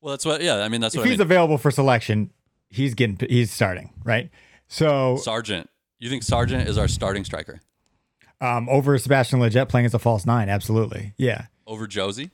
Well, 0.00 0.12
that's 0.12 0.24
what. 0.24 0.42
Yeah, 0.42 0.56
I 0.56 0.68
mean 0.68 0.80
that's 0.80 0.94
if 0.94 1.00
what 1.00 1.06
I 1.06 1.10
he's 1.10 1.18
mean. 1.18 1.26
available 1.26 1.58
for 1.58 1.70
selection, 1.70 2.30
he's 2.70 2.94
getting 2.94 3.18
he's 3.28 3.50
starting, 3.50 3.92
right? 4.04 4.30
So 4.68 5.16
Sargent. 5.16 5.68
You 5.98 6.08
think 6.10 6.22
Sargent 6.24 6.68
is 6.68 6.78
our 6.78 6.88
starting 6.88 7.24
striker 7.24 7.60
um, 8.42 8.68
over 8.68 8.98
Sebastian 8.98 9.38
Lletget 9.38 9.68
playing 9.68 9.86
as 9.86 9.94
a 9.94 10.00
false 10.00 10.26
nine, 10.26 10.48
absolutely, 10.48 11.14
yeah. 11.16 11.46
over 11.66 11.86
Jozy? 11.86 12.30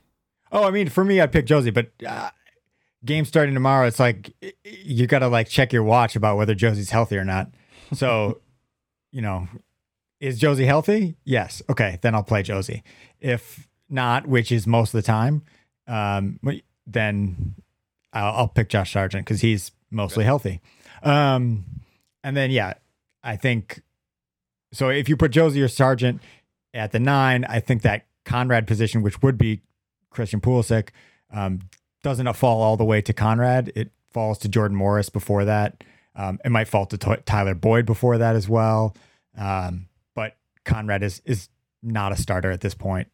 Oh, 0.50 0.64
I 0.64 0.70
mean, 0.70 0.88
for 0.88 1.04
me, 1.04 1.20
I 1.20 1.26
pick 1.26 1.44
Jozy, 1.44 1.72
but 1.72 1.90
uh, 2.06 2.30
game 3.04 3.26
starting 3.26 3.52
tomorrow, 3.52 3.86
it's 3.86 4.00
like 4.00 4.32
you 4.64 5.06
got 5.06 5.18
to 5.18 5.28
like 5.28 5.48
check 5.48 5.72
your 5.72 5.82
watch 5.82 6.16
about 6.16 6.38
whether 6.38 6.54
Jozy's 6.54 6.88
healthy 6.88 7.18
or 7.18 7.24
not. 7.24 7.50
So, 7.92 8.40
you 9.12 9.20
know, 9.20 9.48
is 10.20 10.40
Jozy 10.40 10.64
healthy? 10.64 11.16
Yes. 11.24 11.62
Okay, 11.68 11.98
then 12.02 12.14
I'll 12.14 12.22
play 12.22 12.42
Jozy. 12.42 12.82
If 13.20 13.68
not, 13.88 14.26
which 14.26 14.52
is 14.52 14.66
most 14.66 14.94
of 14.94 14.98
the 14.98 15.06
time, 15.06 15.42
um, 15.86 16.38
then 16.86 17.54
I'll, 18.12 18.32
I'll 18.32 18.48
pick 18.48 18.68
Josh 18.68 18.92
Sargent 18.92 19.24
because 19.24 19.40
he's 19.40 19.72
mostly 19.90 20.24
healthy. 20.24 20.60
Um, 21.02 21.64
and 22.24 22.36
then 22.36 22.50
yeah, 22.50 22.74
I 23.22 23.36
think 23.36 23.82
so. 24.72 24.88
If 24.88 25.08
you 25.08 25.16
put 25.16 25.32
Jozy 25.32 25.62
or 25.62 25.68
Sargent 25.68 26.20
at 26.74 26.92
the 26.92 26.98
nine, 27.00 27.44
I 27.44 27.60
think 27.60 27.82
that 27.82 28.06
Konrad 28.24 28.66
position, 28.66 29.02
which 29.02 29.22
would 29.22 29.38
be 29.38 29.62
Christian 30.10 30.40
Pulisic, 30.40 30.88
um, 31.32 31.60
doesn't 32.02 32.30
fall 32.34 32.62
all 32.62 32.76
the 32.76 32.84
way 32.84 33.00
to 33.02 33.12
Konrad. 33.12 33.70
It 33.74 33.90
falls 34.12 34.38
to 34.38 34.48
Jordan 34.48 34.76
Morris 34.76 35.08
before 35.08 35.44
that. 35.44 35.82
Um, 36.14 36.40
it 36.44 36.50
might 36.50 36.68
fall 36.68 36.86
to 36.86 36.98
Ty- 36.98 37.22
Tyler 37.26 37.54
Boyd 37.54 37.86
before 37.86 38.18
that 38.18 38.34
as 38.34 38.48
well. 38.48 38.96
Um, 39.36 39.87
Konrad 40.68 41.02
is 41.02 41.20
is 41.24 41.48
not 41.82 42.12
a 42.12 42.16
starter 42.16 42.50
at 42.50 42.60
this 42.60 42.74
point. 42.74 43.08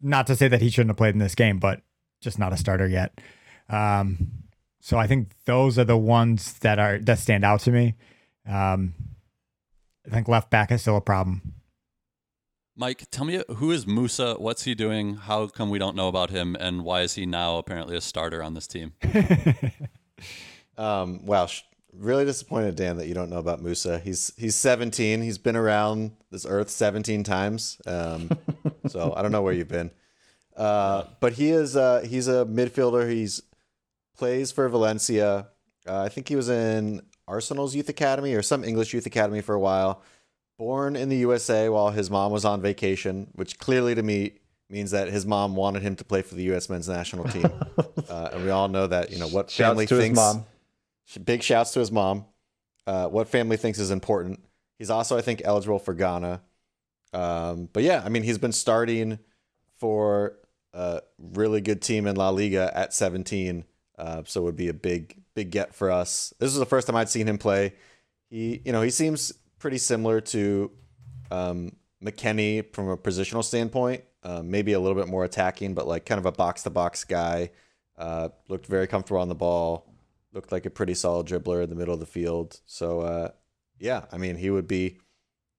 Not 0.00 0.26
to 0.28 0.36
say 0.36 0.48
that 0.48 0.62
he 0.62 0.70
shouldn't 0.70 0.90
have 0.90 0.96
played 0.96 1.14
in 1.14 1.18
this 1.18 1.34
game, 1.34 1.58
but 1.58 1.82
just 2.20 2.38
not 2.38 2.52
a 2.52 2.56
starter 2.56 2.86
yet. 2.86 3.20
Um, 3.68 4.28
so 4.80 4.96
I 4.96 5.06
think 5.06 5.30
those 5.44 5.78
are 5.78 5.84
the 5.84 5.96
ones 5.96 6.54
that 6.60 6.78
are 6.78 6.98
that 7.00 7.18
stand 7.18 7.44
out 7.44 7.60
to 7.60 7.70
me. 7.70 7.94
Um, 8.48 8.94
I 10.06 10.10
think 10.10 10.28
left 10.28 10.50
back 10.50 10.70
is 10.72 10.80
still 10.80 10.96
a 10.96 11.02
problem. 11.02 11.54
Mike, 12.76 13.04
tell 13.10 13.26
me 13.26 13.42
who 13.56 13.70
is 13.70 13.84
Musah? 13.84 14.40
What's 14.40 14.64
he 14.64 14.74
doing? 14.74 15.16
How 15.16 15.48
come 15.48 15.68
we 15.68 15.78
don't 15.78 15.96
know 15.96 16.08
about 16.08 16.30
him? 16.30 16.56
And 16.58 16.82
why 16.82 17.02
is 17.02 17.14
he 17.14 17.26
now 17.26 17.58
apparently 17.58 17.94
a 17.94 18.00
starter 18.00 18.42
on 18.42 18.54
this 18.54 18.66
team? 18.66 18.94
Um, 20.80 21.26
wow, 21.26 21.44
sh- 21.44 21.62
really 21.92 22.24
disappointed, 22.24 22.76
Dan, 22.76 22.96
that 22.98 23.06
you 23.06 23.14
don't 23.14 23.30
know 23.30 23.38
about 23.38 23.62
Musah. 23.62 24.00
He's 24.00 24.32
he's 24.36 24.56
17. 24.56 25.22
He's 25.22 25.38
been 25.38 25.56
around 25.56 26.12
this 26.30 26.46
earth 26.46 26.70
17 26.70 27.24
times. 27.24 27.80
Um, 27.86 28.30
so 28.88 29.12
I 29.16 29.22
don't 29.22 29.32
know 29.32 29.42
where 29.42 29.52
you've 29.52 29.68
been. 29.68 29.90
Uh, 30.56 31.04
but 31.20 31.34
he 31.34 31.50
is 31.50 31.76
uh, 31.76 32.04
he's 32.06 32.28
a 32.28 32.44
midfielder. 32.44 33.10
He's 33.10 33.42
plays 34.16 34.52
for 34.52 34.68
Valencia. 34.68 35.48
Uh, 35.86 36.02
I 36.02 36.08
think 36.08 36.28
he 36.28 36.36
was 36.36 36.48
in 36.48 37.00
Arsenal's 37.26 37.74
youth 37.74 37.88
academy 37.88 38.34
or 38.34 38.42
some 38.42 38.64
English 38.64 38.92
youth 38.92 39.06
academy 39.06 39.40
for 39.40 39.54
a 39.54 39.60
while. 39.60 40.02
Born 40.58 40.94
in 40.94 41.08
the 41.08 41.16
USA 41.18 41.70
while 41.70 41.90
his 41.90 42.10
mom 42.10 42.32
was 42.32 42.44
on 42.44 42.60
vacation, 42.60 43.28
which 43.32 43.58
clearly 43.58 43.94
to 43.94 44.02
me 44.02 44.32
means 44.68 44.90
that 44.90 45.08
his 45.08 45.24
mom 45.24 45.56
wanted 45.56 45.82
him 45.82 45.96
to 45.96 46.04
play 46.04 46.20
for 46.20 46.34
the 46.34 46.42
U.S. 46.44 46.68
men's 46.68 46.88
national 46.88 47.24
team. 47.24 47.46
uh, 48.10 48.28
and 48.32 48.44
we 48.44 48.50
all 48.50 48.68
know 48.68 48.86
that 48.86 49.10
you 49.10 49.18
know 49.18 49.28
what 49.28 49.50
Shouts 49.50 49.56
family 49.56 49.86
thinks. 49.86 50.20
Big 51.18 51.42
shouts 51.42 51.72
to 51.72 51.80
his 51.80 51.90
mom. 51.90 52.24
Uh, 52.86 53.06
what 53.08 53.28
family 53.28 53.56
thinks 53.56 53.78
is 53.78 53.90
important. 53.90 54.40
He's 54.78 54.90
also, 54.90 55.16
I 55.16 55.20
think, 55.20 55.42
eligible 55.44 55.78
for 55.78 55.94
Ghana. 55.94 56.40
Um, 57.12 57.68
but 57.72 57.82
yeah, 57.82 58.02
I 58.04 58.08
mean, 58.08 58.22
he's 58.22 58.38
been 58.38 58.52
starting 58.52 59.18
for 59.78 60.38
a 60.72 61.02
really 61.18 61.60
good 61.60 61.82
team 61.82 62.06
in 62.06 62.16
La 62.16 62.30
Liga 62.30 62.70
at 62.74 62.94
17. 62.94 63.64
Uh, 63.98 64.22
so 64.24 64.40
it 64.40 64.44
would 64.44 64.56
be 64.56 64.68
a 64.68 64.74
big, 64.74 65.20
big 65.34 65.50
get 65.50 65.74
for 65.74 65.90
us. 65.90 66.32
This 66.38 66.52
is 66.52 66.58
the 66.58 66.66
first 66.66 66.86
time 66.86 66.96
I'd 66.96 67.08
seen 67.08 67.28
him 67.28 67.38
play. 67.38 67.74
He, 68.30 68.62
you 68.64 68.72
know, 68.72 68.82
he 68.82 68.90
seems 68.90 69.32
pretty 69.58 69.78
similar 69.78 70.20
to 70.20 70.70
um, 71.30 71.76
McKennie 72.02 72.72
from 72.72 72.88
a 72.88 72.96
positional 72.96 73.44
standpoint. 73.44 74.04
Uh, 74.22 74.42
maybe 74.42 74.72
a 74.72 74.80
little 74.80 74.96
bit 74.96 75.08
more 75.08 75.24
attacking, 75.24 75.74
but 75.74 75.86
like 75.86 76.06
kind 76.06 76.18
of 76.18 76.26
a 76.26 76.32
box 76.32 76.62
to 76.62 76.70
box 76.70 77.04
guy. 77.04 77.50
Uh, 77.98 78.30
looked 78.48 78.66
very 78.66 78.86
comfortable 78.86 79.20
on 79.20 79.28
the 79.28 79.34
ball 79.34 79.89
looked 80.32 80.52
like 80.52 80.66
a 80.66 80.70
pretty 80.70 80.94
solid 80.94 81.26
dribbler 81.26 81.62
in 81.62 81.70
the 81.70 81.76
middle 81.76 81.94
of 81.94 82.00
the 82.00 82.06
field. 82.06 82.60
So 82.66 83.00
uh, 83.00 83.30
yeah, 83.78 84.04
I 84.12 84.16
mean 84.16 84.36
he 84.36 84.50
would 84.50 84.68
be 84.68 84.98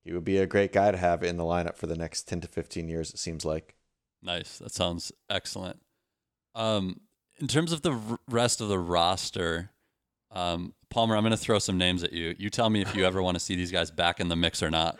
he 0.04 0.14
would 0.14 0.26
be 0.26 0.38
a 0.38 0.48
great 0.48 0.74
guy 0.74 0.92
to 0.92 0.98
have 0.98 1.24
in 1.24 1.38
the 1.38 1.44
lineup 1.44 1.76
for 1.76 1.88
the 1.88 1.96
next 1.98 2.28
ten 2.28 2.42
to 2.42 2.48
fifteen 2.48 2.88
years. 2.90 3.12
It 3.12 3.20
seems 3.20 3.46
like. 3.46 3.76
Nice. 4.24 4.60
That 4.60 4.72
sounds 4.72 5.12
excellent. 5.30 5.80
Um, 6.54 7.02
in 7.40 7.48
terms 7.48 7.72
of 7.72 7.82
the 7.82 7.94
r- 7.94 8.20
rest 8.30 8.62
of 8.62 8.68
the 8.70 8.78
roster, 8.78 9.72
um, 10.30 10.74
Palmer, 10.90 11.16
I'm 11.16 11.24
going 11.24 11.32
to 11.32 11.38
throw 11.38 11.58
some 11.58 11.78
names 11.78 12.04
at 12.04 12.14
you. 12.14 12.36
You 12.38 12.52
tell 12.52 12.70
me 12.70 12.82
if 12.82 12.96
you 12.96 13.04
ever 13.06 13.24
want 13.24 13.36
to 13.36 13.40
see 13.40 13.56
these 13.56 13.72
guys 13.72 13.90
back 13.90 14.20
in 14.20 14.28
the 14.28 14.36
mix 14.36 14.62
or 14.62 14.70
not. 14.70 15.00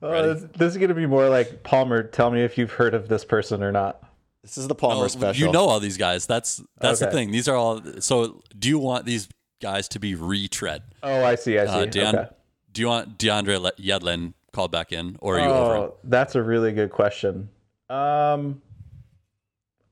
Oh, 0.00 0.10
Ready? 0.12 0.28
this, 0.28 0.42
this 0.56 0.72
is 0.72 0.76
going 0.78 0.88
to 0.88 0.94
be 0.94 1.06
more 1.06 1.28
like 1.28 1.62
Palmer. 1.62 2.02
Tell 2.04 2.30
me 2.30 2.42
if 2.42 2.56
you've 2.56 2.72
heard 2.72 2.94
of 2.94 3.08
this 3.08 3.24
person 3.24 3.62
or 3.62 3.70
not. 3.72 4.02
This 4.42 4.56
is 4.56 4.68
the 4.68 4.74
Palmer 4.74 5.04
Oh, 5.04 5.08
special. 5.08 5.46
You 5.46 5.52
know 5.52 5.66
all 5.66 5.80
these 5.80 5.96
guys. 5.96 6.26
That's 6.26 6.62
that's 6.80 7.00
the 7.00 7.10
thing. 7.10 7.30
These 7.32 7.48
are 7.48 7.56
all. 7.56 7.82
So, 8.00 8.42
do 8.58 8.68
you 8.68 8.78
want 8.78 9.04
these 9.04 9.28
guys 9.60 9.88
to 9.88 9.98
be 9.98 10.14
retread? 10.14 10.82
Oh, 11.02 11.24
I 11.24 11.34
see. 11.34 11.58
I 11.58 11.66
see. 11.66 11.70
Uh, 11.72 11.86
Deon- 11.86 12.14
okay. 12.14 12.28
Do 12.72 12.80
you 12.82 12.86
want 12.88 13.18
DeAndre 13.18 13.60
Le- 13.60 13.72
Yedlin 13.72 14.34
called 14.52 14.70
back 14.70 14.92
in, 14.92 15.16
or 15.20 15.38
are 15.38 15.40
you 15.40 15.52
over 15.52 15.74
him? 15.74 15.82
Oh, 15.82 15.94
that's 16.04 16.34
a 16.36 16.42
really 16.42 16.72
good 16.72 16.90
question. 16.90 17.48
Um, 17.90 18.62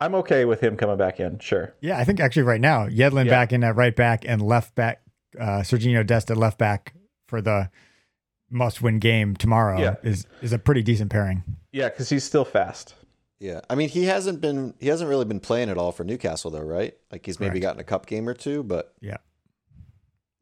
I'm 0.00 0.14
okay 0.16 0.44
with 0.44 0.60
him 0.60 0.76
coming 0.76 0.96
back 0.96 1.18
in. 1.18 1.38
Sure. 1.40 1.74
Yeah, 1.80 1.98
I 1.98 2.04
think 2.04 2.20
actually 2.20 2.42
right 2.44 2.60
now, 2.60 2.86
Yedlin 2.86 3.24
Yeah. 3.24 3.30
back 3.30 3.52
in 3.52 3.64
at 3.64 3.74
right 3.76 3.96
back 3.96 4.24
and 4.28 4.40
left 4.42 4.74
back, 4.74 5.00
uh, 5.40 5.60
Sergiño 5.62 6.06
Dest 6.06 6.30
at 6.30 6.36
left 6.36 6.58
back 6.58 6.94
for 7.26 7.40
the 7.40 7.70
must 8.50 8.80
win 8.82 8.98
game 9.00 9.34
tomorrow 9.34 9.80
Yeah. 9.80 9.94
is 10.04 10.26
is 10.42 10.52
a 10.52 10.58
pretty 10.58 10.82
decent 10.82 11.10
pairing. 11.10 11.42
Yeah, 11.72 11.88
because 11.88 12.08
he's 12.10 12.22
still 12.24 12.44
fast. 12.44 12.94
Yeah, 13.38 13.60
I 13.68 13.74
mean 13.74 13.88
he 13.90 14.04
hasn't 14.04 14.40
been 14.40 14.72
he 14.80 14.88
hasn't 14.88 15.10
really 15.10 15.24
been 15.26 15.40
playing 15.40 15.68
at 15.68 15.76
all 15.76 15.92
for 15.92 16.04
Newcastle 16.04 16.50
though, 16.50 16.62
right? 16.62 16.94
Like 17.12 17.26
he's 17.26 17.38
maybe 17.38 17.52
Correct. 17.60 17.62
gotten 17.62 17.80
a 17.80 17.84
cup 17.84 18.06
game 18.06 18.28
or 18.28 18.34
two, 18.34 18.62
but 18.62 18.94
Yeah. 19.00 19.18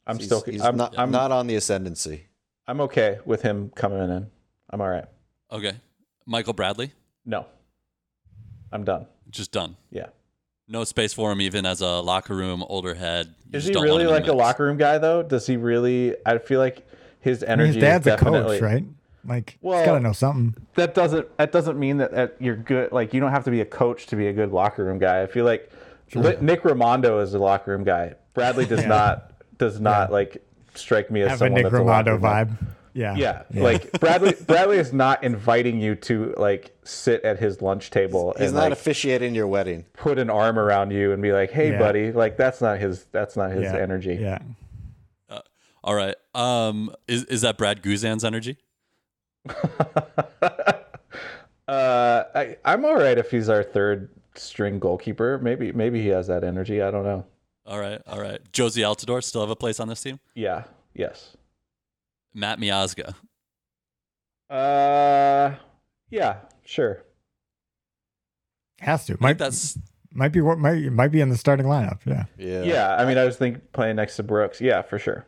I'm 0.07 0.17
he's, 0.19 0.27
still. 0.27 0.43
he's 0.43 0.63
I'm 0.63 0.77
not 0.77 0.97
I'm 0.99 1.11
not 1.11 1.33
on 1.33 1.47
the 1.47 1.57
ascendancy. 1.57 2.27
I'm 2.69 2.81
okay 2.83 3.19
with 3.25 3.43
him 3.43 3.71
coming 3.75 3.99
in. 3.99 4.31
I'm 4.71 4.81
all 4.81 4.89
right. 4.89 5.07
Okay, 5.51 5.73
Michael 6.27 6.53
Bradley, 6.53 6.93
No, 7.27 7.47
I'm 8.73 8.85
done. 8.85 9.07
just 9.31 9.51
done. 9.53 9.77
Yeah. 9.91 10.07
No 10.67 10.85
space 10.85 11.13
for 11.13 11.31
him, 11.31 11.41
even 11.43 11.67
as 11.67 11.81
a 11.83 12.01
locker 12.01 12.35
room 12.35 12.65
older 12.69 12.95
head. 12.95 13.35
You 13.53 13.59
Is 13.59 13.67
he 13.67 13.75
really 13.75 14.07
like 14.07 14.27
a 14.29 14.33
locker 14.33 14.65
room 14.65 14.79
guy 14.79 14.99
though? 14.99 15.23
Does 15.23 15.47
he 15.47 15.57
really? 15.57 16.15
I 16.25 16.39
feel 16.39 16.59
like 16.61 16.87
his 17.21 17.43
I 17.43 17.47
mean, 17.49 17.53
energy. 17.53 17.73
his 17.75 17.83
dad's 17.83 18.07
is 18.07 18.15
a 18.15 18.17
coach, 18.17 18.61
right? 18.63 18.85
Like, 19.27 19.59
Well- 19.63 19.79
he's 19.79 19.87
got 19.87 19.95
to 19.95 20.01
know 20.01 20.13
something. 20.13 20.55
That 20.75 20.95
doesn't. 20.95 21.37
That 21.39 21.53
doesn't 21.53 21.79
mean 21.79 21.99
that, 21.99 22.13
that 22.13 22.37
you're 22.41 22.57
good. 22.57 22.93
Like 22.93 23.15
you 23.15 23.21
don't 23.21 23.31
have 23.31 23.45
to 23.45 23.51
be 23.51 23.61
a 23.61 23.65
coach 23.67 24.07
to 24.07 24.17
be 24.17 24.27
a 24.29 24.33
good 24.33 24.53
locker 24.53 24.85
room 24.85 24.99
guy. 24.99 25.23
I 25.23 25.27
feel 25.27 25.45
like 25.45 25.71
Li- 26.15 26.37
Nick 26.41 26.63
Rimando 26.63 27.23
is 27.23 27.35
a 27.35 27.39
locker 27.39 27.71
room 27.73 27.85
guy. 27.85 28.15
Bradley 28.35 28.67
does 28.67 28.85
not. 28.87 29.31
Does 29.57 29.81
not 29.81 30.11
like 30.11 30.45
strike 30.75 31.11
me 31.11 31.23
as 31.23 31.31
Have 31.31 31.43
a 31.43 31.49
Nick 31.51 31.63
that's 31.65 31.75
a 31.75 31.83
locker 31.83 32.19
Rimando 32.19 32.21
guy. 32.23 32.45
vibe. 32.45 32.57
Yeah. 32.93 33.17
Yeah, 33.17 33.43
like 33.55 33.91
Bradley. 34.01 34.35
Bradley 34.47 34.79
is 34.79 34.93
not 34.93 35.25
inviting 35.25 35.81
you 35.81 35.95
to 35.97 36.33
like 36.37 36.77
sit 36.85 37.25
at 37.25 37.39
his 37.41 37.61
lunch 37.63 37.91
table 37.91 38.35
He's 38.39 38.49
and 38.49 38.55
not 38.57 38.63
like 38.65 38.73
officiating 38.73 39.35
your 39.35 39.47
wedding. 39.49 39.85
put 39.95 40.19
an 40.19 40.31
arm 40.31 40.59
around 40.61 40.91
you 40.93 41.13
and 41.13 41.21
be 41.23 41.33
like, 41.33 41.51
"Hey, 41.51 41.71
Yeah. 41.73 41.79
buddy." 41.79 42.13
Like 42.13 42.37
that's 42.37 42.61
not 42.61 42.79
his. 42.79 43.05
That's 43.11 43.37
not 43.37 43.51
his 43.53 43.63
yeah. 43.65 43.77
energy. 43.79 44.15
Yeah. 44.21 44.39
All 45.83 45.95
right. 45.95 46.15
Um, 46.35 46.95
is 47.07 47.25
is 47.25 47.43
that 47.43 47.59
Brad 47.59 47.83
Guzan's 47.83 48.25
energy? 48.25 48.57
Uh, 51.67 52.25
I, 52.35 52.57
I'm 52.65 52.85
all 52.85 52.95
right 52.95 53.17
if 53.17 53.31
he's 53.31 53.49
our 53.49 53.63
third 53.63 54.11
string 54.35 54.79
goalkeeper. 54.79 55.39
Maybe 55.39 55.73
maybe 55.73 56.03
he 56.03 56.09
has 56.09 56.27
that 56.27 56.45
energy. 56.45 56.83
I 56.83 56.91
don't 56.91 57.05
know. 57.05 57.25
All 57.67 57.79
right. 57.79 58.03
All 58.07 58.21
right. 58.21 58.41
Jozy 58.53 58.83
Altidore 58.83 59.25
still 59.25 59.41
have 59.41 59.51
a 59.51 59.57
place 59.57 59.81
on 59.81 59.89
this 59.89 60.03
team. 60.03 60.21
Yeah. 60.35 60.65
Yes. 60.93 61.37
Matt 62.35 62.59
Miazga. 62.59 63.15
Uh, 64.51 65.55
yeah. 66.11 66.37
Sure. 66.65 67.03
Has 68.81 69.07
to. 69.07 69.15
I 69.15 69.17
Might 69.21 69.39
that's 69.39 69.79
might 70.13 70.33
be 70.33 70.43
what 70.43 70.59
might 70.59 70.93
might 70.93 71.09
be 71.13 71.23
in 71.23 71.31
the 71.31 71.37
starting 71.39 71.67
lineup. 71.67 72.01
Yeah. 72.05 72.25
Yeah. 72.37 72.63
Yeah, 72.63 72.97
I 72.97 73.07
mean, 73.07 73.17
I 73.17 73.25
was 73.25 73.37
thinking 73.37 73.63
playing 73.73 73.97
next 73.97 74.17
to 74.17 74.23
Brooks. 74.23 74.61
Yeah, 74.61 74.83
for 74.83 74.99
sure. 74.99 75.27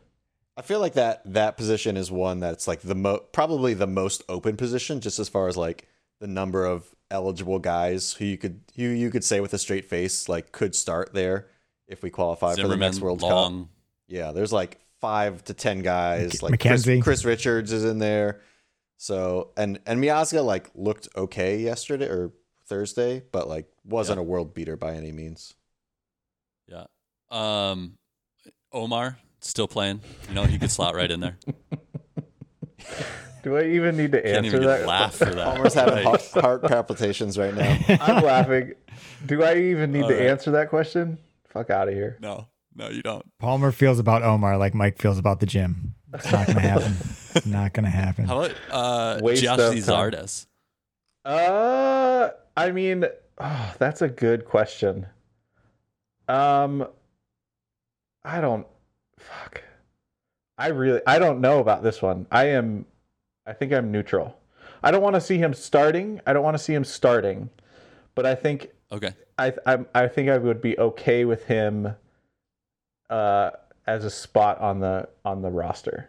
I 0.57 0.63
feel 0.63 0.81
like 0.81 0.95
that 0.95 1.23
that 1.33 1.57
position 1.57 1.97
is 1.97 2.11
one 2.11 2.41
that's 2.41 2.67
like 2.67 2.81
the 2.81 2.95
mo 2.95 3.19
probably 3.33 3.75
the 3.75 3.87
most 3.87 4.23
open 4.29 4.57
position, 4.57 5.01
just 5.01 5.19
as 5.19 5.29
far 5.29 5.49
as 5.49 5.57
like 5.57 5.87
the 6.21 6.27
number 6.27 6.65
of 6.65 6.87
eligible 7.11 7.59
guys 7.59 8.15
who 8.15 8.25
you 8.25 8.39
could 8.39 8.61
who 8.75 8.83
you 8.85 9.11
could 9.11 9.23
say 9.25 9.41
with 9.41 9.53
a 9.55 9.59
straight 9.59 9.85
face 9.85 10.29
like 10.29 10.53
could 10.53 10.75
start 10.75 11.13
there 11.13 11.47
if 11.89 12.03
we 12.03 12.11
qualify 12.11 12.55
for 12.55 12.69
the 12.69 12.77
next 12.77 13.01
World 13.01 13.21
Cup. 13.21 13.53
Yeah, 14.09 14.33
there's 14.33 14.53
like 14.53 14.81
five 15.01 15.45
to 15.45 15.55
ten 15.55 15.81
guys. 15.83 16.43
Like 16.43 16.59
Chris, 16.61 16.89
Chris 17.03 17.25
Richards 17.25 17.71
is 17.73 17.85
in 17.85 17.99
there. 17.99 18.41
So 18.97 19.51
and 19.59 19.79
and 19.85 20.03
Miazga 20.03 20.43
like 20.45 20.71
looked 20.75 21.09
okay 21.17 21.59
yesterday 21.59 22.07
or 22.07 22.33
Thursday, 22.67 23.23
but 23.31 23.47
like 23.47 23.67
wasn't 23.85 24.17
Yeah. 24.17 24.23
a 24.23 24.25
world 24.25 24.55
beater 24.55 24.77
by 24.77 24.95
any 24.95 25.13
means. 25.13 25.55
Yeah. 26.67 26.87
Um, 27.31 27.99
Omar 28.73 29.19
still 29.49 29.69
playing. 29.69 30.01
You 30.29 30.35
know, 30.35 30.45
he 30.45 30.59
could 30.59 30.71
slot 30.71 30.95
right 30.95 31.11
in 31.11 31.21
there. 31.21 31.39
Do 33.43 33.57
I 33.57 33.63
even 33.65 33.97
need 33.97 34.13
to 34.13 34.21
Can't 34.23 34.45
answer 34.45 34.57
even 34.57 34.67
that? 34.67 34.83
a 34.83 34.87
laugh 34.87 35.15
for 35.15 35.25
that. 35.27 35.45
Palmer's 35.55 35.75
having 35.75 35.95
Right. 35.95 36.05
heart, 36.05 36.23
heart 36.33 36.63
palpitations 36.65 37.39
right 37.39 37.55
now. 37.55 37.79
I'm 38.01 38.25
laughing. 38.25 38.73
Do 39.25 39.45
I 39.45 39.55
even 39.57 39.93
need 39.93 40.03
All 40.03 40.09
to 40.09 40.15
right. 40.17 40.27
answer 40.27 40.51
that 40.53 40.69
question? 40.69 41.19
Fuck 41.49 41.71
out 41.71 41.87
of 41.89 41.95
here. 41.95 42.17
No, 42.21 42.49
no, 42.75 42.89
you 42.89 43.03
don't. 43.03 43.25
Palmer 43.39 43.71
feels 43.71 44.01
about 44.01 44.23
Omar 44.23 44.59
like 44.59 44.75
Mike 44.75 44.99
feels 44.99 45.19
about 45.19 45.39
the 45.41 45.47
gym. 45.47 45.95
It's 46.13 46.31
not 46.33 46.47
gonna 46.49 46.61
happen. 46.61 46.97
It's 47.35 47.47
not 47.47 47.73
gonna 47.73 47.91
happen. 47.91 48.25
How 48.25 48.43
about 48.43 48.57
uh, 48.71 49.21
Waste 49.23 49.45
of 49.47 49.59
Zardes? 49.75 50.47
Uh, 51.25 52.31
I 52.57 52.71
mean, 52.73 53.05
oh, 53.39 53.75
that's 53.79 54.03
a 54.03 54.09
good 54.09 54.45
question. 54.45 55.07
Um, 56.29 56.87
I 58.25 58.41
don't. 58.41 58.67
Fuck. 59.19 59.63
I 60.59 60.69
really, 60.69 61.01
I 61.07 61.19
don't 61.19 61.41
know 61.41 61.59
about 61.61 61.83
this 61.83 62.01
one. 62.01 62.27
I 62.31 62.47
am, 62.47 62.87
I 63.47 63.53
think 63.53 63.73
I'm 63.73 63.91
neutral. 63.93 64.39
I 64.83 64.91
don't 64.91 65.03
want 65.03 65.15
to 65.15 65.21
see 65.21 65.39
him 65.39 65.53
starting. 65.55 66.21
I 66.27 66.33
don't 66.33 66.43
want 66.45 66.57
to 66.57 66.63
see 66.63 66.73
him 66.75 66.85
starting, 66.85 67.51
but 68.15 68.25
I 68.27 68.35
think 68.35 68.71
Okay. 68.93 69.11
I 69.37 69.53
I'm, 69.67 69.87
I 69.95 70.07
think 70.07 70.31
I 70.31 70.39
would 70.39 70.61
be 70.63 70.79
okay 70.79 71.25
with 71.25 71.45
him 71.47 71.95
uh 73.11 73.51
as 73.87 74.05
a 74.05 74.11
spot 74.11 74.59
on 74.61 74.81
the 74.81 75.09
on 75.25 75.43
the 75.43 75.51
roster. 75.51 76.09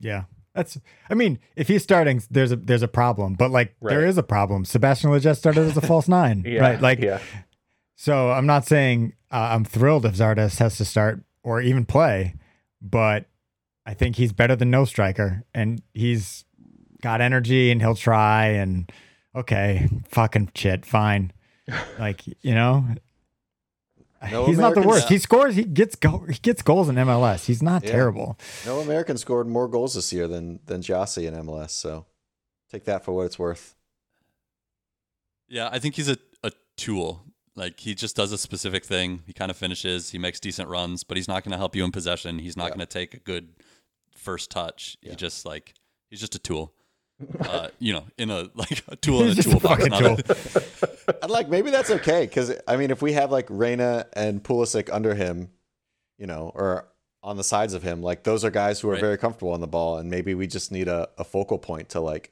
Yeah. 0.00 0.24
That's 0.54 0.78
I 1.08 1.14
mean, 1.14 1.38
if 1.56 1.68
he's 1.68 1.82
starting, 1.82 2.22
there's 2.30 2.52
a 2.52 2.56
there's 2.56 2.82
a 2.82 2.88
problem. 2.88 3.34
But 3.34 3.50
like 3.50 3.74
there 3.80 4.00
Right. 4.00 4.08
is 4.08 4.18
a 4.18 4.22
problem. 4.22 4.64
Sebastian 4.64 5.10
Lletget 5.10 5.36
started 5.36 5.62
as 5.68 5.76
a 5.76 5.80
false 5.80 6.08
nine. 6.20 6.42
Yeah. 6.46 6.60
Right. 6.60 6.80
Like 6.80 7.00
yeah. 7.00 7.20
so 7.96 8.30
I'm 8.30 8.46
not 8.46 8.66
saying 8.66 9.14
uh, 9.30 9.48
I'm 9.52 9.64
thrilled 9.64 10.04
if 10.04 10.14
Zardes 10.14 10.58
has 10.58 10.76
to 10.78 10.84
start 10.84 11.22
or 11.42 11.60
even 11.62 11.84
play, 11.86 12.34
but 12.80 13.26
I 13.86 13.94
think 13.94 14.16
he's 14.16 14.32
better 14.32 14.54
than 14.56 14.70
no 14.70 14.84
striker 14.84 15.44
and 15.54 15.82
he's 15.94 16.44
got 17.02 17.20
energy 17.20 17.70
and 17.70 17.80
he'll 17.80 17.94
try 17.94 18.46
and 18.48 18.90
okay, 19.34 19.88
fucking 20.08 20.50
shit, 20.54 20.84
fine. 20.84 21.32
like, 21.98 22.26
you 22.26 22.54
know, 22.54 22.84
No 24.32 24.46
he's 24.46 24.58
not 24.58 24.74
the 24.74 24.80
Americans- 24.80 24.86
worst. 24.86 25.08
He 25.08 25.18
scores, 25.18 25.54
he 25.54 25.64
gets 25.64 25.94
go- 25.96 26.26
he 26.28 26.38
gets 26.40 26.62
goals 26.62 26.88
in 26.88 26.96
MLS. 26.96 27.44
He's 27.46 27.62
not 27.62 27.84
Yeah. 27.84 27.92
terrible. 27.92 28.38
No 28.66 28.80
American 28.80 29.16
scored 29.16 29.46
more 29.46 29.68
goals 29.68 29.94
this 29.94 30.12
year 30.12 30.26
than 30.28 30.60
than 30.66 30.80
Gyasi 30.82 31.26
in 31.28 31.34
MLS. 31.34 31.70
So 31.70 32.06
take 32.70 32.84
that 32.84 33.04
for 33.04 33.12
what 33.12 33.26
it's 33.26 33.38
worth. 33.38 33.74
Yeah, 35.48 35.68
I 35.72 35.78
think 35.78 35.94
he's 35.94 36.08
a, 36.10 36.18
a 36.42 36.52
tool. 36.76 37.24
Like 37.58 37.80
he 37.80 37.94
just 37.94 38.14
does 38.16 38.32
a 38.32 38.38
specific 38.38 38.84
thing. 38.84 39.22
He 39.26 39.32
kind 39.32 39.50
of 39.50 39.56
finishes. 39.56 40.10
He 40.10 40.18
makes 40.18 40.38
decent 40.40 40.68
runs, 40.68 41.02
but 41.04 41.16
he's 41.16 41.28
not 41.28 41.42
going 41.44 41.52
to 41.52 41.58
help 41.58 41.74
you 41.76 41.84
in 41.84 41.90
possession. 41.92 42.38
He's 42.38 42.56
not 42.56 42.64
Yeah. 42.66 42.68
going 42.70 42.80
to 42.80 42.86
take 42.86 43.14
a 43.14 43.18
good 43.18 43.48
first 44.16 44.50
touch. 44.50 44.96
He 45.02 45.14
just 45.16 45.44
like 45.44 45.74
he's 46.10 46.20
just 46.20 46.34
a 46.34 46.38
tool. 46.38 46.72
Uh, 47.40 47.66
you 47.80 47.92
know, 47.92 48.04
in 48.16 48.30
a 48.30 48.48
like 48.54 48.84
a 48.86 48.94
tool 48.94 49.22
in 49.22 49.24
a 49.24 49.26
He's 49.34 49.36
just 49.36 49.48
a 49.48 49.50
toolbox. 49.58 49.82
fucking 49.86 49.90
not 49.90 50.20
a- 50.20 50.22
tool. 50.22 50.88
And 51.22 51.30
like 51.32 51.48
maybe 51.48 51.70
that's 51.72 51.90
okay 51.90 52.26
because 52.26 52.52
I 52.68 52.76
mean 52.76 52.92
if 52.92 53.02
we 53.02 53.14
have 53.14 53.32
like 53.32 53.46
Reyna 53.50 54.06
and 54.12 54.40
Pulisic 54.40 54.88
under 54.92 55.16
him, 55.16 55.50
you 56.16 56.26
know, 56.28 56.52
or 56.54 56.86
on 57.24 57.36
the 57.36 57.42
sides 57.42 57.74
of 57.74 57.82
him, 57.82 58.02
like 58.02 58.22
those 58.22 58.44
are 58.44 58.50
guys 58.52 58.78
who 58.78 58.88
are 58.88 58.92
Right. 58.92 59.00
very 59.00 59.18
comfortable 59.18 59.52
on 59.52 59.60
the 59.60 59.66
ball, 59.66 59.98
and 59.98 60.08
maybe 60.08 60.34
we 60.36 60.46
just 60.46 60.70
need 60.70 60.86
a, 60.86 61.08
a 61.18 61.24
focal 61.24 61.58
point 61.58 61.88
to 61.90 62.00
like, 62.00 62.30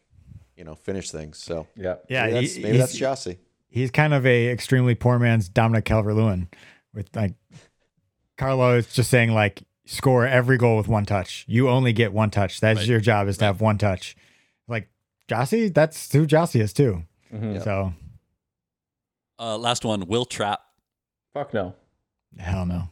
you 0.56 0.62
know, 0.62 0.76
finish 0.76 1.10
things. 1.10 1.38
So 1.38 1.66
Yeah. 1.74 1.96
Yeah, 2.08 2.26
maybe 2.26 2.34
that's, 2.40 2.54
he- 2.54 2.62
maybe 2.62 2.78
that's 2.78 2.96
Gyasi. 3.00 3.38
He's 3.68 3.90
kind 3.90 4.14
of 4.14 4.24
a 4.26 4.48
extremely 4.48 4.94
poor 4.94 5.18
man's 5.18 5.48
Dominic 5.48 5.84
Calvert-Lewin 5.84 6.48
with 6.94 7.14
like 7.14 7.34
Carlo 8.38 8.76
is 8.78 8.92
just 8.92 9.10
saying 9.10 9.32
like 9.32 9.62
score 9.84 10.26
every 10.26 10.56
goal 10.56 10.76
with 10.76 10.88
one 10.88 11.04
touch. 11.04 11.44
You 11.48 11.68
only 11.68 11.92
get 11.92 12.12
one 12.12 12.30
touch. 12.30 12.60
That's 12.60 12.80
Right. 12.80 12.88
your 12.88 13.00
job 13.00 13.28
is 13.28 13.38
to 13.38 13.44
have 13.44 13.60
one 13.60 13.78
touch. 13.78 14.16
Like 14.68 14.88
Gyasi, 15.28 15.72
that's 15.72 16.10
who 16.12 16.26
Gyasi 16.26 16.60
is 16.60 16.72
too. 16.72 17.04
Mhm. 17.32 17.62
So 17.62 17.92
Uh, 19.38 19.58
last 19.58 19.84
one, 19.84 20.06
Wil 20.06 20.24
Trapp. 20.24 20.60
Fuck 21.34 21.52
no. 21.52 21.74
hell 22.38 22.64
no. 22.66 22.88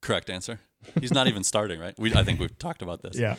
Correct 0.00 0.30
answer. 0.30 0.60
He's 0.98 1.12
not 1.12 1.26
even 1.28 1.44
starting, 1.44 1.78
right? 1.78 1.94
We 1.98 2.14
I 2.14 2.22
think 2.24 2.40
we've 2.40 2.58
talked 2.58 2.80
about 2.80 3.02
this. 3.02 3.18
Yeah. 3.18 3.30
Yeah. 3.32 3.36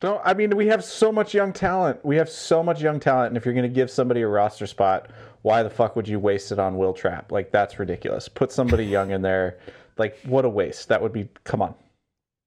Don't 0.00 0.20
I 0.24 0.34
mean 0.34 0.56
we 0.56 0.66
have 0.68 0.82
so 0.82 1.12
much 1.12 1.34
young 1.34 1.52
talent. 1.52 2.04
We 2.04 2.16
have 2.16 2.28
so 2.30 2.62
much 2.62 2.80
young 2.80 3.00
talent, 3.00 3.28
and 3.28 3.36
if 3.36 3.44
you're 3.44 3.54
gonna 3.54 3.68
give 3.68 3.90
somebody 3.90 4.22
a 4.22 4.28
roster 4.28 4.66
spot, 4.66 5.10
why 5.42 5.62
the 5.62 5.70
fuck 5.70 5.94
would 5.96 6.08
you 6.08 6.18
waste 6.18 6.52
it 6.52 6.58
on 6.58 6.76
Wil 6.78 6.92
Trapp? 6.94 7.30
Like 7.32 7.50
that's 7.50 7.78
ridiculous. 7.78 8.28
Put 8.28 8.50
somebody 8.50 8.84
young 8.86 9.10
in 9.10 9.22
there. 9.22 9.58
Like 9.98 10.18
what 10.24 10.44
a 10.44 10.48
waste. 10.48 10.88
That 10.88 11.02
would 11.02 11.12
be 11.12 11.28
come 11.44 11.60
on. 11.60 11.74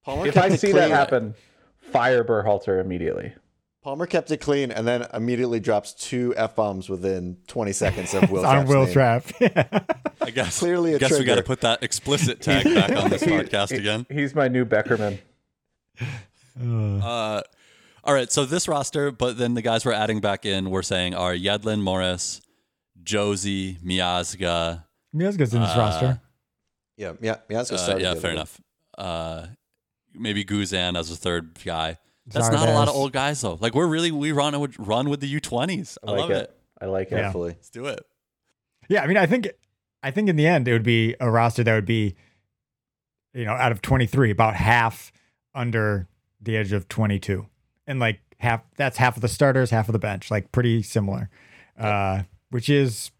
Palmer 0.03 0.27
If 0.27 0.37
I 0.37 0.49
see 0.49 0.71
that 0.71 0.79
clean. 0.87 0.91
happen, 0.91 1.35
fire 1.79 2.23
Berhalter 2.23 2.81
immediately. 2.81 3.33
Palmer 3.83 4.05
kept 4.05 4.31
it 4.31 4.37
clean 4.37 4.71
and 4.71 4.87
then 4.87 5.05
immediately 5.13 5.59
drops 5.59 5.93
two 5.93 6.33
f 6.37 6.55
bombs 6.55 6.89
within 6.89 7.37
20 7.47 7.71
seconds 7.73 8.13
of 8.13 8.31
Will 8.31 8.41
It's 8.41 8.47
on 8.49 8.65
Will 8.65 8.85
name. 8.85 8.93
Trap. 8.93 9.25
I 10.21 10.31
guess 10.31 10.59
Clearly 10.59 10.93
a 10.95 10.99
guess 10.99 11.19
we 11.19 11.25
got 11.25 11.35
to 11.35 11.43
put 11.43 11.61
that 11.61 11.83
explicit 11.83 12.41
tag 12.41 12.63
back 12.63 12.91
on 12.91 13.09
this 13.09 13.23
podcast 13.23 13.77
again. 13.77 14.05
He's 14.09 14.33
my 14.33 14.47
new 14.47 14.65
Beckerman. 14.65 15.19
Uh, 16.59 17.41
all 18.03 18.13
right, 18.13 18.31
so 18.31 18.45
this 18.45 18.67
roster, 18.67 19.11
but 19.11 19.37
then 19.37 19.53
the 19.53 19.61
guys 19.61 19.85
we're 19.85 19.93
adding 19.93 20.19
back 20.19 20.45
in, 20.45 20.69
we're 20.69 20.81
saying 20.81 21.15
are 21.15 21.33
Yedlin 21.33 21.81
Morris, 21.81 22.41
Jozy, 23.03 23.79
Miazga. 23.81 24.83
Miazga's 25.15 25.53
in 25.53 25.61
this 25.61 25.71
Uh, 25.71 25.75
roster. 25.77 26.21
Yeah, 26.97 27.13
yeah, 27.21 27.37
yeah. 27.49 27.63
That's 27.63 27.71
Uh, 27.71 27.97
yeah, 27.99 28.13
fair 28.15 28.31
enough. 28.31 28.59
Uh, 28.97 29.47
maybe 30.13 30.45
Guzan 30.45 30.97
as 30.97 31.09
a 31.11 31.15
third 31.15 31.57
guy. 31.63 31.97
That's 32.27 32.49
not 32.49 32.69
a 32.69 32.73
lot 32.73 32.87
of 32.87 32.95
old 32.95 33.11
guys 33.11 33.41
though. 33.41 33.57
Like 33.59 33.73
we're 33.73 33.87
really 33.87 34.11
we 34.11 34.31
run 34.31 34.57
with 34.59 34.77
run 34.79 35.09
with 35.09 35.19
the 35.19 35.27
U 35.27 35.39
twenties. 35.39 35.97
I, 36.03 36.07
I 36.07 36.11
like 36.11 36.19
love 36.21 36.31
it. 36.31 36.35
it. 36.35 36.57
I 36.81 36.85
like 36.85 37.07
it. 37.07 37.15
Yeah. 37.15 37.21
Definitely. 37.21 37.49
Let's 37.51 37.69
do 37.69 37.85
it. 37.87 37.99
Yeah, 38.89 39.01
I 39.01 39.07
mean, 39.07 39.17
I 39.17 39.25
think, 39.25 39.49
I 40.03 40.11
think 40.11 40.29
in 40.29 40.35
the 40.35 40.45
end 40.45 40.67
it 40.67 40.73
would 40.73 40.83
be 40.83 41.15
a 41.19 41.29
roster 41.31 41.63
that 41.63 41.73
would 41.73 41.85
be, 41.85 42.15
you 43.33 43.45
know, 43.45 43.53
out 43.53 43.71
of 43.71 43.81
twenty 43.81 44.05
three, 44.05 44.29
about 44.31 44.55
half 44.55 45.11
under 45.55 46.07
the 46.43 46.55
age 46.55 46.71
of 46.73 46.87
twenty 46.87 47.19
two, 47.19 47.47
and 47.87 47.99
like 47.99 48.19
half 48.39 48.61
that's 48.77 48.97
half 48.97 49.15
of 49.15 49.21
the 49.21 49.27
starters, 49.27 49.69
half 49.69 49.89
of 49.89 49.93
the 49.93 49.99
bench, 49.99 50.29
like 50.29 50.51
pretty 50.51 50.83
similar, 50.83 51.29
uh, 51.77 52.23
which 52.49 52.69
is 52.69 53.11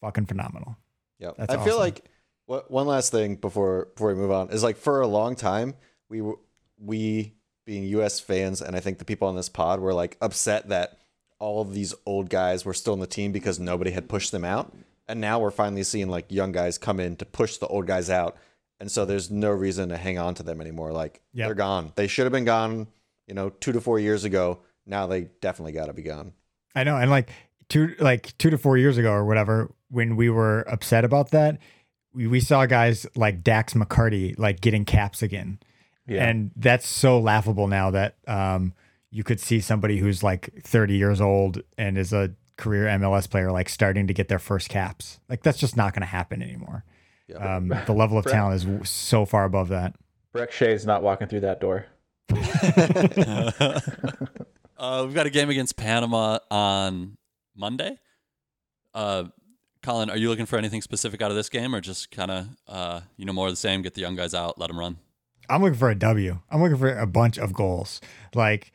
fucking 0.00 0.26
phenomenal. 0.26 0.76
Yeah, 1.18 1.30
I 1.38 1.56
feel 1.64 1.78
like 1.78 2.04
what 2.46 2.70
one 2.70 2.86
last 2.86 3.10
thing 3.10 3.36
before 3.36 3.88
before 3.94 4.08
we 4.08 4.14
move 4.14 4.30
on 4.30 4.50
is 4.50 4.62
like 4.62 4.76
for 4.76 5.00
a 5.00 5.06
long 5.06 5.36
time 5.36 5.74
we 6.08 6.20
were 6.20 6.38
we 6.78 7.34
being 7.64 7.84
U.S. 7.84 8.20
fans 8.20 8.60
and 8.60 8.76
I 8.76 8.80
think 8.80 8.98
the 8.98 9.04
people 9.04 9.28
on 9.28 9.36
this 9.36 9.48
pod 9.48 9.80
were 9.80 9.94
like 9.94 10.16
upset 10.20 10.68
that 10.68 10.98
all 11.38 11.60
of 11.60 11.72
these 11.74 11.94
old 12.06 12.28
guys 12.30 12.64
were 12.64 12.74
still 12.74 12.94
in 12.94 13.00
the 13.00 13.06
team 13.06 13.32
because 13.32 13.58
nobody 13.58 13.90
had 13.90 14.08
pushed 14.08 14.32
them 14.32 14.44
out, 14.44 14.74
and 15.08 15.20
now 15.20 15.38
we're 15.38 15.50
finally 15.50 15.82
seeing 15.82 16.08
like 16.08 16.30
young 16.30 16.52
guys 16.52 16.78
come 16.78 17.00
in 17.00 17.16
to 17.16 17.24
push 17.24 17.56
the 17.56 17.66
old 17.66 17.86
guys 17.86 18.08
out, 18.08 18.36
and 18.84 18.92
so 18.92 19.06
there's 19.06 19.30
no 19.30 19.50
reason 19.50 19.88
to 19.88 19.96
hang 19.96 20.18
on 20.18 20.34
to 20.34 20.42
them 20.42 20.60
anymore. 20.60 20.92
Like 20.92 21.22
Yep. 21.32 21.46
they're 21.48 21.54
gone. 21.54 21.92
They 21.94 22.06
should 22.06 22.26
have 22.26 22.32
been 22.32 22.44
gone, 22.44 22.86
you 23.26 23.32
know, 23.32 23.48
two 23.48 23.72
to 23.72 23.80
four 23.80 23.98
years 23.98 24.24
ago. 24.24 24.58
Now 24.84 25.06
they 25.06 25.22
definitely 25.40 25.72
got 25.72 25.86
to 25.86 25.94
be 25.94 26.02
gone. 26.02 26.34
I 26.74 26.84
know, 26.84 26.98
and 26.98 27.10
like 27.10 27.30
two 27.70 27.94
like 27.98 28.36
two 28.36 28.50
to 28.50 28.58
four 28.58 28.76
years 28.76 28.98
ago 28.98 29.10
or 29.10 29.24
whatever, 29.24 29.72
when 29.88 30.16
we 30.16 30.28
were 30.28 30.68
upset 30.68 31.02
about 31.02 31.30
that, 31.30 31.56
we, 32.12 32.26
we 32.26 32.40
saw 32.40 32.66
guys 32.66 33.06
like 33.16 33.42
Dax 33.42 33.72
McCarty 33.72 34.38
like 34.38 34.60
getting 34.60 34.84
caps 34.84 35.22
again. 35.22 35.60
Yeah. 36.06 36.28
And 36.28 36.50
that's 36.54 36.86
so 36.86 37.18
laughable 37.18 37.66
now 37.68 37.90
that 37.92 38.16
um, 38.28 38.74
you 39.10 39.24
could 39.24 39.40
see 39.40 39.60
somebody 39.60 39.96
who's 39.96 40.22
like 40.22 40.50
30 40.62 40.94
years 40.94 41.22
old 41.22 41.62
and 41.78 41.96
is 41.96 42.12
a 42.12 42.34
career 42.58 42.84
MLS 42.98 43.30
player 43.30 43.50
like 43.50 43.70
starting 43.70 44.08
to 44.08 44.12
get 44.12 44.28
their 44.28 44.38
first 44.38 44.68
caps. 44.68 45.20
Like 45.30 45.42
that's 45.42 45.56
just 45.56 45.74
not 45.74 45.94
going 45.94 46.02
to 46.02 46.06
happen 46.06 46.42
anymore. 46.42 46.84
Yeah. 47.28 47.56
Um, 47.56 47.68
the 47.86 47.92
level 47.94 48.18
of 48.18 48.24
talent 48.26 48.56
is 48.56 48.64
w- 48.64 48.84
so 48.84 49.24
far 49.24 49.44
above 49.44 49.68
that. 49.68 49.94
Brek 50.34 50.50
Shea's 50.50 50.84
not 50.84 51.02
walking 51.02 51.28
through 51.28 51.40
that 51.40 51.60
door. 51.60 51.86
uh, 54.78 55.02
we've 55.04 55.14
got 55.14 55.26
a 55.26 55.30
game 55.30 55.50
against 55.50 55.76
Panama 55.76 56.38
on 56.50 57.16
Monday. 57.54 57.98
Uh, 58.92 59.24
Colin, 59.82 60.10
are 60.10 60.16
you 60.16 60.28
looking 60.30 60.46
for 60.46 60.56
anything 60.56 60.80
specific 60.82 61.20
out 61.20 61.30
of 61.30 61.36
this 61.36 61.48
game, 61.48 61.74
or 61.74 61.80
just 61.80 62.10
kind 62.10 62.30
of 62.30 62.46
uh, 62.66 63.00
you 63.16 63.24
know 63.26 63.32
more 63.32 63.46
of 63.46 63.52
the 63.52 63.56
same? 63.56 63.82
Get 63.82 63.94
the 63.94 64.00
young 64.00 64.16
guys 64.16 64.34
out, 64.34 64.58
let 64.58 64.68
them 64.68 64.78
run. 64.78 64.96
I'm 65.48 65.62
looking 65.62 65.78
for 65.78 65.90
a 65.90 65.94
W. 65.94 66.40
I'm 66.50 66.62
looking 66.62 66.78
for 66.78 66.96
a 66.96 67.06
bunch 67.06 67.36
of 67.38 67.52
goals. 67.52 68.00
Like, 68.34 68.72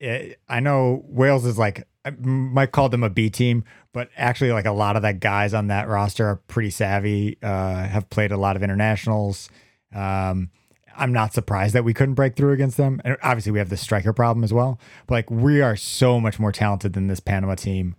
it, 0.00 0.40
I 0.48 0.60
know 0.60 1.04
Wales 1.06 1.44
is 1.44 1.58
like, 1.58 1.86
I 2.04 2.10
might 2.10 2.72
call 2.72 2.88
them 2.88 3.02
a 3.02 3.10
B 3.10 3.30
team, 3.30 3.64
but 3.92 4.08
actually, 4.16 4.52
like 4.52 4.64
a 4.64 4.72
lot 4.72 4.96
of 4.96 5.02
that 5.02 5.20
guys 5.20 5.52
on 5.54 5.66
that 5.68 5.88
roster 5.88 6.26
are 6.26 6.36
pretty 6.36 6.70
savvy, 6.70 7.36
uh, 7.42 7.86
have 7.86 8.08
played 8.10 8.32
a 8.32 8.36
lot 8.36 8.56
of 8.56 8.62
internationals. 8.62 9.50
Um, 9.94 10.50
I'm 10.96 11.12
not 11.12 11.34
surprised 11.34 11.74
that 11.74 11.84
we 11.84 11.94
couldn't 11.94 12.14
break 12.14 12.36
through 12.36 12.52
against 12.52 12.76
them. 12.76 13.00
And 13.04 13.16
obviously, 13.22 13.52
we 13.52 13.58
have 13.58 13.68
the 13.68 13.76
striker 13.76 14.12
problem 14.12 14.42
as 14.42 14.52
well. 14.52 14.80
But 15.06 15.14
like, 15.14 15.30
we 15.30 15.60
are 15.60 15.76
so 15.76 16.20
much 16.20 16.38
more 16.38 16.52
talented 16.52 16.94
than 16.94 17.06
this 17.06 17.20
Panama 17.20 17.54
team. 17.54 17.94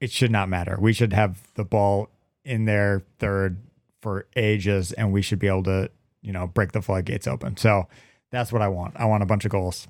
It 0.00 0.10
should 0.10 0.30
not 0.30 0.48
matter. 0.48 0.78
We 0.80 0.92
should 0.92 1.12
have 1.12 1.42
the 1.54 1.64
ball 1.64 2.08
in 2.44 2.64
their 2.64 3.02
third 3.18 3.58
for 4.00 4.26
ages, 4.36 4.92
and 4.92 5.12
we 5.12 5.22
should 5.22 5.38
be 5.38 5.48
able 5.48 5.62
to 5.64 5.90
you 6.24 6.32
know, 6.32 6.46
break 6.48 6.72
the 6.72 6.82
floodgates 6.82 7.26
open. 7.28 7.56
So 7.56 7.86
that's 8.32 8.50
what 8.50 8.62
I 8.62 8.68
want. 8.68 8.94
I 8.96 9.04
want 9.04 9.22
a 9.22 9.26
bunch 9.26 9.44
of 9.44 9.50
goals. 9.50 9.86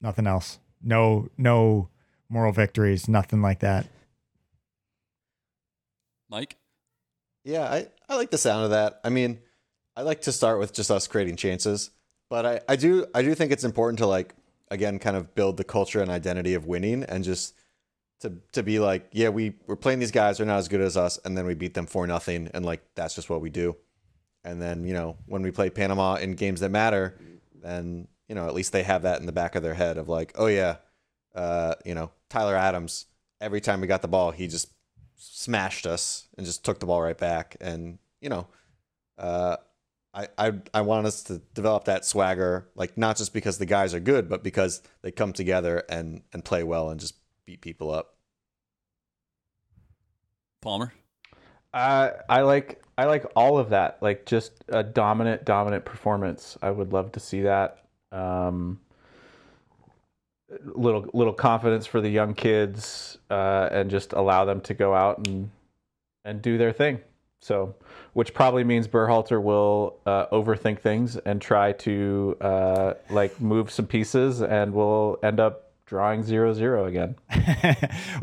Nothing 0.00 0.26
else. 0.26 0.58
No, 0.86 1.28
no 1.36 1.88
moral 2.28 2.52
victories. 2.52 3.08
Nothing 3.08 3.42
like 3.42 3.60
that. 3.60 3.86
Mike. 6.30 6.56
Yeah, 7.44 7.64
I, 7.64 7.88
I 8.08 8.16
like 8.16 8.30
the 8.30 8.38
sound 8.38 8.64
of 8.64 8.70
that. 8.70 9.00
I 9.04 9.10
mean, 9.10 9.38
I 9.94 10.02
like 10.02 10.22
to 10.22 10.32
start 10.32 10.58
with 10.58 10.72
just 10.72 10.90
us 10.90 11.06
creating 11.06 11.36
chances, 11.36 11.90
but 12.28 12.46
I, 12.46 12.60
I 12.68 12.76
do 12.76 13.06
I 13.14 13.22
do 13.22 13.34
think 13.34 13.52
it's 13.52 13.64
important 13.64 13.98
to 13.98 14.06
like 14.06 14.34
again 14.70 14.98
kind 14.98 15.16
of 15.16 15.34
build 15.34 15.56
the 15.56 15.64
culture 15.64 16.00
and 16.00 16.10
identity 16.10 16.54
of 16.54 16.66
winning 16.66 17.04
and 17.04 17.22
just 17.22 17.54
to 18.20 18.32
to 18.52 18.62
be 18.62 18.78
like, 18.78 19.08
yeah, 19.12 19.28
we 19.28 19.54
we're 19.66 19.76
playing 19.76 20.00
these 20.00 20.10
guys, 20.10 20.38
they're 20.38 20.46
not 20.46 20.58
as 20.58 20.68
good 20.68 20.80
as 20.80 20.96
us, 20.96 21.18
and 21.24 21.36
then 21.36 21.46
we 21.46 21.54
beat 21.54 21.74
them 21.74 21.86
for 21.86 22.06
nothing, 22.06 22.50
and 22.54 22.64
like 22.64 22.82
that's 22.94 23.14
just 23.14 23.30
what 23.30 23.40
we 23.40 23.50
do. 23.50 23.76
And 24.46 24.62
then, 24.62 24.84
you 24.84 24.94
know, 24.94 25.16
when 25.26 25.42
we 25.42 25.50
play 25.50 25.70
Panama 25.70 26.14
in 26.14 26.34
games 26.34 26.60
that 26.60 26.70
matter, 26.70 27.18
then, 27.62 28.06
you 28.28 28.34
know, 28.34 28.46
at 28.46 28.54
least 28.54 28.72
they 28.72 28.82
have 28.82 29.02
that 29.02 29.20
in 29.20 29.26
the 29.26 29.32
back 29.32 29.54
of 29.54 29.62
their 29.62 29.74
head 29.74 29.98
of 29.98 30.08
like, 30.08 30.32
oh, 30.36 30.46
yeah, 30.46 30.76
uh, 31.34 31.74
you 31.84 31.94
know, 31.94 32.10
Tyler 32.28 32.56
Adams, 32.56 33.06
every 33.40 33.60
time 33.60 33.80
we 33.80 33.86
got 33.86 34.02
the 34.02 34.08
ball, 34.08 34.30
he 34.30 34.48
just 34.48 34.70
smashed 35.16 35.86
us 35.86 36.28
and 36.36 36.46
just 36.46 36.64
took 36.64 36.80
the 36.80 36.86
ball 36.86 37.02
right 37.02 37.18
back. 37.18 37.56
And, 37.60 37.98
you 38.20 38.28
know, 38.28 38.46
uh, 39.18 39.56
I, 40.12 40.28
I, 40.38 40.52
I 40.72 40.80
want 40.80 41.06
us 41.06 41.22
to 41.24 41.38
develop 41.54 41.84
that 41.84 42.04
swagger, 42.04 42.68
like 42.74 42.96
not 42.96 43.16
just 43.16 43.34
because 43.34 43.58
the 43.58 43.66
guys 43.66 43.94
are 43.94 44.00
good, 44.00 44.28
but 44.28 44.42
because 44.42 44.82
they 45.02 45.10
come 45.10 45.32
together 45.32 45.84
and, 45.88 46.22
and 46.32 46.44
play 46.44 46.64
well 46.64 46.90
and 46.90 46.98
just 46.98 47.14
beat 47.44 47.60
people 47.60 47.90
up. 47.90 48.16
Palmer. 50.62 50.92
Uh, 51.72 52.10
I 52.28 52.40
like 52.40 52.82
I 52.98 53.04
like 53.04 53.26
all 53.36 53.58
of 53.58 53.70
that. 53.70 53.98
Like 54.00 54.24
just 54.24 54.64
a 54.68 54.82
dominant, 54.82 55.44
dominant 55.44 55.84
performance. 55.84 56.56
I 56.62 56.70
would 56.70 56.92
love 56.92 57.12
to 57.12 57.20
see 57.20 57.42
that. 57.42 57.85
Um, 58.12 58.80
little 60.74 61.06
little 61.12 61.32
confidence 61.32 61.86
for 61.86 62.00
the 62.00 62.08
young 62.08 62.34
kids, 62.34 63.18
uh, 63.30 63.68
and 63.72 63.90
just 63.90 64.12
allow 64.12 64.44
them 64.44 64.60
to 64.62 64.74
go 64.74 64.94
out 64.94 65.26
and 65.26 65.50
and 66.24 66.40
do 66.42 66.58
their 66.58 66.72
thing. 66.72 67.00
So, 67.40 67.74
which 68.14 68.32
probably 68.34 68.64
means 68.64 68.88
Berhalter 68.88 69.40
will 69.42 69.98
uh, 70.06 70.26
overthink 70.28 70.80
things 70.80 71.16
and 71.16 71.40
try 71.40 71.72
to 71.72 72.36
uh, 72.40 72.94
like 73.10 73.40
move 73.40 73.70
some 73.70 73.86
pieces, 73.86 74.40
and 74.40 74.72
we'll 74.72 75.18
end 75.22 75.38
up 75.40 75.72
drawing 75.84 76.22
zero 76.24 76.52
zero 76.54 76.86
again. 76.86 77.14
well, 77.30 77.38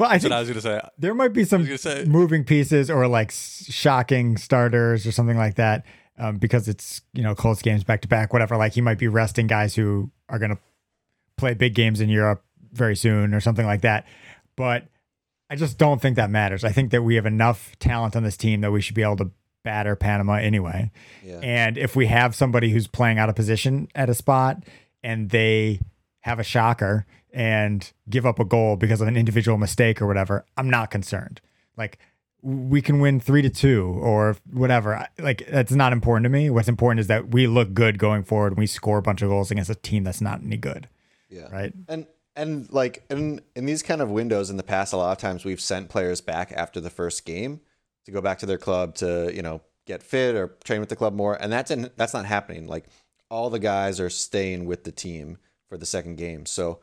I 0.10 0.18
That's 0.18 0.24
think 0.24 0.34
I 0.34 0.40
was 0.40 0.50
gonna 0.50 0.62
say. 0.62 0.82
there 0.98 1.14
might 1.14 1.32
be 1.34 1.44
some 1.46 1.64
gonna 1.64 1.78
say- 1.78 2.06
moving 2.06 2.44
pieces 2.44 2.90
or 2.90 3.08
like 3.08 3.32
shocking 3.32 4.38
starters 4.38 5.06
or 5.06 5.12
something 5.12 5.38
like 5.38 5.56
that 5.56 5.86
um, 6.18 6.38
because 6.38 6.68
it's 6.68 7.02
you 7.14 7.24
know 7.24 7.36
close 7.36 7.62
games 7.62 7.84
back 7.84 8.02
to 8.02 8.08
back, 8.08 8.34
whatever. 8.34 8.58
Like 8.58 8.74
he 8.74 8.82
might 8.82 8.98
be 9.00 9.08
resting 9.08 9.48
guys 9.48 9.76
who 9.76 10.12
are 10.30 10.40
going 10.40 10.52
to 10.52 10.60
play 11.38 11.54
big 11.54 11.74
games 11.74 12.00
in 12.02 12.10
Europe 12.10 12.44
very 12.72 12.96
soon 12.96 13.34
or 13.34 13.40
something 13.40 13.66
like 13.66 13.82
that. 13.82 14.06
But 14.56 14.86
I 15.50 15.56
just 15.56 15.78
don't 15.78 16.02
think 16.02 16.16
that 16.16 16.30
matters. 16.30 16.64
I 16.64 16.72
think 16.72 16.92
that 16.92 17.04
we 17.04 17.16
have 17.16 17.26
enough 17.26 17.78
talent 17.80 18.16
on 18.16 18.24
this 18.24 18.38
team 18.38 18.62
that 18.62 18.72
we 18.72 18.82
should 18.82 18.96
be 18.96 19.04
able 19.04 19.18
to 19.18 19.32
batter 19.64 19.96
Panama 19.96 20.34
anyway. 20.34 20.92
Yeah. 21.24 21.40
And 21.42 21.78
if 21.78 21.96
we 21.96 22.08
have 22.08 22.36
somebody 22.36 22.70
who's 22.70 22.88
playing 22.88 23.18
out 23.18 23.30
of 23.30 23.36
position 23.36 23.88
at 23.96 24.10
a 24.10 24.14
spot 24.14 24.64
and 25.04 25.30
they 25.30 25.80
have 26.22 26.40
a 26.40 26.44
shocker 26.44 27.06
and 27.32 27.92
give 28.10 28.26
up 28.26 28.40
a 28.40 28.46
goal 28.46 28.76
because 28.76 29.02
of 29.02 29.08
an 29.08 29.18
individual 29.18 29.58
mistake 29.58 30.02
or 30.02 30.08
whatever, 30.08 30.46
I'm 30.58 30.70
not 30.70 30.92
concerned. 30.92 31.42
Like 31.78 31.98
we 32.46 32.82
can 32.82 33.00
win 33.00 33.20
three 33.22 33.42
to 33.42 33.50
two 33.50 33.86
or 34.02 34.36
whatever. 34.52 35.08
Like 35.18 35.48
that's 35.50 35.72
not 35.72 35.94
important 35.94 36.26
to 36.26 36.30
me. 36.30 36.50
What's 36.50 36.68
important 36.68 37.00
is 37.00 37.08
that 37.08 37.30
we 37.30 37.48
look 37.48 37.74
good 37.74 37.98
going 37.98 38.24
forward. 38.24 38.50
And 38.54 38.58
we 38.58 38.68
score 38.68 38.98
a 38.98 39.02
bunch 39.02 39.22
of 39.22 39.30
goals 39.30 39.50
against 39.50 39.70
a 39.70 39.76
team 39.76 40.04
that's 40.04 40.20
not 40.22 40.42
any 40.44 40.58
good, 40.58 40.90
Yeah. 41.30 41.48
right? 41.52 41.74
And 41.88 42.06
and 42.36 42.72
like 42.72 43.06
in 43.10 43.42
in 43.56 43.66
these 43.66 43.82
kind 43.82 44.02
of 44.02 44.10
windows 44.12 44.50
in 44.50 44.58
the 44.58 44.64
past, 44.64 44.92
a 44.94 44.98
lot 44.98 45.14
of 45.14 45.18
times 45.20 45.46
we've 45.46 45.62
sent 45.62 45.90
players 45.90 46.20
back 46.20 46.52
after 46.56 46.82
the 46.82 46.90
first 46.90 47.26
game 47.26 47.62
to 48.06 48.12
go 48.12 48.20
back 48.20 48.40
to 48.40 48.46
their 48.46 48.58
club 48.58 48.96
to 48.96 49.32
you 49.34 49.42
know 49.42 49.62
get 49.86 50.04
fit 50.04 50.36
or 50.36 50.50
train 50.64 50.80
with 50.82 50.90
the 50.90 50.96
club 50.96 51.14
more, 51.14 51.36
and 51.42 51.52
that's 51.52 51.72
in, 51.72 51.90
that's 51.96 52.14
not 52.14 52.26
happening. 52.26 52.68
Like 52.68 52.86
all 53.30 53.50
the 53.50 53.60
guys 53.60 54.00
are 54.00 54.10
staying 54.10 54.66
with 54.66 54.84
the 54.84 54.92
team 54.92 55.38
for 55.70 55.78
the 55.78 55.86
second 55.86 56.18
game. 56.18 56.46
So, 56.46 56.80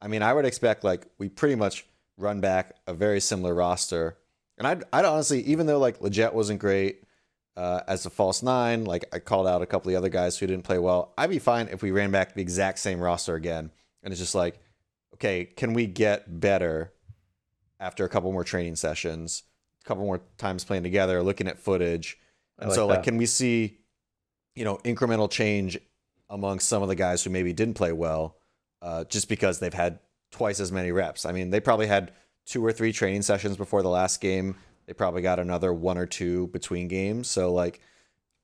I 0.00 0.08
mean, 0.08 0.22
I 0.22 0.32
would 0.32 0.44
expect 0.46 0.84
like 0.84 1.06
we 1.18 1.28
pretty 1.28 1.54
much 1.54 1.86
run 2.16 2.40
back 2.40 2.76
a 2.86 2.94
very 2.94 3.20
similar 3.20 3.54
roster, 3.54 4.16
and 4.62 4.68
I'd 4.68 4.84
I'd 4.92 5.04
honestly 5.04 5.40
even 5.42 5.66
though 5.66 5.78
like 5.78 5.98
Lletget 5.98 6.32
wasn't 6.32 6.60
great. 6.60 7.04
Uh, 7.54 7.80
as 7.86 8.06
a 8.06 8.10
false 8.10 8.42
nine, 8.42 8.84
like 8.84 9.04
I 9.12 9.18
called 9.18 9.46
out 9.46 9.60
a 9.60 9.66
couple 9.66 9.90
of 9.90 9.92
the 9.92 9.98
other 9.98 10.08
guys 10.08 10.38
who 10.38 10.46
didn't 10.46 10.64
play 10.64 10.78
well. 10.78 11.12
I'd 11.18 11.28
be 11.28 11.38
fine 11.38 11.68
if 11.68 11.82
we 11.82 11.90
ran 11.90 12.10
back 12.10 12.32
the 12.32 12.40
exact 12.40 12.78
same 12.78 12.98
roster 12.98 13.34
again. 13.34 13.70
And 14.02 14.10
it's 14.10 14.20
just 14.20 14.34
like, 14.34 14.58
okay, 15.14 15.44
can 15.44 15.74
we 15.74 15.86
get 15.86 16.40
better 16.40 16.94
after 17.78 18.06
a 18.06 18.08
couple 18.08 18.32
more 18.32 18.42
training 18.42 18.76
sessions, 18.76 19.42
a 19.84 19.86
couple 19.86 20.02
more 20.04 20.22
times 20.38 20.64
playing 20.64 20.82
together, 20.82 21.22
looking 21.22 21.46
at 21.46 21.58
footage? 21.58 22.16
And 22.58 22.70
like 22.70 22.74
so, 22.74 22.86
like, 22.86 23.02
can 23.02 23.18
we 23.18 23.26
see, 23.26 23.80
you 24.54 24.64
know, 24.64 24.78
incremental 24.78 25.30
change 25.30 25.78
among 26.30 26.58
some 26.60 26.82
of 26.82 26.88
the 26.88 26.94
guys 26.94 27.22
who 27.22 27.28
maybe 27.28 27.52
didn't 27.52 27.74
play 27.74 27.92
well, 27.92 28.38
uh, 28.80 29.04
just 29.04 29.28
because 29.28 29.58
they've 29.58 29.74
had 29.74 29.98
twice 30.30 30.58
as 30.58 30.72
many 30.72 30.90
reps? 30.90 31.26
I 31.26 31.32
mean, 31.32 31.50
they 31.50 31.60
probably 31.60 31.86
had 31.86 32.12
two 32.46 32.64
or 32.64 32.72
three 32.72 32.92
training 32.92 33.22
sessions 33.22 33.56
before 33.56 33.82
the 33.82 33.88
last 33.88 34.20
game. 34.20 34.56
They 34.86 34.92
probably 34.92 35.22
got 35.22 35.38
another 35.38 35.72
one 35.72 35.96
or 35.96 36.06
two 36.06 36.48
between 36.48 36.88
games. 36.88 37.28
So, 37.28 37.52
like, 37.52 37.80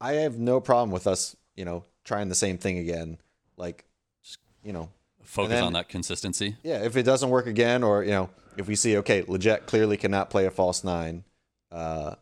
I 0.01 0.13
have 0.15 0.39
no 0.39 0.61
problem 0.61 0.91
with 0.91 1.07
us, 1.07 1.37
you 1.57 1.65
know, 1.65 1.85
trying 2.05 2.29
the 2.29 2.35
same 2.35 2.59
thing 2.59 2.79
again. 2.79 3.19
Like, 3.57 3.85
just, 4.23 4.39
you 4.63 4.73
know, 4.73 4.91
Focus 5.23 5.51
then- 5.51 5.65
on 5.65 5.73
that 5.75 5.89
consistency. 5.89 6.57
yeah, 6.63 6.83
if 6.85 6.97
it 6.97 7.03
doesn't 7.03 7.29
work 7.31 7.47
again, 7.47 7.83
or 7.83 8.03
you 8.05 8.13
know, 8.13 8.31
if 8.57 8.67
we 8.67 8.75
see 8.77 8.97
okay, 8.99 9.23
Lletget 9.23 9.67
clearly 9.67 9.97
cannot 9.97 10.31
play 10.31 10.47
a 10.47 10.51
false 10.51 10.83
nine, 10.85 11.25
uh, 11.71 12.15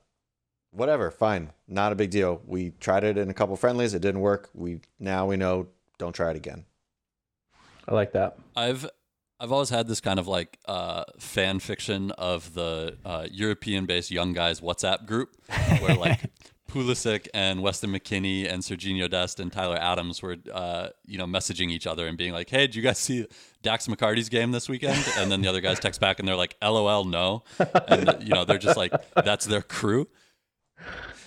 whatever, 0.72 1.10
fine, 1.10 1.52
not 1.68 1.92
a 1.92 1.94
big 1.94 2.10
deal. 2.10 2.42
We 2.46 2.70
tried 2.80 3.04
it 3.04 3.16
in 3.16 3.30
a 3.30 3.34
couple 3.34 3.54
friendlies, 3.56 3.94
it 3.94 4.00
didn't 4.02 4.22
work. 4.22 4.48
We 4.54 4.80
now 4.98 5.26
we 5.26 5.36
know, 5.36 5.68
don't 5.98 6.14
try 6.14 6.30
it 6.30 6.36
again. 6.36 6.64
I 7.86 7.94
like 7.94 8.12
that. 8.12 8.38
I've 8.56 8.88
I've 9.38 9.52
always 9.52 9.70
had 9.70 9.86
this 9.86 10.00
kind 10.00 10.18
of 10.18 10.26
like 10.26 10.58
uh, 10.66 11.04
fan 11.18 11.58
fiction 11.58 12.10
of 12.12 12.54
the 12.54 12.96
uh, 13.04 13.26
European-based 13.30 14.10
young 14.10 14.32
guys 14.32 14.60
WhatsApp 14.60 15.06
group, 15.06 15.36
where 15.80 15.94
like 15.94 16.30
Pulisic 16.70 17.28
and 17.34 17.62
Weston 17.62 17.90
McKennie 17.90 18.50
and 18.50 18.62
Sergiño 18.62 19.10
Dest 19.10 19.38
and 19.38 19.52
Tyler 19.52 19.76
Adams 19.76 20.22
were, 20.22 20.36
uh, 20.52 20.88
you 21.04 21.18
know, 21.18 21.26
messaging 21.26 21.70
each 21.70 21.86
other 21.86 22.06
and 22.06 22.16
being 22.16 22.32
like, 22.32 22.48
"Hey, 22.48 22.66
did 22.66 22.74
you 22.74 22.82
guys 22.82 22.98
see 22.98 23.26
Dax 23.62 23.88
McCarty's 23.88 24.30
game 24.30 24.52
this 24.52 24.68
weekend?" 24.68 25.04
And 25.18 25.30
then 25.30 25.42
the 25.42 25.48
other 25.48 25.60
guys 25.60 25.78
text 25.80 26.00
back 26.00 26.18
and 26.18 26.26
they're 26.26 26.36
like, 26.36 26.56
"LOL, 26.62 27.04
no," 27.04 27.44
and 27.88 28.16
you 28.22 28.34
know 28.34 28.44
they're 28.46 28.58
just 28.58 28.76
like, 28.76 28.92
that's 29.22 29.44
their 29.44 29.62
crew. 29.62 30.08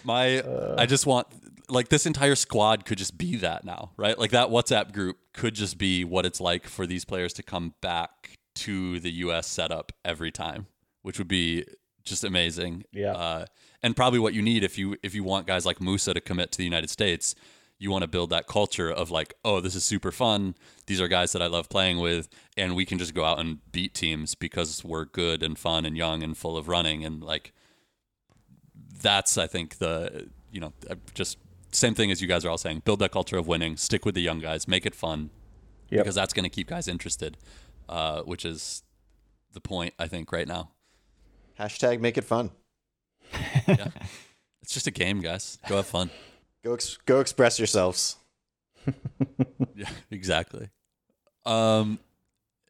My, 0.03 0.41
I 0.77 0.85
just 0.85 1.05
want 1.05 1.27
like 1.69 1.89
this 1.89 2.05
entire 2.05 2.35
squad 2.35 2.85
could 2.85 2.97
just 2.97 3.17
be 3.17 3.35
that 3.37 3.63
now, 3.63 3.91
right? 3.97 4.17
Like 4.17 4.31
that 4.31 4.49
WhatsApp 4.49 4.91
group 4.91 5.17
could 5.39 5.55
just 5.55 5.77
be 5.77 6.03
what 6.03 6.25
it's 6.25 6.41
like 6.41 6.67
for 6.67 6.85
these 6.85 7.05
players 7.05 7.31
to 7.31 7.41
come 7.41 7.73
back 7.79 8.31
to 8.55 8.99
the 8.99 9.09
US 9.23 9.47
setup 9.47 9.93
every 10.03 10.31
time, 10.31 10.67
which 11.01 11.17
would 11.17 11.29
be 11.29 11.63
just 12.03 12.25
amazing. 12.25 12.83
Yeah. 12.91 13.13
Uh, 13.13 13.45
and 13.81 13.95
probably 13.95 14.19
what 14.19 14.33
you 14.33 14.41
need 14.41 14.65
if 14.65 14.77
you 14.77 14.97
if 15.01 15.15
you 15.15 15.23
want 15.23 15.47
guys 15.47 15.65
like 15.65 15.79
Musah 15.79 16.13
to 16.13 16.19
commit 16.19 16.51
to 16.51 16.57
the 16.57 16.65
United 16.65 16.89
States, 16.89 17.35
you 17.77 17.89
want 17.89 18.01
to 18.01 18.09
build 18.09 18.31
that 18.31 18.47
culture 18.47 18.91
of 18.91 19.11
like, 19.11 19.33
oh, 19.45 19.61
this 19.61 19.75
is 19.75 19.85
super 19.85 20.11
fun. 20.11 20.55
These 20.87 20.99
are 20.99 21.07
guys 21.07 21.31
that 21.31 21.41
I 21.41 21.47
love 21.47 21.69
playing 21.69 21.99
with, 21.99 22.27
and 22.57 22.75
we 22.75 22.83
can 22.83 22.97
just 22.97 23.13
go 23.13 23.23
out 23.23 23.39
and 23.39 23.59
beat 23.71 23.93
teams 23.93 24.35
because 24.35 24.83
we're 24.83 25.05
good 25.05 25.41
and 25.41 25.57
fun 25.57 25.85
and 25.85 25.95
young 25.95 26.21
and 26.21 26.35
full 26.35 26.57
of 26.57 26.67
running 26.67 27.05
and 27.05 27.23
like 27.23 27.53
that's 29.01 29.37
I 29.37 29.47
think 29.47 29.77
the 29.77 30.27
you 30.51 30.59
know 30.59 30.73
just 31.13 31.37
same 31.71 31.93
thing 31.95 32.11
as 32.11 32.21
you 32.21 32.27
guys 32.27 32.43
are 32.45 32.49
all 32.49 32.57
saying. 32.57 32.81
Build 32.85 32.99
that 32.99 33.11
culture 33.11 33.37
of 33.37 33.47
winning. 33.47 33.77
Stick 33.77 34.05
with 34.05 34.15
the 34.15 34.21
young 34.21 34.39
guys. 34.39 34.67
Make 34.67 34.85
it 34.85 34.95
fun 34.95 35.29
Yep. 35.89 36.01
because 36.03 36.15
that's 36.15 36.33
going 36.33 36.43
to 36.43 36.49
keep 36.49 36.67
guys 36.67 36.87
interested, 36.87 37.37
uh, 37.87 38.21
which 38.23 38.45
is 38.45 38.83
the 39.53 39.61
point 39.61 39.93
I 39.99 40.07
think 40.07 40.31
right 40.31 40.47
now. 40.47 40.71
Hashtag 41.59 41.99
make 41.99 42.17
it 42.17 42.23
fun. 42.23 42.51
yeah. 43.67 43.87
It's 44.61 44.73
just 44.75 44.85
a 44.87 44.91
game, 44.91 45.19
guys. 45.19 45.57
Go 45.67 45.77
have 45.77 45.87
fun. 45.87 46.11
Go 46.63 46.73
ex- 46.75 46.97
go 47.05 47.19
express 47.21 47.57
yourselves. 47.59 48.17
Yeah, 49.75 49.89
exactly. 50.11 50.69
Um, 51.45 51.99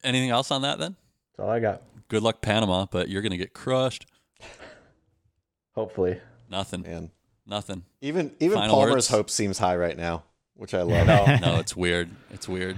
anything 0.03 0.29
else 0.29 0.49
on 0.51 0.61
that 0.61 0.77
then? 0.79 0.95
That's 1.35 1.45
all 1.45 1.49
I 1.49 1.59
got. 1.59 1.81
Good 2.07 2.23
luck, 2.23 2.41
Panama, 2.41 2.85
but 2.89 3.09
you're 3.09 3.21
gonna 3.23 3.35
get 3.37 3.53
crushed. 3.53 4.05
Hopefully. 5.75 6.19
Nothing. 6.49 6.81
Man, 6.83 7.11
Nothing. 7.49 7.83
even 8.01 8.31
even 8.39 8.57
Final 8.59 8.75
Palmer's 8.75 8.91
words? 8.93 9.07
hope 9.09 9.29
seems 9.29 9.57
high 9.57 9.75
right 9.75 9.97
now, 9.97 10.23
which 10.55 10.73
I 10.75 10.81
love. 10.83 11.07
No. 11.07 11.25
No, 11.41 11.59
it's 11.59 11.75
weird. 11.75 12.09
It's 12.31 12.47
weird. 12.47 12.77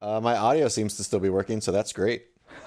Uh, 0.00 0.20
my 0.20 0.36
audio 0.36 0.68
seems 0.68 0.96
to 0.98 1.04
still 1.04 1.18
be 1.20 1.30
working, 1.30 1.60
so 1.60 1.72
that's 1.72 1.92
great. 1.92 2.26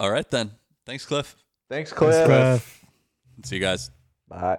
All 0.00 0.10
right 0.10 0.28
then. 0.30 0.50
Thanks, 0.86 1.06
Cliff. 1.06 1.36
Thanks, 1.70 1.92
Cliff. 1.92 2.26
Cliff. 2.26 2.84
See 3.44 3.56
you 3.56 3.60
guys. 3.60 3.90
Bye. 4.28 4.58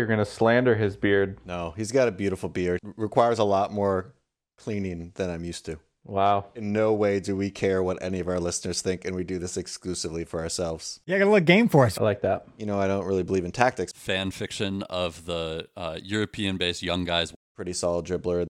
I 0.00 0.02
thought 0.02 0.02
you 0.02 0.04
were 0.04 0.08
gonna 0.08 0.24
slander 0.24 0.74
his 0.76 0.96
beard. 0.96 1.38
No, 1.44 1.74
he's 1.76 1.92
got 1.92 2.08
a 2.08 2.12
beautiful 2.12 2.48
beard. 2.48 2.80
Requires 2.96 3.38
a 3.38 3.44
lot 3.44 3.72
more 3.72 4.14
cleaning 4.56 5.12
than 5.14 5.30
I'm 5.30 5.44
used 5.44 5.66
to. 5.66 5.78
Wow. 6.04 6.46
In 6.54 6.72
no 6.72 6.92
way 6.92 7.20
do 7.20 7.36
we 7.36 7.50
care 7.50 7.82
what 7.82 8.02
any 8.02 8.20
of 8.20 8.28
our 8.28 8.40
listeners 8.40 8.80
think, 8.80 9.04
and 9.04 9.14
we 9.14 9.22
do 9.22 9.38
this 9.38 9.56
exclusively 9.56 10.24
for 10.24 10.40
ourselves. 10.40 11.00
Yeah, 11.06 11.18
got 11.18 11.24
a 11.24 11.30
little 11.30 11.44
game 11.44 11.68
for 11.68 11.84
us. 11.84 11.98
I 11.98 12.04
like 12.04 12.22
that. 12.22 12.46
You 12.56 12.66
know, 12.66 12.80
I 12.80 12.86
don't 12.86 13.04
really 13.04 13.22
believe 13.22 13.44
in 13.44 13.52
tactics. 13.52 13.92
Fan 13.94 14.30
fiction 14.30 14.82
of 14.84 15.26
the 15.26 15.68
uh, 15.76 15.98
European-based 16.02 16.82
young 16.82 17.04
guys 17.04 17.34
Pretty 17.60 17.74
solid 17.74 18.06
dribbler. 18.06 18.46